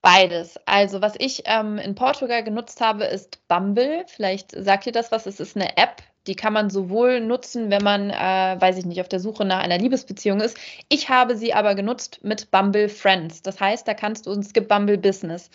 Beides. 0.00 0.58
Also 0.66 1.00
was 1.00 1.14
ich 1.16 1.44
ähm, 1.46 1.78
in 1.78 1.94
Portugal 1.94 2.42
genutzt 2.42 2.80
habe, 2.80 3.04
ist 3.04 3.46
Bumble. 3.46 4.04
Vielleicht 4.08 4.50
sagt 4.50 4.86
ihr 4.86 4.92
das 4.92 5.12
was. 5.12 5.26
Es 5.26 5.38
ist 5.38 5.54
eine 5.54 5.76
App, 5.76 6.02
die 6.26 6.36
kann 6.36 6.52
man 6.52 6.70
sowohl 6.70 7.20
nutzen, 7.20 7.70
wenn 7.70 7.82
man, 7.82 8.10
äh, 8.10 8.56
weiß 8.60 8.78
ich 8.78 8.86
nicht, 8.86 9.00
auf 9.00 9.08
der 9.08 9.20
Suche 9.20 9.44
nach 9.44 9.60
einer 9.60 9.78
Liebesbeziehung 9.78 10.40
ist. 10.40 10.56
Ich 10.88 11.08
habe 11.08 11.36
sie 11.36 11.52
aber 11.52 11.74
genutzt 11.74 12.20
mit 12.22 12.50
Bumble 12.50 12.88
Friends. 12.88 13.42
Das 13.42 13.60
heißt, 13.60 13.86
da 13.88 13.94
kannst 13.94 14.26
du, 14.26 14.32
es 14.32 14.52
gibt 14.52 14.68
Bumble 14.68 14.98
Business. 14.98 15.50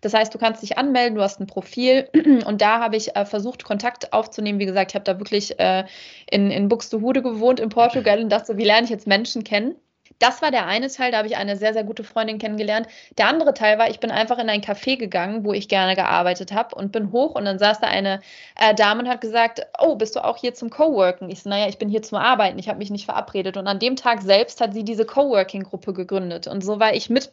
Das 0.00 0.14
heißt, 0.14 0.34
du 0.34 0.38
kannst 0.38 0.62
dich 0.62 0.78
anmelden, 0.78 1.16
du 1.16 1.22
hast 1.22 1.40
ein 1.40 1.46
Profil 1.46 2.08
und 2.46 2.60
da 2.60 2.80
habe 2.80 2.96
ich 2.96 3.16
äh, 3.16 3.24
versucht, 3.24 3.64
Kontakt 3.64 4.12
aufzunehmen. 4.12 4.58
Wie 4.58 4.66
gesagt, 4.66 4.92
ich 4.92 4.94
habe 4.94 5.04
da 5.04 5.18
wirklich 5.18 5.58
äh, 5.58 5.84
in, 6.30 6.50
in 6.50 6.68
Buxtehude 6.68 7.22
gewohnt 7.22 7.60
in 7.60 7.68
Portugal 7.68 8.20
und 8.20 8.30
dachte 8.30 8.56
wie 8.56 8.64
lerne 8.64 8.84
ich 8.84 8.90
jetzt 8.90 9.06
Menschen 9.06 9.44
kennen? 9.44 9.76
Das 10.18 10.42
war 10.42 10.50
der 10.50 10.66
eine 10.66 10.88
Teil, 10.88 11.10
da 11.10 11.18
habe 11.18 11.28
ich 11.28 11.36
eine 11.36 11.56
sehr, 11.56 11.72
sehr 11.72 11.84
gute 11.84 12.04
Freundin 12.04 12.38
kennengelernt. 12.38 12.86
Der 13.18 13.28
andere 13.28 13.54
Teil 13.54 13.78
war, 13.78 13.90
ich 13.90 14.00
bin 14.00 14.10
einfach 14.10 14.38
in 14.38 14.48
ein 14.48 14.60
Café 14.60 14.96
gegangen, 14.96 15.44
wo 15.44 15.52
ich 15.52 15.68
gerne 15.68 15.94
gearbeitet 15.94 16.52
habe 16.52 16.74
und 16.74 16.92
bin 16.92 17.12
hoch 17.12 17.34
und 17.34 17.44
dann 17.44 17.58
saß 17.58 17.80
da 17.80 17.86
eine 17.86 18.20
äh, 18.56 18.74
Dame 18.74 19.02
und 19.02 19.08
hat 19.08 19.20
gesagt, 19.20 19.66
oh, 19.78 19.96
bist 19.96 20.16
du 20.16 20.24
auch 20.24 20.36
hier 20.36 20.54
zum 20.54 20.70
Coworken? 20.70 21.30
Ich 21.30 21.42
so, 21.42 21.50
naja, 21.50 21.68
ich 21.68 21.78
bin 21.78 21.88
hier 21.88 22.02
zum 22.02 22.18
Arbeiten, 22.18 22.58
ich 22.58 22.68
habe 22.68 22.78
mich 22.78 22.90
nicht 22.90 23.04
verabredet. 23.04 23.56
Und 23.56 23.66
an 23.66 23.78
dem 23.78 23.96
Tag 23.96 24.22
selbst 24.22 24.60
hat 24.60 24.74
sie 24.74 24.84
diese 24.84 25.04
Coworking-Gruppe 25.04 25.92
gegründet 25.92 26.46
und 26.46 26.62
so 26.64 26.80
war 26.80 26.94
ich 26.94 27.10
mit 27.10 27.32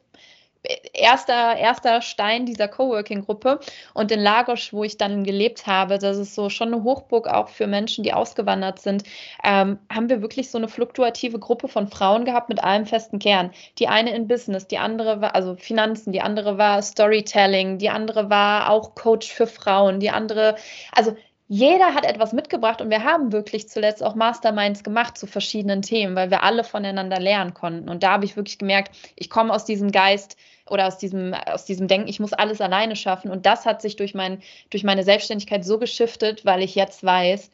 erster, 0.94 1.56
erster 1.58 2.02
Stein 2.02 2.46
dieser 2.46 2.68
Coworking-Gruppe. 2.68 3.60
Und 3.94 4.12
in 4.12 4.20
Lagos, 4.20 4.74
wo 4.74 4.84
ich 4.84 4.98
dann 4.98 5.24
gelebt 5.24 5.68
habe, 5.68 5.98
das 5.98 6.18
ist 6.18 6.36
so 6.36 6.50
schon 6.50 6.74
eine 6.74 6.84
Hochburg 6.84 7.28
auch 7.28 7.50
für 7.50 7.68
Menschen, 7.68 8.04
die 8.04 8.14
ausgewandert 8.14 8.80
sind, 8.80 9.04
ähm, 9.44 9.80
haben 9.92 10.10
wir 10.10 10.22
wirklich 10.22 10.50
so 10.52 10.58
eine 10.58 10.68
fluktuative 10.68 11.40
Gruppe 11.40 11.68
von 11.68 11.88
Frauen 11.88 12.26
gehabt 12.26 12.50
mit 12.50 12.64
einem 12.64 12.86
festen 12.86 13.20
Kern. 13.20 13.52
Die 13.78 13.88
eine 13.88 14.14
in 14.14 14.28
Business, 14.28 14.68
die 14.68 14.78
andere 14.78 15.22
war, 15.22 15.36
also 15.36 15.56
Finanzen, 15.56 16.12
die 16.12 16.22
andere 16.22 16.58
war 16.58 16.82
Storytelling, 16.82 17.78
die 17.78 17.90
andere 17.90 18.30
war 18.30 18.70
auch 18.70 18.96
Coach 18.96 19.32
für 19.32 19.48
Frauen, 19.48 20.00
die 20.00 20.10
andere, 20.10 20.56
also 20.92 21.16
jeder 21.52 21.96
hat 21.96 22.06
etwas 22.06 22.32
mitgebracht 22.32 22.80
und 22.80 22.92
wir 22.92 23.04
haben 23.04 23.32
wirklich 23.32 23.68
zuletzt 23.70 24.04
auch 24.04 24.14
Masterminds 24.14 24.84
gemacht 24.84 25.18
zu 25.18 25.26
verschiedenen 25.26 25.82
Themen, 25.82 26.16
weil 26.16 26.30
wir 26.30 26.44
alle 26.44 26.64
voneinander 26.64 27.20
lernen 27.20 27.56
konnten. 27.56 27.90
Und 27.90 28.04
da 28.04 28.12
habe 28.12 28.26
ich 28.26 28.36
wirklich 28.36 28.60
gemerkt, 28.60 28.96
ich 29.16 29.32
komme 29.32 29.52
aus 29.52 29.66
diesem 29.66 29.92
Geist 29.92 30.38
oder 30.70 30.86
aus 30.86 31.00
diesem, 31.00 31.34
aus 31.34 31.66
diesem 31.66 31.88
Denken, 31.88 32.08
ich 32.08 32.20
muss 32.20 32.34
alles 32.34 32.62
alleine 32.62 32.96
schaffen. 32.96 33.32
Und 33.32 33.48
das 33.48 33.66
hat 33.66 33.82
sich 33.82 33.96
durch, 33.96 34.14
mein, 34.14 34.44
durch 34.70 34.84
meine 34.84 35.04
Selbstständigkeit 35.04 35.66
so 35.66 35.80
geschiftet, 35.80 36.46
weil 36.46 36.62
ich 36.62 36.76
jetzt 36.76 37.04
weiß, 37.04 37.50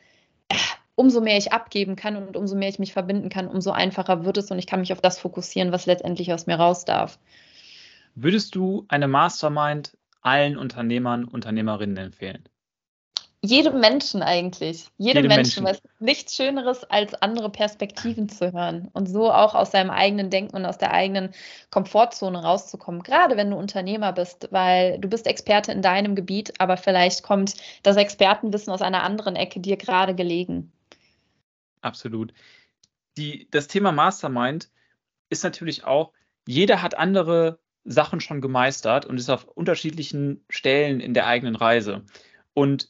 äh, 0.49 0.55
umso 0.95 1.21
mehr 1.21 1.37
ich 1.37 1.53
abgeben 1.53 1.95
kann 1.95 2.17
und 2.17 2.35
umso 2.35 2.57
mehr 2.57 2.67
ich 2.67 2.79
mich 2.79 2.91
verbinden 2.91 3.29
kann, 3.29 3.47
umso 3.47 3.71
einfacher 3.71 4.25
wird 4.25 4.37
es 4.37 4.51
und 4.51 4.59
ich 4.59 4.67
kann 4.67 4.81
mich 4.81 4.91
auf 4.91 4.99
das 4.99 5.19
fokussieren, 5.19 5.71
was 5.71 5.85
letztendlich 5.85 6.33
aus 6.33 6.47
mir 6.47 6.55
raus 6.55 6.83
darf. 6.83 7.17
Würdest 8.13 8.55
du 8.55 8.83
eine 8.89 9.07
Mastermind 9.07 9.97
allen 10.19 10.57
Unternehmern, 10.57 11.23
Unternehmerinnen 11.23 11.95
empfehlen? 11.95 12.43
Jedem 13.45 13.79
Menschen 13.79 14.21
eigentlich. 14.21 14.87
Jedem, 14.97 15.23
jedem 15.23 15.35
Menschen, 15.35 15.63
Menschen. 15.63 15.65
weil 15.65 15.73
es 15.73 16.01
nichts 16.01 16.35
Schöneres, 16.35 16.83
als 16.83 17.13
andere 17.15 17.49
Perspektiven 17.49 18.29
zu 18.29 18.51
hören 18.51 18.89
und 18.93 19.07
so 19.07 19.31
auch 19.31 19.55
aus 19.55 19.71
seinem 19.71 19.89
eigenen 19.89 20.29
Denken 20.29 20.55
und 20.55 20.65
aus 20.65 20.77
der 20.77 20.91
eigenen 20.93 21.31
Komfortzone 21.71 22.41
rauszukommen. 22.41 23.03
Gerade 23.03 23.37
wenn 23.37 23.51
du 23.51 23.57
Unternehmer 23.57 24.13
bist, 24.13 24.49
weil 24.51 24.99
du 24.99 25.07
bist 25.07 25.27
Experte 25.27 25.71
in 25.71 25.81
deinem 25.81 26.15
Gebiet, 26.15 26.53
aber 26.59 26.77
vielleicht 26.77 27.23
kommt 27.23 27.55
das 27.83 27.95
Expertenwissen 27.95 28.73
aus 28.73 28.81
einer 28.81 29.03
anderen 29.03 29.35
Ecke 29.35 29.59
dir 29.59 29.77
gerade 29.77 30.15
gelegen. 30.15 30.71
Absolut. 31.81 32.33
Die, 33.17 33.47
das 33.51 33.67
Thema 33.67 33.91
Mastermind 33.91 34.69
ist 35.29 35.43
natürlich 35.43 35.83
auch, 35.83 36.11
jeder 36.47 36.81
hat 36.81 36.97
andere 36.97 37.59
Sachen 37.83 38.19
schon 38.19 38.41
gemeistert 38.41 39.05
und 39.05 39.17
ist 39.17 39.29
auf 39.29 39.45
unterschiedlichen 39.45 40.43
Stellen 40.49 40.99
in 40.99 41.13
der 41.13 41.27
eigenen 41.27 41.55
Reise. 41.55 42.03
Und 42.53 42.89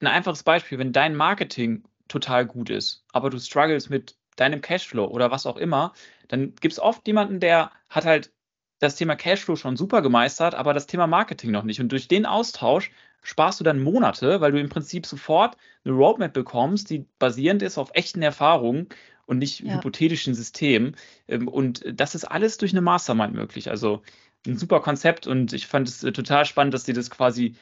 ein 0.00 0.06
einfaches 0.06 0.42
Beispiel, 0.42 0.78
wenn 0.78 0.92
dein 0.92 1.14
Marketing 1.14 1.84
total 2.08 2.46
gut 2.46 2.70
ist, 2.70 3.04
aber 3.12 3.30
du 3.30 3.38
struggles 3.38 3.88
mit 3.88 4.16
deinem 4.36 4.60
Cashflow 4.60 5.04
oder 5.04 5.30
was 5.30 5.46
auch 5.46 5.56
immer, 5.56 5.92
dann 6.28 6.54
gibt 6.60 6.72
es 6.72 6.80
oft 6.80 7.06
jemanden, 7.06 7.40
der 7.40 7.70
hat 7.88 8.04
halt 8.04 8.32
das 8.78 8.96
Thema 8.96 9.16
Cashflow 9.16 9.56
schon 9.56 9.76
super 9.76 10.02
gemeistert, 10.02 10.54
aber 10.54 10.72
das 10.72 10.86
Thema 10.86 11.06
Marketing 11.06 11.50
noch 11.50 11.64
nicht. 11.64 11.80
Und 11.80 11.90
durch 11.90 12.06
den 12.06 12.26
Austausch 12.26 12.92
sparst 13.22 13.58
du 13.58 13.64
dann 13.64 13.80
Monate, 13.80 14.40
weil 14.40 14.52
du 14.52 14.60
im 14.60 14.68
Prinzip 14.68 15.06
sofort 15.06 15.56
eine 15.84 15.94
Roadmap 15.94 16.32
bekommst, 16.32 16.90
die 16.90 17.04
basierend 17.18 17.62
ist 17.62 17.78
auf 17.78 17.90
echten 17.94 18.22
Erfahrungen 18.22 18.88
und 19.26 19.38
nicht 19.38 19.60
ja. 19.60 19.74
hypothetischen 19.74 20.34
Systemen. 20.34 20.96
Ähm, 21.26 21.48
und 21.48 21.84
das 21.92 22.14
ist 22.14 22.24
alles 22.24 22.56
durch 22.58 22.72
eine 22.72 22.80
Mastermind 22.80 23.34
möglich. 23.34 23.68
Also 23.70 24.02
ein 24.46 24.56
super 24.56 24.80
Konzept 24.80 25.26
und 25.26 25.52
ich 25.52 25.66
fand 25.66 25.88
es 25.88 26.04
äh, 26.04 26.12
total 26.12 26.44
spannend, 26.44 26.72
dass 26.74 26.84
sie 26.84 26.92
das 26.92 27.10
quasi 27.10 27.56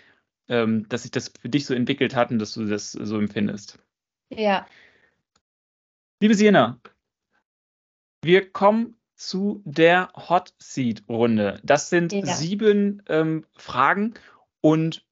ähm, 0.48 0.88
dass 0.88 1.02
sich 1.02 1.10
das 1.10 1.32
für 1.40 1.48
dich 1.48 1.66
so 1.66 1.74
entwickelt 1.74 2.14
hat 2.14 2.30
und 2.30 2.38
dass 2.38 2.54
du 2.54 2.64
das 2.64 2.92
so 2.92 3.18
empfindest. 3.18 3.78
Ja. 4.30 4.66
Liebe 6.20 6.34
Siena, 6.34 6.80
wir 8.22 8.50
kommen 8.50 8.96
zu 9.14 9.62
der 9.64 10.10
Hot 10.14 10.54
Seat 10.58 11.04
Runde. 11.08 11.60
Das 11.62 11.90
sind 11.90 12.12
ja. 12.12 12.26
sieben 12.26 13.02
ähm, 13.08 13.44
Fragen 13.56 14.14
und 14.60 15.06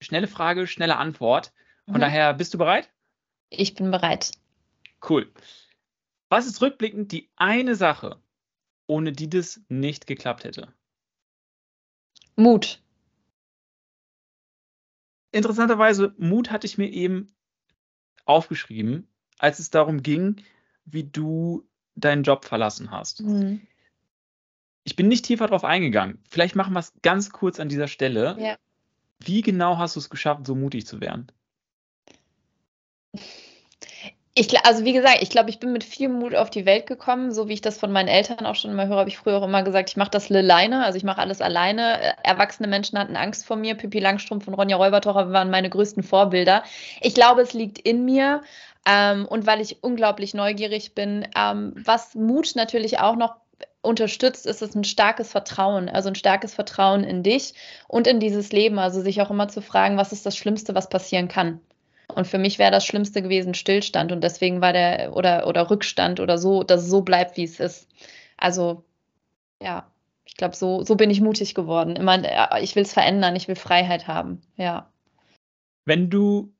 schnelle 0.00 0.28
Frage, 0.28 0.66
schnelle 0.66 0.96
Antwort. 0.96 1.52
Von 1.86 1.96
mhm. 1.96 2.00
daher, 2.00 2.34
bist 2.34 2.54
du 2.54 2.58
bereit? 2.58 2.90
Ich 3.50 3.74
bin 3.74 3.90
bereit. 3.90 4.32
Cool. 5.08 5.30
Was 6.28 6.46
ist 6.46 6.60
rückblickend 6.60 7.12
die 7.12 7.28
eine 7.36 7.76
Sache, 7.76 8.20
ohne 8.86 9.12
die 9.12 9.30
das 9.30 9.60
nicht 9.68 10.06
geklappt 10.06 10.44
hätte? 10.44 10.72
Mut 12.34 12.82
interessanterweise, 15.36 16.14
Mut 16.18 16.50
hatte 16.50 16.66
ich 16.66 16.78
mir 16.78 16.88
eben 16.88 17.34
aufgeschrieben, 18.24 19.08
als 19.38 19.58
es 19.58 19.70
darum 19.70 20.02
ging, 20.02 20.36
wie 20.84 21.04
du 21.04 21.66
deinen 21.94 22.22
Job 22.22 22.44
verlassen 22.44 22.90
hast. 22.90 23.22
Mhm. 23.22 23.60
Ich 24.84 24.94
bin 24.94 25.08
nicht 25.08 25.24
tiefer 25.24 25.46
darauf 25.46 25.64
eingegangen. 25.64 26.22
Vielleicht 26.28 26.54
machen 26.54 26.72
wir 26.72 26.80
es 26.80 26.92
ganz 27.02 27.30
kurz 27.30 27.58
an 27.58 27.68
dieser 27.68 27.88
Stelle. 27.88 28.36
Ja. 28.38 28.56
Wie 29.18 29.42
genau 29.42 29.78
hast 29.78 29.96
du 29.96 30.00
es 30.00 30.10
geschafft, 30.10 30.46
so 30.46 30.54
mutig 30.54 30.86
zu 30.86 31.00
werden? 31.00 31.32
Ich, 34.38 34.54
also 34.66 34.84
wie 34.84 34.92
gesagt, 34.92 35.22
ich 35.22 35.30
glaube, 35.30 35.48
ich 35.48 35.60
bin 35.60 35.72
mit 35.72 35.82
viel 35.82 36.10
Mut 36.10 36.34
auf 36.34 36.50
die 36.50 36.66
Welt 36.66 36.86
gekommen, 36.86 37.32
so 37.32 37.48
wie 37.48 37.54
ich 37.54 37.62
das 37.62 37.78
von 37.78 37.90
meinen 37.90 38.08
Eltern 38.08 38.44
auch 38.44 38.54
schon 38.54 38.70
immer 38.70 38.86
höre, 38.86 38.98
habe 38.98 39.08
ich 39.08 39.16
früher 39.16 39.38
auch 39.38 39.44
immer 39.46 39.62
gesagt, 39.62 39.88
ich 39.88 39.96
mache 39.96 40.10
das 40.10 40.30
alleine, 40.30 40.84
also 40.84 40.98
ich 40.98 41.04
mache 41.04 41.22
alles 41.22 41.40
alleine. 41.40 42.02
Äh, 42.02 42.12
erwachsene 42.22 42.68
Menschen 42.68 42.98
hatten 42.98 43.16
Angst 43.16 43.46
vor 43.46 43.56
mir, 43.56 43.74
Pippi 43.76 43.98
Langstrumpf 43.98 44.46
und 44.46 44.52
Ronja 44.52 44.76
Räubertocher 44.76 45.32
waren 45.32 45.48
meine 45.48 45.70
größten 45.70 46.02
Vorbilder. 46.02 46.64
Ich 47.00 47.14
glaube, 47.14 47.40
es 47.40 47.54
liegt 47.54 47.78
in 47.78 48.04
mir 48.04 48.42
ähm, 48.86 49.24
und 49.24 49.46
weil 49.46 49.62
ich 49.62 49.82
unglaublich 49.82 50.34
neugierig 50.34 50.94
bin, 50.94 51.26
ähm, 51.34 51.72
was 51.74 52.14
Mut 52.14 52.56
natürlich 52.56 52.98
auch 52.98 53.16
noch 53.16 53.36
unterstützt, 53.80 54.44
ist 54.44 54.60
es 54.60 54.74
ein 54.74 54.84
starkes 54.84 55.30
Vertrauen, 55.30 55.88
also 55.88 56.10
ein 56.10 56.14
starkes 56.14 56.52
Vertrauen 56.52 57.04
in 57.04 57.22
dich 57.22 57.54
und 57.88 58.06
in 58.06 58.20
dieses 58.20 58.52
Leben, 58.52 58.78
also 58.78 59.00
sich 59.00 59.22
auch 59.22 59.30
immer 59.30 59.48
zu 59.48 59.62
fragen, 59.62 59.96
was 59.96 60.12
ist 60.12 60.26
das 60.26 60.36
Schlimmste, 60.36 60.74
was 60.74 60.90
passieren 60.90 61.28
kann. 61.28 61.60
Und 62.14 62.26
für 62.26 62.38
mich 62.38 62.58
wäre 62.58 62.70
das 62.70 62.86
Schlimmste 62.86 63.22
gewesen 63.22 63.54
Stillstand 63.54 64.12
und 64.12 64.22
deswegen 64.22 64.60
war 64.60 64.72
der 64.72 65.14
oder, 65.14 65.46
oder 65.46 65.70
Rückstand 65.70 66.20
oder 66.20 66.38
so, 66.38 66.62
dass 66.62 66.82
es 66.82 66.90
so 66.90 67.02
bleibt, 67.02 67.36
wie 67.36 67.44
es 67.44 67.60
ist. 67.60 67.88
Also 68.36 68.84
ja, 69.62 69.90
ich 70.24 70.36
glaube, 70.36 70.54
so, 70.56 70.82
so 70.82 70.96
bin 70.96 71.10
ich 71.10 71.20
mutig 71.20 71.54
geworden. 71.54 71.96
Immer, 71.96 72.60
ich 72.60 72.76
will 72.76 72.82
es 72.82 72.92
verändern, 72.92 73.36
ich 73.36 73.48
will 73.48 73.56
Freiheit 73.56 74.06
haben, 74.06 74.42
ja. 74.56 74.90
Wenn 75.84 76.10
du 76.10 76.52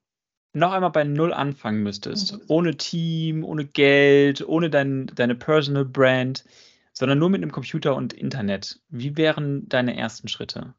noch 0.52 0.72
einmal 0.72 0.90
bei 0.90 1.04
Null 1.04 1.32
anfangen 1.32 1.82
müsstest, 1.82 2.32
mhm. 2.32 2.40
ohne 2.48 2.76
Team, 2.76 3.44
ohne 3.44 3.66
Geld, 3.66 4.46
ohne 4.46 4.70
dein, 4.70 5.06
deine 5.14 5.34
Personal 5.34 5.84
Brand, 5.84 6.44
sondern 6.92 7.18
nur 7.18 7.28
mit 7.28 7.42
einem 7.42 7.52
Computer 7.52 7.94
und 7.94 8.14
Internet, 8.14 8.80
wie 8.88 9.16
wären 9.16 9.68
deine 9.68 9.96
ersten 9.96 10.28
Schritte? 10.28 10.74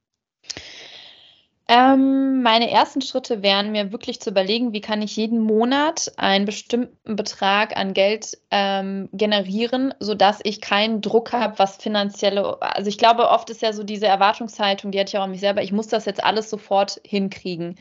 Ähm, 1.70 2.44
meine 2.44 2.72
ersten 2.72 3.02
Schritte 3.02 3.44
wären 3.44 3.74
mir 3.74 3.92
wirklich 3.92 4.22
zu 4.22 4.30
überlegen, 4.30 4.72
wie 4.72 4.80
kann 4.80 5.02
ich 5.02 5.18
jeden 5.18 5.40
Monat 5.42 6.14
einen 6.16 6.46
bestimmten 6.46 7.18
Betrag 7.18 7.76
an 7.76 7.94
Geld 7.94 8.38
ähm, 8.52 9.10
generieren, 9.12 9.94
sodass 10.00 10.40
ich 10.44 10.62
keinen 10.62 11.02
Druck 11.02 11.34
habe, 11.34 11.60
was 11.60 11.76
finanzielle, 11.76 12.62
also 12.62 12.88
ich 12.88 12.98
glaube, 12.98 13.28
oft 13.30 13.50
ist 13.50 13.62
ja 13.62 13.74
so 13.74 13.84
diese 13.84 14.08
Erwartungshaltung, 14.08 14.92
die 14.92 15.00
hatte 15.00 15.10
ich 15.10 15.18
auch 15.18 15.24
an 15.24 15.32
mich 15.32 15.42
selber, 15.42 15.62
ich 15.62 15.74
muss 15.74 15.88
das 15.88 16.06
jetzt 16.06 16.24
alles 16.24 16.50
sofort 16.50 17.02
hinkriegen. 17.04 17.76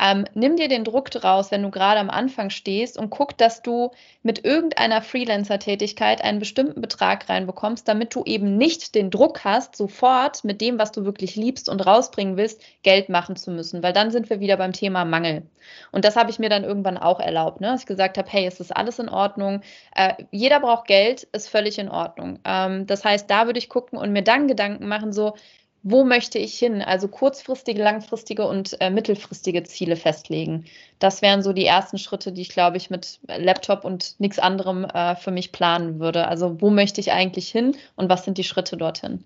Ähm, 0.00 0.24
nimm 0.34 0.56
dir 0.56 0.68
den 0.68 0.84
Druck 0.84 1.10
draus, 1.10 1.50
wenn 1.50 1.62
du 1.62 1.70
gerade 1.70 1.98
am 1.98 2.10
Anfang 2.10 2.50
stehst 2.50 2.96
und 2.96 3.10
guck, 3.10 3.36
dass 3.36 3.62
du 3.62 3.90
mit 4.22 4.44
irgendeiner 4.44 5.02
Freelancer-Tätigkeit 5.02 6.22
einen 6.22 6.38
bestimmten 6.38 6.80
Betrag 6.80 7.28
reinbekommst, 7.28 7.88
damit 7.88 8.14
du 8.14 8.22
eben 8.24 8.56
nicht 8.56 8.94
den 8.94 9.10
Druck 9.10 9.44
hast, 9.44 9.74
sofort 9.76 10.44
mit 10.44 10.60
dem, 10.60 10.78
was 10.78 10.92
du 10.92 11.04
wirklich 11.04 11.34
liebst 11.34 11.68
und 11.68 11.84
rausbringen 11.84 12.36
willst, 12.36 12.62
Geld 12.82 13.08
machen 13.08 13.34
zu 13.36 13.50
müssen, 13.50 13.82
weil 13.82 13.92
dann 13.92 14.10
sind 14.10 14.30
wir 14.30 14.38
wieder 14.38 14.56
beim 14.56 14.72
Thema 14.72 15.04
Mangel. 15.04 15.42
Und 15.90 16.04
das 16.04 16.16
habe 16.16 16.30
ich 16.30 16.38
mir 16.38 16.48
dann 16.48 16.64
irgendwann 16.64 16.96
auch 16.96 17.20
erlaubt, 17.20 17.60
ne? 17.60 17.68
dass 17.68 17.80
ich 17.80 17.86
gesagt 17.86 18.18
habe, 18.18 18.28
hey, 18.30 18.46
es 18.46 18.60
ist 18.60 18.74
alles 18.76 18.98
in 18.98 19.08
Ordnung, 19.08 19.62
äh, 19.94 20.14
jeder 20.30 20.60
braucht 20.60 20.86
Geld, 20.86 21.24
ist 21.32 21.48
völlig 21.48 21.78
in 21.78 21.88
Ordnung. 21.88 22.38
Ähm, 22.44 22.86
das 22.86 23.04
heißt, 23.04 23.28
da 23.30 23.46
würde 23.46 23.58
ich 23.58 23.68
gucken 23.68 23.98
und 23.98 24.12
mir 24.12 24.22
dann 24.22 24.46
Gedanken 24.46 24.86
machen, 24.86 25.12
so, 25.12 25.34
wo 25.82 26.04
möchte 26.04 26.38
ich 26.38 26.58
hin? 26.58 26.82
Also 26.82 27.08
kurzfristige, 27.08 27.82
langfristige 27.82 28.46
und 28.46 28.80
äh, 28.80 28.90
mittelfristige 28.90 29.62
Ziele 29.62 29.96
festlegen. 29.96 30.64
Das 30.98 31.22
wären 31.22 31.42
so 31.42 31.52
die 31.52 31.66
ersten 31.66 31.98
Schritte, 31.98 32.32
die 32.32 32.42
ich, 32.42 32.48
glaube 32.48 32.76
ich, 32.76 32.90
mit 32.90 33.20
Laptop 33.28 33.84
und 33.84 34.18
nichts 34.18 34.38
anderem 34.38 34.84
äh, 34.84 35.16
für 35.16 35.30
mich 35.30 35.52
planen 35.52 36.00
würde. 36.00 36.28
Also 36.28 36.60
wo 36.60 36.70
möchte 36.70 37.00
ich 37.00 37.12
eigentlich 37.12 37.48
hin 37.48 37.76
und 37.96 38.08
was 38.08 38.24
sind 38.24 38.38
die 38.38 38.44
Schritte 38.44 38.76
dorthin? 38.76 39.24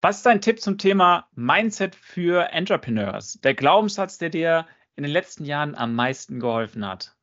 Was 0.00 0.16
ist 0.18 0.26
dein 0.26 0.40
Tipp 0.40 0.60
zum 0.60 0.78
Thema 0.78 1.28
Mindset 1.34 1.94
für 1.94 2.52
Entrepreneurs? 2.52 3.38
Der 3.42 3.54
Glaubenssatz, 3.54 4.18
der 4.18 4.30
dir 4.30 4.66
in 4.96 5.04
den 5.04 5.12
letzten 5.12 5.44
Jahren 5.44 5.74
am 5.74 5.94
meisten 5.94 6.40
geholfen 6.40 6.86
hat? 6.86 7.14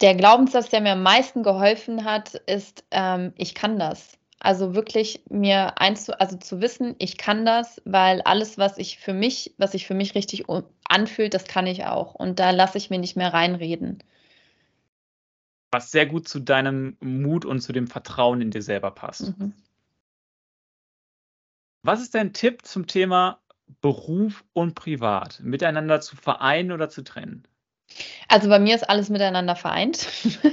Der 0.00 0.14
Glaubenssatz, 0.14 0.68
der 0.68 0.80
mir 0.80 0.92
am 0.92 1.02
meisten 1.02 1.42
geholfen 1.42 2.04
hat, 2.04 2.34
ist, 2.34 2.84
ähm, 2.90 3.32
ich 3.36 3.54
kann 3.54 3.78
das. 3.78 4.17
Also 4.40 4.74
wirklich 4.74 5.22
mir 5.28 5.80
einzu, 5.80 6.12
also 6.18 6.36
zu 6.36 6.60
wissen, 6.60 6.94
ich 6.98 7.18
kann 7.18 7.44
das, 7.44 7.82
weil 7.84 8.22
alles, 8.22 8.56
was 8.56 8.78
ich 8.78 8.98
für 8.98 9.12
mich, 9.12 9.54
was 9.58 9.72
sich 9.72 9.86
für 9.86 9.94
mich 9.94 10.14
richtig 10.14 10.44
anfühlt, 10.88 11.34
das 11.34 11.44
kann 11.44 11.66
ich 11.66 11.86
auch. 11.86 12.14
Und 12.14 12.38
da 12.38 12.52
lasse 12.52 12.78
ich 12.78 12.88
mir 12.88 12.98
nicht 12.98 13.16
mehr 13.16 13.34
reinreden. 13.34 14.02
Was 15.72 15.90
sehr 15.90 16.06
gut 16.06 16.28
zu 16.28 16.38
deinem 16.38 16.96
Mut 17.00 17.44
und 17.44 17.60
zu 17.60 17.72
dem 17.72 17.88
Vertrauen 17.88 18.40
in 18.40 18.50
dir 18.50 18.62
selber 18.62 18.92
passt. 18.92 19.36
Mhm. 19.38 19.52
Was 21.82 22.00
ist 22.00 22.14
dein 22.14 22.32
Tipp 22.32 22.64
zum 22.64 22.86
Thema 22.86 23.40
Beruf 23.80 24.44
und 24.52 24.74
Privat 24.74 25.40
miteinander 25.40 26.00
zu 26.00 26.16
vereinen 26.16 26.72
oder 26.72 26.88
zu 26.88 27.02
trennen? 27.02 27.46
Also 28.28 28.48
bei 28.48 28.58
mir 28.58 28.74
ist 28.74 28.88
alles 28.88 29.08
miteinander 29.08 29.56
vereint. 29.56 30.06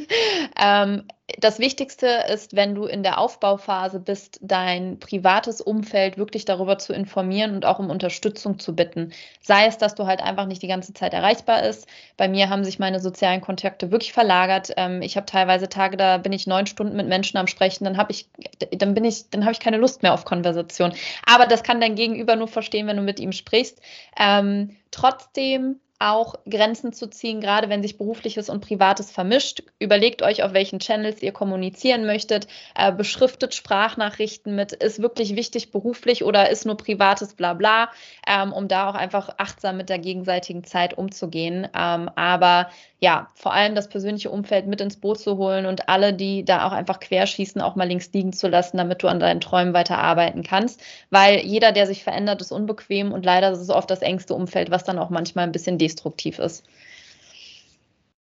ähm, 0.61 1.03
das 1.39 1.57
Wichtigste 1.59 2.07
ist, 2.31 2.55
wenn 2.55 2.75
du 2.75 2.85
in 2.85 3.01
der 3.01 3.19
Aufbauphase 3.19 3.99
bist, 3.99 4.39
dein 4.41 4.99
privates 4.99 5.59
Umfeld 5.59 6.17
wirklich 6.17 6.45
darüber 6.45 6.77
zu 6.77 6.93
informieren 6.93 7.55
und 7.55 7.65
auch 7.65 7.79
um 7.79 7.89
Unterstützung 7.89 8.59
zu 8.59 8.75
bitten. 8.75 9.11
Sei 9.41 9.65
es, 9.65 9.77
dass 9.77 9.95
du 9.95 10.05
halt 10.05 10.21
einfach 10.21 10.45
nicht 10.45 10.61
die 10.61 10.67
ganze 10.67 10.93
Zeit 10.93 11.13
erreichbar 11.13 11.63
ist. 11.63 11.87
Bei 12.15 12.27
mir 12.27 12.49
haben 12.49 12.63
sich 12.63 12.77
meine 12.77 12.99
sozialen 12.99 13.41
Kontakte 13.41 13.91
wirklich 13.91 14.13
verlagert. 14.13 14.71
Ähm, 14.77 15.01
ich 15.01 15.17
habe 15.17 15.25
teilweise 15.25 15.67
Tage, 15.67 15.97
da 15.97 16.19
bin 16.19 16.31
ich 16.31 16.47
neun 16.47 16.67
Stunden 16.67 16.95
mit 16.95 17.07
Menschen 17.07 17.37
am 17.37 17.47
Sprechen, 17.47 17.85
dann 17.85 17.97
habe 17.97 18.11
ich, 18.11 18.29
dann 18.71 18.93
bin 18.93 19.03
ich, 19.03 19.29
dann 19.31 19.43
habe 19.43 19.53
ich 19.53 19.59
keine 19.59 19.77
Lust 19.77 20.03
mehr 20.03 20.13
auf 20.13 20.25
Konversation. 20.25 20.93
Aber 21.25 21.47
das 21.47 21.63
kann 21.63 21.81
dein 21.81 21.95
Gegenüber 21.95 22.35
nur 22.35 22.47
verstehen, 22.47 22.87
wenn 22.87 22.97
du 22.97 23.03
mit 23.03 23.19
ihm 23.19 23.31
sprichst. 23.31 23.81
Ähm, 24.17 24.77
trotzdem 24.91 25.79
auch 25.99 26.35
Grenzen 26.49 26.93
zu 26.93 27.07
ziehen, 27.07 27.39
gerade 27.41 27.69
wenn 27.69 27.81
sich 27.81 27.97
berufliches 27.97 28.49
und 28.49 28.61
privates 28.61 29.11
vermischt. 29.11 29.63
Überlegt 29.79 30.21
euch, 30.21 30.43
auf 30.43 30.53
welchen 30.53 30.79
Channels 30.79 31.21
ihr 31.21 31.31
kommunizieren 31.31 32.05
möchtet. 32.05 32.47
Äh, 32.75 32.91
beschriftet 32.91 33.55
Sprachnachrichten 33.55 34.55
mit, 34.55 34.73
ist 34.73 35.01
wirklich 35.01 35.35
wichtig 35.35 35.71
beruflich 35.71 36.23
oder 36.23 36.49
ist 36.49 36.65
nur 36.65 36.77
privates 36.77 37.35
Blabla, 37.35 37.89
ähm, 38.27 38.51
um 38.51 38.67
da 38.67 38.89
auch 38.89 38.95
einfach 38.95 39.29
achtsam 39.37 39.77
mit 39.77 39.89
der 39.89 39.99
gegenseitigen 39.99 40.63
Zeit 40.63 40.97
umzugehen. 40.97 41.67
Ähm, 41.73 42.09
aber 42.15 42.69
ja, 43.05 43.29
vor 43.35 43.53
allem 43.53 43.75
das 43.75 43.87
persönliche 43.87 44.31
Umfeld 44.31 44.65
mit 44.65 44.81
ins 44.81 44.99
Boot 44.99 45.19
zu 45.19 45.37
holen 45.37 45.67
und 45.67 45.89
alle, 45.89 46.11
die 46.11 46.43
da 46.43 46.65
auch 46.65 46.71
einfach 46.71 46.99
querschießen, 46.99 47.61
auch 47.61 47.75
mal 47.75 47.87
links 47.87 48.11
liegen 48.13 48.33
zu 48.33 48.47
lassen, 48.47 48.77
damit 48.77 49.03
du 49.03 49.07
an 49.07 49.19
deinen 49.19 49.41
Träumen 49.41 49.75
weiterarbeiten 49.75 50.41
kannst. 50.41 50.81
Weil 51.11 51.45
jeder, 51.45 51.71
der 51.71 51.85
sich 51.85 52.03
verändert, 52.03 52.41
ist 52.41 52.51
unbequem 52.51 53.11
und 53.11 53.23
leider 53.23 53.51
ist 53.51 53.59
es 53.59 53.69
oft 53.69 53.91
das 53.91 54.01
engste 54.01 54.33
Umfeld, 54.33 54.71
was 54.71 54.85
dann 54.85 54.97
auch 54.97 55.11
manchmal 55.11 55.43
ein 55.43 55.51
bisschen 55.51 55.77
destruktiv 55.77 56.39
ist. 56.39 56.65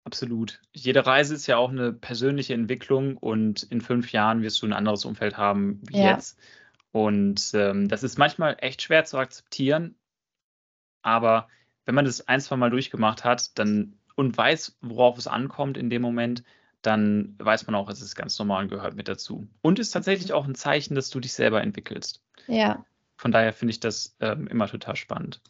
Absolut. 0.05 0.61
Jede 0.71 1.05
Reise 1.05 1.35
ist 1.35 1.47
ja 1.47 1.57
auch 1.57 1.71
eine 1.71 1.91
persönliche 1.91 2.53
Entwicklung 2.53 3.17
und 3.17 3.63
in 3.63 3.81
fünf 3.81 4.13
Jahren 4.13 4.43
wirst 4.43 4.61
du 4.61 4.65
ein 4.65 4.71
anderes 4.71 5.03
Umfeld 5.03 5.35
haben 5.35 5.81
wie 5.89 5.99
ja. 5.99 6.11
jetzt. 6.11 6.39
Und 6.93 7.51
ähm, 7.53 7.89
das 7.89 8.03
ist 8.03 8.17
manchmal 8.17 8.55
echt 8.61 8.81
schwer 8.81 9.03
zu 9.03 9.17
akzeptieren, 9.17 9.95
aber 11.01 11.49
wenn 11.83 11.95
man 11.95 12.05
das 12.05 12.29
ein, 12.29 12.39
zwei 12.39 12.55
Mal 12.55 12.69
durchgemacht 12.69 13.25
hat, 13.25 13.59
dann 13.59 13.98
und 14.19 14.37
weiß, 14.37 14.77
worauf 14.81 15.17
es 15.17 15.27
ankommt 15.27 15.77
in 15.77 15.89
dem 15.89 16.01
Moment, 16.01 16.43
dann 16.81 17.35
weiß 17.39 17.65
man 17.67 17.75
auch, 17.75 17.89
es 17.89 18.01
ist 18.01 18.15
ganz 18.15 18.37
normal 18.37 18.63
und 18.63 18.69
gehört 18.69 18.95
mit 18.95 19.07
dazu. 19.07 19.47
Und 19.61 19.79
ist 19.79 19.91
tatsächlich 19.91 20.33
auch 20.33 20.45
ein 20.45 20.55
Zeichen, 20.55 20.93
dass 20.93 21.09
du 21.09 21.21
dich 21.21 21.31
selber 21.31 21.61
entwickelst. 21.61 22.21
Ja. 22.47 22.85
Von 23.15 23.31
daher 23.31 23.53
finde 23.53 23.71
ich 23.71 23.79
das 23.79 24.17
ähm, 24.19 24.47
immer 24.47 24.67
total 24.67 24.97
spannend. 24.97 25.41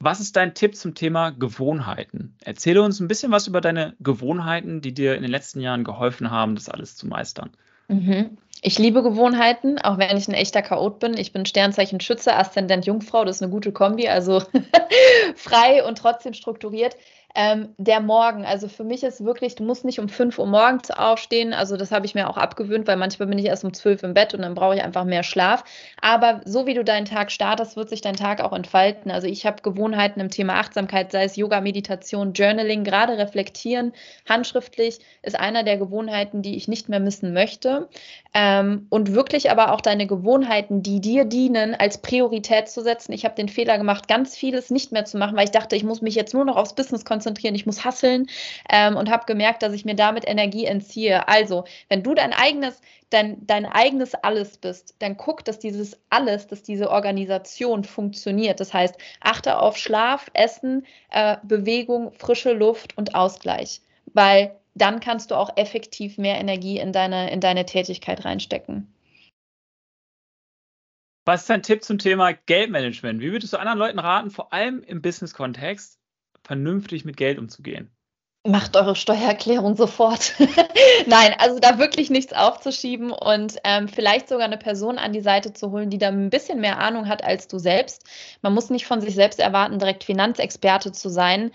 Was 0.00 0.20
ist 0.20 0.36
dein 0.36 0.54
Tipp 0.54 0.76
zum 0.76 0.94
Thema 0.94 1.30
Gewohnheiten? 1.30 2.36
Erzähle 2.42 2.82
uns 2.82 2.98
ein 3.00 3.08
bisschen 3.08 3.30
was 3.32 3.46
über 3.46 3.60
deine 3.60 3.94
Gewohnheiten, 4.00 4.80
die 4.80 4.92
dir 4.92 5.14
in 5.14 5.22
den 5.22 5.30
letzten 5.30 5.60
Jahren 5.60 5.84
geholfen 5.84 6.30
haben, 6.30 6.56
das 6.56 6.68
alles 6.68 6.96
zu 6.96 7.06
meistern. 7.06 7.50
Mhm. 7.88 8.36
Ich 8.62 8.78
liebe 8.78 9.02
Gewohnheiten, 9.02 9.78
auch 9.78 9.98
wenn 9.98 10.16
ich 10.16 10.28
ein 10.28 10.34
echter 10.34 10.62
Chaot 10.62 10.98
bin. 10.98 11.16
Ich 11.16 11.32
bin 11.32 11.46
Sternzeichen 11.46 12.00
Schütze, 12.00 12.34
Aszendent 12.34 12.84
Jungfrau, 12.84 13.24
das 13.24 13.36
ist 13.36 13.42
eine 13.42 13.52
gute 13.52 13.70
Kombi, 13.70 14.08
also 14.08 14.42
frei 15.36 15.84
und 15.84 15.98
trotzdem 15.98 16.34
strukturiert. 16.34 16.96
Ähm, 17.38 17.74
der 17.76 18.00
Morgen, 18.00 18.46
also 18.46 18.66
für 18.66 18.82
mich 18.82 19.02
ist 19.02 19.22
wirklich, 19.22 19.56
du 19.56 19.62
musst 19.62 19.84
nicht 19.84 20.00
um 20.00 20.08
5 20.08 20.38
Uhr 20.38 20.46
morgens 20.46 20.90
aufstehen, 20.90 21.52
also 21.52 21.76
das 21.76 21.92
habe 21.92 22.06
ich 22.06 22.14
mir 22.14 22.30
auch 22.30 22.38
abgewöhnt, 22.38 22.86
weil 22.86 22.96
manchmal 22.96 23.28
bin 23.28 23.38
ich 23.38 23.44
erst 23.44 23.62
um 23.62 23.74
12 23.74 24.04
im 24.04 24.14
Bett 24.14 24.32
und 24.32 24.40
dann 24.40 24.54
brauche 24.54 24.74
ich 24.74 24.82
einfach 24.82 25.04
mehr 25.04 25.22
Schlaf. 25.22 25.62
Aber 26.00 26.40
so 26.46 26.66
wie 26.66 26.72
du 26.72 26.82
deinen 26.82 27.04
Tag 27.04 27.30
startest, 27.30 27.76
wird 27.76 27.90
sich 27.90 28.00
dein 28.00 28.16
Tag 28.16 28.40
auch 28.40 28.54
entfalten. 28.54 29.10
Also 29.10 29.26
ich 29.26 29.44
habe 29.44 29.60
Gewohnheiten 29.60 30.18
im 30.18 30.30
Thema 30.30 30.54
Achtsamkeit, 30.54 31.12
sei 31.12 31.24
es 31.24 31.36
Yoga, 31.36 31.60
Meditation, 31.60 32.32
Journaling, 32.32 32.84
gerade 32.84 33.18
reflektieren, 33.18 33.92
handschriftlich 34.26 35.00
ist 35.20 35.38
einer 35.38 35.62
der 35.62 35.76
Gewohnheiten, 35.76 36.40
die 36.40 36.56
ich 36.56 36.68
nicht 36.68 36.88
mehr 36.88 37.00
missen 37.00 37.34
möchte. 37.34 37.90
Ähm, 38.32 38.86
und 38.88 39.14
wirklich 39.14 39.50
aber 39.50 39.72
auch 39.72 39.82
deine 39.82 40.06
Gewohnheiten, 40.06 40.82
die 40.82 41.02
dir 41.02 41.26
dienen, 41.26 41.74
als 41.74 41.98
Priorität 41.98 42.70
zu 42.70 42.80
setzen. 42.80 43.12
Ich 43.12 43.26
habe 43.26 43.34
den 43.34 43.50
Fehler 43.50 43.76
gemacht, 43.76 44.08
ganz 44.08 44.34
vieles 44.34 44.70
nicht 44.70 44.90
mehr 44.90 45.04
zu 45.04 45.18
machen, 45.18 45.36
weil 45.36 45.44
ich 45.44 45.50
dachte, 45.50 45.76
ich 45.76 45.84
muss 45.84 46.00
mich 46.00 46.14
jetzt 46.14 46.32
nur 46.32 46.46
noch 46.46 46.56
aufs 46.56 46.74
Business 46.74 47.04
konzentrieren 47.04 47.25
konzentrieren, 47.26 47.56
ich 47.56 47.66
muss 47.66 47.84
hasseln 47.84 48.28
ähm, 48.70 48.96
und 48.96 49.10
habe 49.10 49.26
gemerkt, 49.26 49.62
dass 49.62 49.72
ich 49.72 49.84
mir 49.84 49.96
damit 49.96 50.26
Energie 50.26 50.64
entziehe. 50.64 51.26
Also, 51.26 51.64
wenn 51.88 52.04
du 52.04 52.14
dein 52.14 52.32
eigenes, 52.32 52.80
dein, 53.10 53.44
dein 53.46 53.66
eigenes 53.66 54.14
Alles 54.14 54.58
bist, 54.58 54.94
dann 55.00 55.16
guck, 55.16 55.44
dass 55.44 55.58
dieses 55.58 55.98
Alles, 56.08 56.46
dass 56.46 56.62
diese 56.62 56.90
Organisation 56.90 57.82
funktioniert. 57.82 58.60
Das 58.60 58.72
heißt, 58.72 58.94
achte 59.20 59.58
auf 59.58 59.76
Schlaf, 59.76 60.30
Essen, 60.34 60.86
äh, 61.10 61.36
Bewegung, 61.42 62.12
frische 62.12 62.52
Luft 62.52 62.96
und 62.96 63.14
Ausgleich, 63.16 63.80
weil 64.14 64.54
dann 64.74 65.00
kannst 65.00 65.30
du 65.30 65.34
auch 65.34 65.56
effektiv 65.56 66.18
mehr 66.18 66.38
Energie 66.38 66.78
in 66.78 66.92
deine, 66.92 67.30
in 67.30 67.40
deine 67.40 67.64
Tätigkeit 67.64 68.24
reinstecken. 68.24 68.92
Was 71.24 71.40
ist 71.40 71.50
dein 71.50 71.64
Tipp 71.64 71.82
zum 71.82 71.98
Thema 71.98 72.34
Geldmanagement? 72.34 73.20
Wie 73.20 73.32
würdest 73.32 73.52
du 73.52 73.56
anderen 73.56 73.80
Leuten 73.80 73.98
raten, 73.98 74.30
vor 74.30 74.52
allem 74.52 74.84
im 74.84 75.02
Business-Kontext, 75.02 75.98
vernünftig 76.46 77.04
mit 77.04 77.16
Geld 77.16 77.38
umzugehen? 77.38 77.90
Macht 78.46 78.76
eure 78.76 78.94
Steuererklärung 78.94 79.74
sofort. 79.76 80.34
Nein, 81.06 81.34
also 81.38 81.58
da 81.58 81.78
wirklich 81.78 82.10
nichts 82.10 82.32
aufzuschieben 82.32 83.10
und 83.10 83.56
ähm, 83.64 83.88
vielleicht 83.88 84.28
sogar 84.28 84.44
eine 84.44 84.56
Person 84.56 84.98
an 84.98 85.12
die 85.12 85.20
Seite 85.20 85.52
zu 85.52 85.72
holen, 85.72 85.90
die 85.90 85.98
da 85.98 86.08
ein 86.08 86.30
bisschen 86.30 86.60
mehr 86.60 86.78
Ahnung 86.78 87.08
hat 87.08 87.24
als 87.24 87.48
du 87.48 87.58
selbst. 87.58 88.04
Man 88.42 88.54
muss 88.54 88.70
nicht 88.70 88.86
von 88.86 89.00
sich 89.00 89.16
selbst 89.16 89.40
erwarten, 89.40 89.80
direkt 89.80 90.04
Finanzexperte 90.04 90.92
zu 90.92 91.08
sein. 91.08 91.50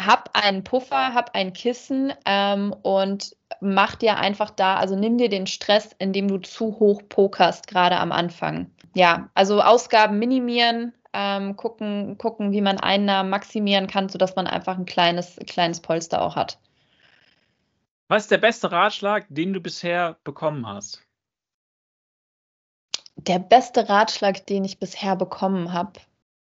Hab 0.00 0.30
einen 0.32 0.64
Puffer, 0.64 1.14
hab 1.14 1.36
ein 1.36 1.52
Kissen 1.52 2.12
ähm, 2.24 2.74
und 2.82 3.36
mach 3.60 3.94
dir 3.94 4.16
einfach 4.16 4.50
da, 4.50 4.76
also 4.76 4.96
nimm 4.96 5.18
dir 5.18 5.28
den 5.28 5.46
Stress, 5.46 5.90
indem 5.98 6.26
du 6.26 6.38
zu 6.38 6.80
hoch 6.80 7.02
pokerst, 7.08 7.68
gerade 7.68 7.98
am 7.98 8.10
Anfang. 8.10 8.70
Ja, 8.94 9.30
also 9.34 9.62
Ausgaben 9.62 10.18
minimieren, 10.18 10.92
ähm, 11.12 11.56
gucken, 11.56 12.16
gucken, 12.18 12.52
wie 12.52 12.60
man 12.60 12.78
Einnahmen 12.78 13.30
maximieren 13.30 13.86
kann, 13.86 14.08
sodass 14.08 14.36
man 14.36 14.46
einfach 14.46 14.78
ein 14.78 14.86
kleines, 14.86 15.36
kleines 15.46 15.80
Polster 15.80 16.22
auch 16.22 16.36
hat. 16.36 16.58
Was 18.08 18.24
ist 18.24 18.30
der 18.30 18.38
beste 18.38 18.70
Ratschlag, 18.70 19.26
den 19.28 19.52
du 19.52 19.60
bisher 19.60 20.16
bekommen 20.24 20.66
hast? 20.66 21.02
Der 23.16 23.38
beste 23.38 23.88
Ratschlag, 23.88 24.46
den 24.46 24.64
ich 24.64 24.78
bisher 24.78 25.16
bekommen 25.16 25.72
habe, 25.72 26.00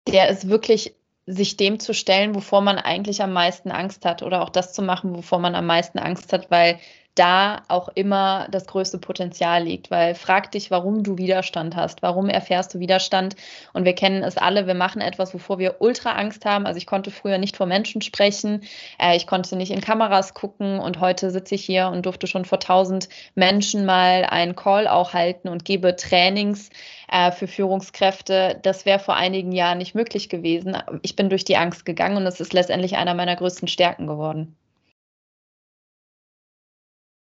der 0.07 0.29
ist 0.29 0.49
wirklich, 0.49 0.95
sich 1.25 1.57
dem 1.57 1.79
zu 1.79 1.93
stellen, 1.93 2.35
wovor 2.35 2.61
man 2.61 2.77
eigentlich 2.77 3.21
am 3.21 3.33
meisten 3.33 3.71
Angst 3.71 4.05
hat 4.05 4.23
oder 4.23 4.41
auch 4.41 4.49
das 4.49 4.73
zu 4.73 4.81
machen, 4.81 5.15
wovor 5.15 5.39
man 5.39 5.55
am 5.55 5.65
meisten 5.65 5.99
Angst 5.99 6.31
hat, 6.31 6.49
weil 6.49 6.79
da 7.17 7.63
auch 7.67 7.89
immer 7.95 8.47
das 8.51 8.67
größte 8.67 8.97
Potenzial 8.97 9.63
liegt, 9.63 9.91
weil 9.91 10.15
frag 10.15 10.51
dich, 10.51 10.71
warum 10.71 11.03
du 11.03 11.17
Widerstand 11.17 11.75
hast, 11.75 12.01
warum 12.01 12.29
erfährst 12.29 12.73
du 12.73 12.79
Widerstand? 12.79 13.35
Und 13.73 13.85
wir 13.85 13.93
kennen 13.93 14.23
es 14.23 14.37
alle, 14.37 14.67
wir 14.67 14.75
machen 14.75 15.01
etwas, 15.01 15.33
wovor 15.33 15.59
wir 15.59 15.77
ultra 15.79 16.13
Angst 16.13 16.45
haben, 16.45 16.65
also 16.65 16.77
ich 16.77 16.85
konnte 16.85 17.11
früher 17.11 17.37
nicht 17.37 17.57
vor 17.57 17.65
Menschen 17.65 18.01
sprechen, 18.01 18.61
äh, 18.99 19.15
ich 19.15 19.27
konnte 19.27 19.55
nicht 19.55 19.71
in 19.71 19.81
Kameras 19.81 20.33
gucken. 20.33 20.79
Und 20.79 20.99
heute 20.99 21.31
sitze 21.31 21.55
ich 21.55 21.65
hier 21.65 21.87
und 21.87 22.05
durfte 22.05 22.27
schon 22.27 22.45
vor 22.45 22.59
tausend 22.59 23.09
Menschen 23.35 23.85
mal 23.85 24.25
einen 24.25 24.55
Call 24.55 24.87
auch 24.87 25.13
halten 25.13 25.47
und 25.47 25.65
gebe 25.65 25.95
Trainings 25.95 26.69
äh, 27.11 27.31
für 27.31 27.47
Führungskräfte, 27.47 28.59
das 28.61 28.85
wäre 28.85 28.99
vor 28.99 29.15
einigen 29.15 29.51
Jahren 29.51 29.77
nicht 29.77 29.95
möglich 29.95 30.29
gewesen. 30.29 30.77
Ich 31.01 31.15
bin 31.15 31.29
durch 31.29 31.45
die 31.45 31.57
Angst 31.57 31.85
gegangen 31.85 32.17
und 32.17 32.25
es 32.25 32.39
ist 32.39 32.53
letztendlich 32.53 32.97
einer 32.97 33.13
meiner 33.13 33.35
größten 33.35 33.67
Stärken 33.67 34.07
geworden. 34.07 34.55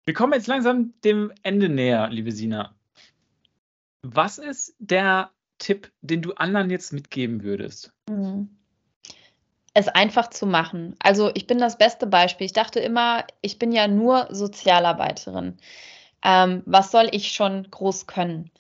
Wir 0.05 0.15
kommen 0.15 0.33
jetzt 0.33 0.49
langsam 0.49 0.95
dem 1.05 1.33
Ende 1.43 1.69
näher, 1.69 2.09
liebe 2.09 2.33
Sina. 2.33 2.75
Was 4.03 4.39
ist 4.39 4.75
der 4.79 5.31
Tipp, 5.59 5.93
den 6.01 6.23
du 6.23 6.33
anderen 6.33 6.71
jetzt 6.71 6.93
mitgeben 6.93 7.45
würdest? 7.45 7.93
Mhm. 8.09 8.51
Es 9.75 9.89
einfach 9.89 10.29
zu 10.29 10.45
machen. 10.47 10.97
Also 10.99 11.31
ich 11.35 11.47
bin 11.47 11.59
das 11.59 11.79
beste 11.79 12.07
Beispiel. 12.07 12.45
Ich 12.45 12.53
dachte 12.53 12.81
immer, 12.81 13.25
ich 13.41 13.59
bin 13.59 13.73
ja 13.73 13.87
nur 13.87 14.27
Sozialarbeiterin. 14.31 15.57
Ähm, 16.25 16.63
was 16.67 16.91
soll 16.91 17.09
ich 17.13 17.33
schon 17.33 17.71
groß 17.71 18.07
können? 18.07 18.51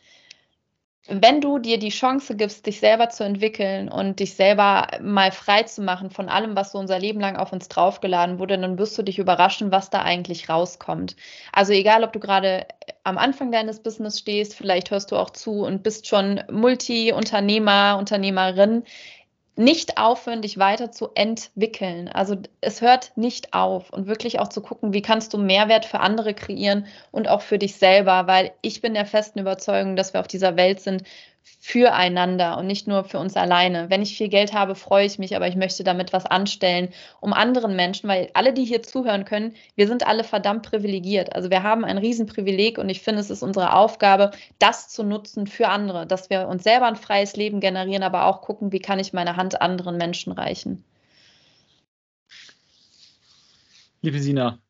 Wenn 1.08 1.40
du 1.40 1.58
dir 1.58 1.78
die 1.78 1.88
Chance 1.88 2.36
gibst, 2.36 2.66
dich 2.66 2.78
selber 2.78 3.08
zu 3.08 3.24
entwickeln 3.24 3.88
und 3.88 4.20
dich 4.20 4.34
selber 4.34 4.86
mal 5.00 5.32
frei 5.32 5.64
zu 5.64 5.82
machen 5.82 6.10
von 6.10 6.28
allem, 6.28 6.54
was 6.54 6.72
so 6.72 6.78
unser 6.78 6.98
Leben 6.98 7.20
lang 7.20 7.36
auf 7.36 7.52
uns 7.52 7.68
draufgeladen 7.68 8.38
wurde, 8.38 8.56
dann 8.56 8.78
wirst 8.78 8.96
du 8.96 9.02
dich 9.02 9.18
überraschen, 9.18 9.72
was 9.72 9.90
da 9.90 10.02
eigentlich 10.02 10.48
rauskommt. 10.48 11.16
Also 11.52 11.72
egal, 11.72 12.04
ob 12.04 12.12
du 12.12 12.20
gerade 12.20 12.66
am 13.02 13.18
Anfang 13.18 13.50
deines 13.50 13.80
Business 13.82 14.20
stehst, 14.20 14.54
vielleicht 14.54 14.92
hörst 14.92 15.10
du 15.10 15.16
auch 15.16 15.30
zu 15.30 15.64
und 15.64 15.82
bist 15.82 16.06
schon 16.06 16.40
Multi-Unternehmer, 16.50 17.96
Unternehmerin 17.98 18.84
nicht 19.54 19.98
aufhören, 19.98 20.42
dich 20.42 20.58
weiter 20.58 20.90
zu 20.90 21.10
entwickeln. 21.14 22.08
Also 22.08 22.36
es 22.60 22.80
hört 22.80 23.12
nicht 23.16 23.52
auf 23.52 23.90
und 23.92 24.06
wirklich 24.06 24.40
auch 24.40 24.48
zu 24.48 24.62
gucken, 24.62 24.94
wie 24.94 25.02
kannst 25.02 25.34
du 25.34 25.38
Mehrwert 25.38 25.84
für 25.84 26.00
andere 26.00 26.32
kreieren 26.34 26.86
und 27.10 27.28
auch 27.28 27.42
für 27.42 27.58
dich 27.58 27.76
selber, 27.76 28.26
weil 28.26 28.52
ich 28.62 28.80
bin 28.80 28.94
der 28.94 29.06
festen 29.06 29.40
Überzeugung, 29.40 29.94
dass 29.96 30.14
wir 30.14 30.20
auf 30.20 30.28
dieser 30.28 30.56
Welt 30.56 30.80
sind 30.80 31.02
füreinander 31.60 32.58
und 32.58 32.66
nicht 32.66 32.88
nur 32.88 33.04
für 33.04 33.18
uns 33.18 33.36
alleine. 33.36 33.88
Wenn 33.88 34.02
ich 34.02 34.16
viel 34.16 34.28
Geld 34.28 34.52
habe, 34.52 34.74
freue 34.74 35.06
ich 35.06 35.18
mich, 35.18 35.36
aber 35.36 35.46
ich 35.46 35.56
möchte 35.56 35.84
damit 35.84 36.12
was 36.12 36.26
anstellen, 36.26 36.88
um 37.20 37.32
anderen 37.32 37.76
Menschen, 37.76 38.08
weil 38.08 38.30
alle, 38.34 38.52
die 38.52 38.64
hier 38.64 38.82
zuhören 38.82 39.24
können, 39.24 39.54
wir 39.76 39.86
sind 39.86 40.06
alle 40.06 40.24
verdammt 40.24 40.64
privilegiert. 40.64 41.34
Also 41.34 41.50
wir 41.50 41.62
haben 41.62 41.84
ein 41.84 41.98
Riesenprivileg 41.98 42.78
und 42.78 42.88
ich 42.88 43.00
finde, 43.00 43.20
es 43.20 43.30
ist 43.30 43.42
unsere 43.42 43.74
Aufgabe, 43.74 44.32
das 44.58 44.88
zu 44.88 45.04
nutzen 45.04 45.46
für 45.46 45.68
andere, 45.68 46.06
dass 46.06 46.30
wir 46.30 46.48
uns 46.48 46.64
selber 46.64 46.86
ein 46.86 46.96
freies 46.96 47.36
Leben 47.36 47.60
generieren, 47.60 48.02
aber 48.02 48.26
auch 48.26 48.42
gucken, 48.42 48.72
wie 48.72 48.80
kann 48.80 48.98
ich 48.98 49.12
meine 49.12 49.36
Hand 49.36 49.60
anderen 49.62 49.96
Menschen 49.96 50.32
reichen. 50.32 50.84
Liebe 54.00 54.18
Sina, 54.18 54.60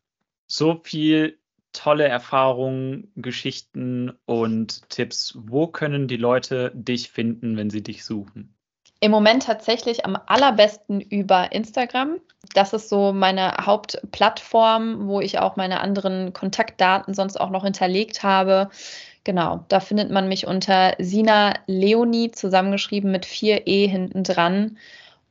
so 0.47 0.81
viel 0.85 1.39
tolle 1.73 2.07
Erfahrungen, 2.07 3.13
Geschichten 3.17 4.13
und 4.27 4.89
Tipps. 4.89 5.37
Wo 5.39 5.67
können 5.67 6.09
die 6.09 6.17
Leute 6.17 6.73
dich 6.75 7.11
finden, 7.11 7.57
wenn 7.57 7.71
sie 7.71 7.83
dich 7.83 8.05
suchen? 8.05 8.55
Im 9.01 9.11
Moment 9.11 9.43
tatsächlich 9.43 10.07
am 10.07 10.17
allerbesten 10.27 11.01
über 11.01 11.51
Instagram. 11.51 12.21
Das 12.55 12.73
ist 12.73 12.89
so 12.89 13.13
meine 13.13 13.53
Hauptplattform, 13.61 15.09
wo 15.09 15.21
ich 15.21 15.41
auch 15.41 15.57
meine 15.57 15.81
anderen 15.81 16.33
Kontaktdaten 16.33 17.13
sonst 17.13 17.41
auch 17.41 17.51
noch 17.51 17.65
hinterlegt 17.65 18.23
habe. 18.23 18.71
Genau, 19.25 19.65
da 19.69 19.81
findet 19.81 20.11
man 20.11 20.29
mich 20.29 20.47
unter 20.47 20.95
Sina 20.99 21.55
Leonie 21.67 22.31
zusammengeschrieben 22.31 23.11
mit 23.11 23.27
vier 23.27 23.67
E 23.67 23.89
hinten 23.89 24.23
dran 24.23 24.79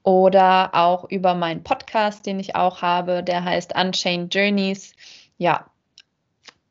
oder 0.04 0.72
auch 0.74 1.10
über 1.10 1.34
meinen 1.36 1.64
Podcast, 1.64 2.26
den 2.26 2.40
ich 2.40 2.56
auch 2.56 2.82
habe, 2.82 3.24
der 3.24 3.44
heißt 3.44 3.74
Unchained 3.76 4.34
Journeys. 4.34 4.94
Ja, 5.38 5.66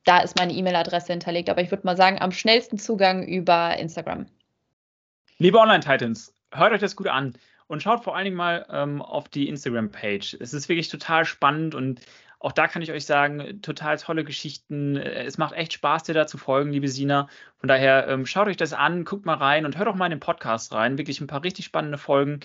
da 0.05 0.21
ist 0.21 0.39
meine 0.39 0.53
E-Mail-Adresse 0.53 1.13
hinterlegt, 1.13 1.51
aber 1.51 1.61
ich 1.61 1.71
würde 1.71 1.87
mal 1.87 1.97
sagen, 1.97 2.21
am 2.21 2.33
schnellsten 2.33 2.79
Zugang 2.79 3.27
über 3.27 3.77
Instagram. 3.79 4.27
Liebe 5.39 5.59
Online-Titans, 5.59 6.35
hört 6.53 6.73
euch 6.73 6.81
das 6.81 6.97
gut 6.97 7.09
an 7.09 7.35
und 7.67 7.83
schaut 7.83 8.05
vor 8.05 8.17
allen 8.17 8.25
Dingen 8.25 8.37
mal 8.37 8.67
ähm, 8.71 9.01
auf 9.03 9.29
die 9.29 9.49
Instagram-Page. 9.49 10.37
Es 10.41 10.53
ist 10.53 10.69
wirklich 10.69 10.89
total 10.89 11.25
spannend 11.25 11.75
und 11.75 12.01
auch 12.43 12.53
da 12.53 12.69
kann 12.69 12.81
ich 12.81 12.91
euch 12.91 13.05
sagen, 13.05 13.61
total 13.61 13.99
tolle 13.99 14.25
Geschichten. 14.25 14.97
Es 14.97 15.37
macht 15.37 15.55
echt 15.55 15.75
Spaß, 15.75 16.05
dir 16.05 16.15
da 16.15 16.27
zu 16.27 16.39
folgen, 16.39 16.73
liebe 16.73 16.89
Sina. 16.89 17.29
Von 17.59 17.69
daher 17.69 18.09
ähm, 18.09 18.25
schaut 18.25 18.49
euch 18.49 18.57
das 18.57 18.73
an, 18.73 19.05
guckt 19.05 19.27
mal 19.27 19.35
rein 19.35 19.67
und 19.67 19.77
hört 19.77 19.89
auch 19.89 19.95
mal 19.95 20.07
in 20.07 20.13
den 20.13 20.21
Podcast 20.21 20.73
rein. 20.73 20.97
Wirklich 20.97 21.21
ein 21.21 21.27
paar 21.27 21.45
richtig 21.45 21.67
spannende 21.67 21.99
Folgen 21.99 22.41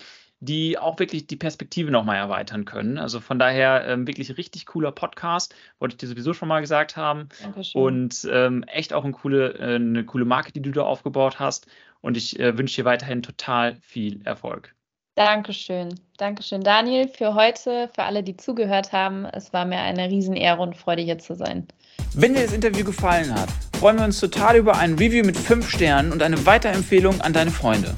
die 0.46 0.78
auch 0.78 0.98
wirklich 0.98 1.26
die 1.26 1.36
Perspektive 1.36 1.90
nochmal 1.90 2.16
erweitern 2.16 2.64
können. 2.64 2.98
Also 2.98 3.20
von 3.20 3.38
daher 3.38 3.86
ähm, 3.86 4.06
wirklich 4.06 4.36
richtig 4.36 4.66
cooler 4.66 4.92
Podcast, 4.92 5.54
wollte 5.78 5.94
ich 5.94 5.98
dir 5.98 6.08
sowieso 6.08 6.32
schon 6.32 6.48
mal 6.48 6.60
gesagt 6.60 6.96
haben. 6.96 7.28
Dankeschön. 7.42 7.82
Und 7.82 8.28
ähm, 8.30 8.62
echt 8.64 8.92
auch 8.92 9.04
eine 9.04 9.12
coole, 9.12 9.54
äh, 9.58 9.74
eine 9.74 10.04
coole 10.04 10.24
Marke, 10.24 10.52
die 10.52 10.62
du 10.62 10.70
da 10.70 10.82
aufgebaut 10.82 11.38
hast. 11.38 11.66
Und 12.00 12.16
ich 12.16 12.38
äh, 12.38 12.56
wünsche 12.56 12.76
dir 12.76 12.84
weiterhin 12.84 13.22
total 13.22 13.76
viel 13.82 14.20
Erfolg. 14.24 14.74
Dankeschön. 15.16 15.94
Dankeschön, 16.18 16.60
Daniel, 16.60 17.08
für 17.08 17.34
heute, 17.34 17.88
für 17.94 18.02
alle, 18.02 18.22
die 18.22 18.36
zugehört 18.36 18.92
haben. 18.92 19.24
Es 19.24 19.52
war 19.52 19.64
mir 19.64 19.78
eine 19.78 20.10
Riesenehre 20.10 20.60
und 20.60 20.76
Freude, 20.76 21.02
hier 21.02 21.18
zu 21.18 21.34
sein. 21.34 21.66
Wenn 22.14 22.34
dir 22.34 22.42
das 22.42 22.52
Interview 22.52 22.84
gefallen 22.84 23.34
hat, 23.34 23.48
freuen 23.78 23.96
wir 23.98 24.04
uns 24.04 24.20
total 24.20 24.56
über 24.56 24.76
ein 24.76 24.94
Review 24.94 25.24
mit 25.24 25.36
5 25.36 25.68
Sternen 25.68 26.12
und 26.12 26.22
eine 26.22 26.44
Weiterempfehlung 26.44 27.20
an 27.22 27.32
deine 27.32 27.50
Freunde. 27.50 27.94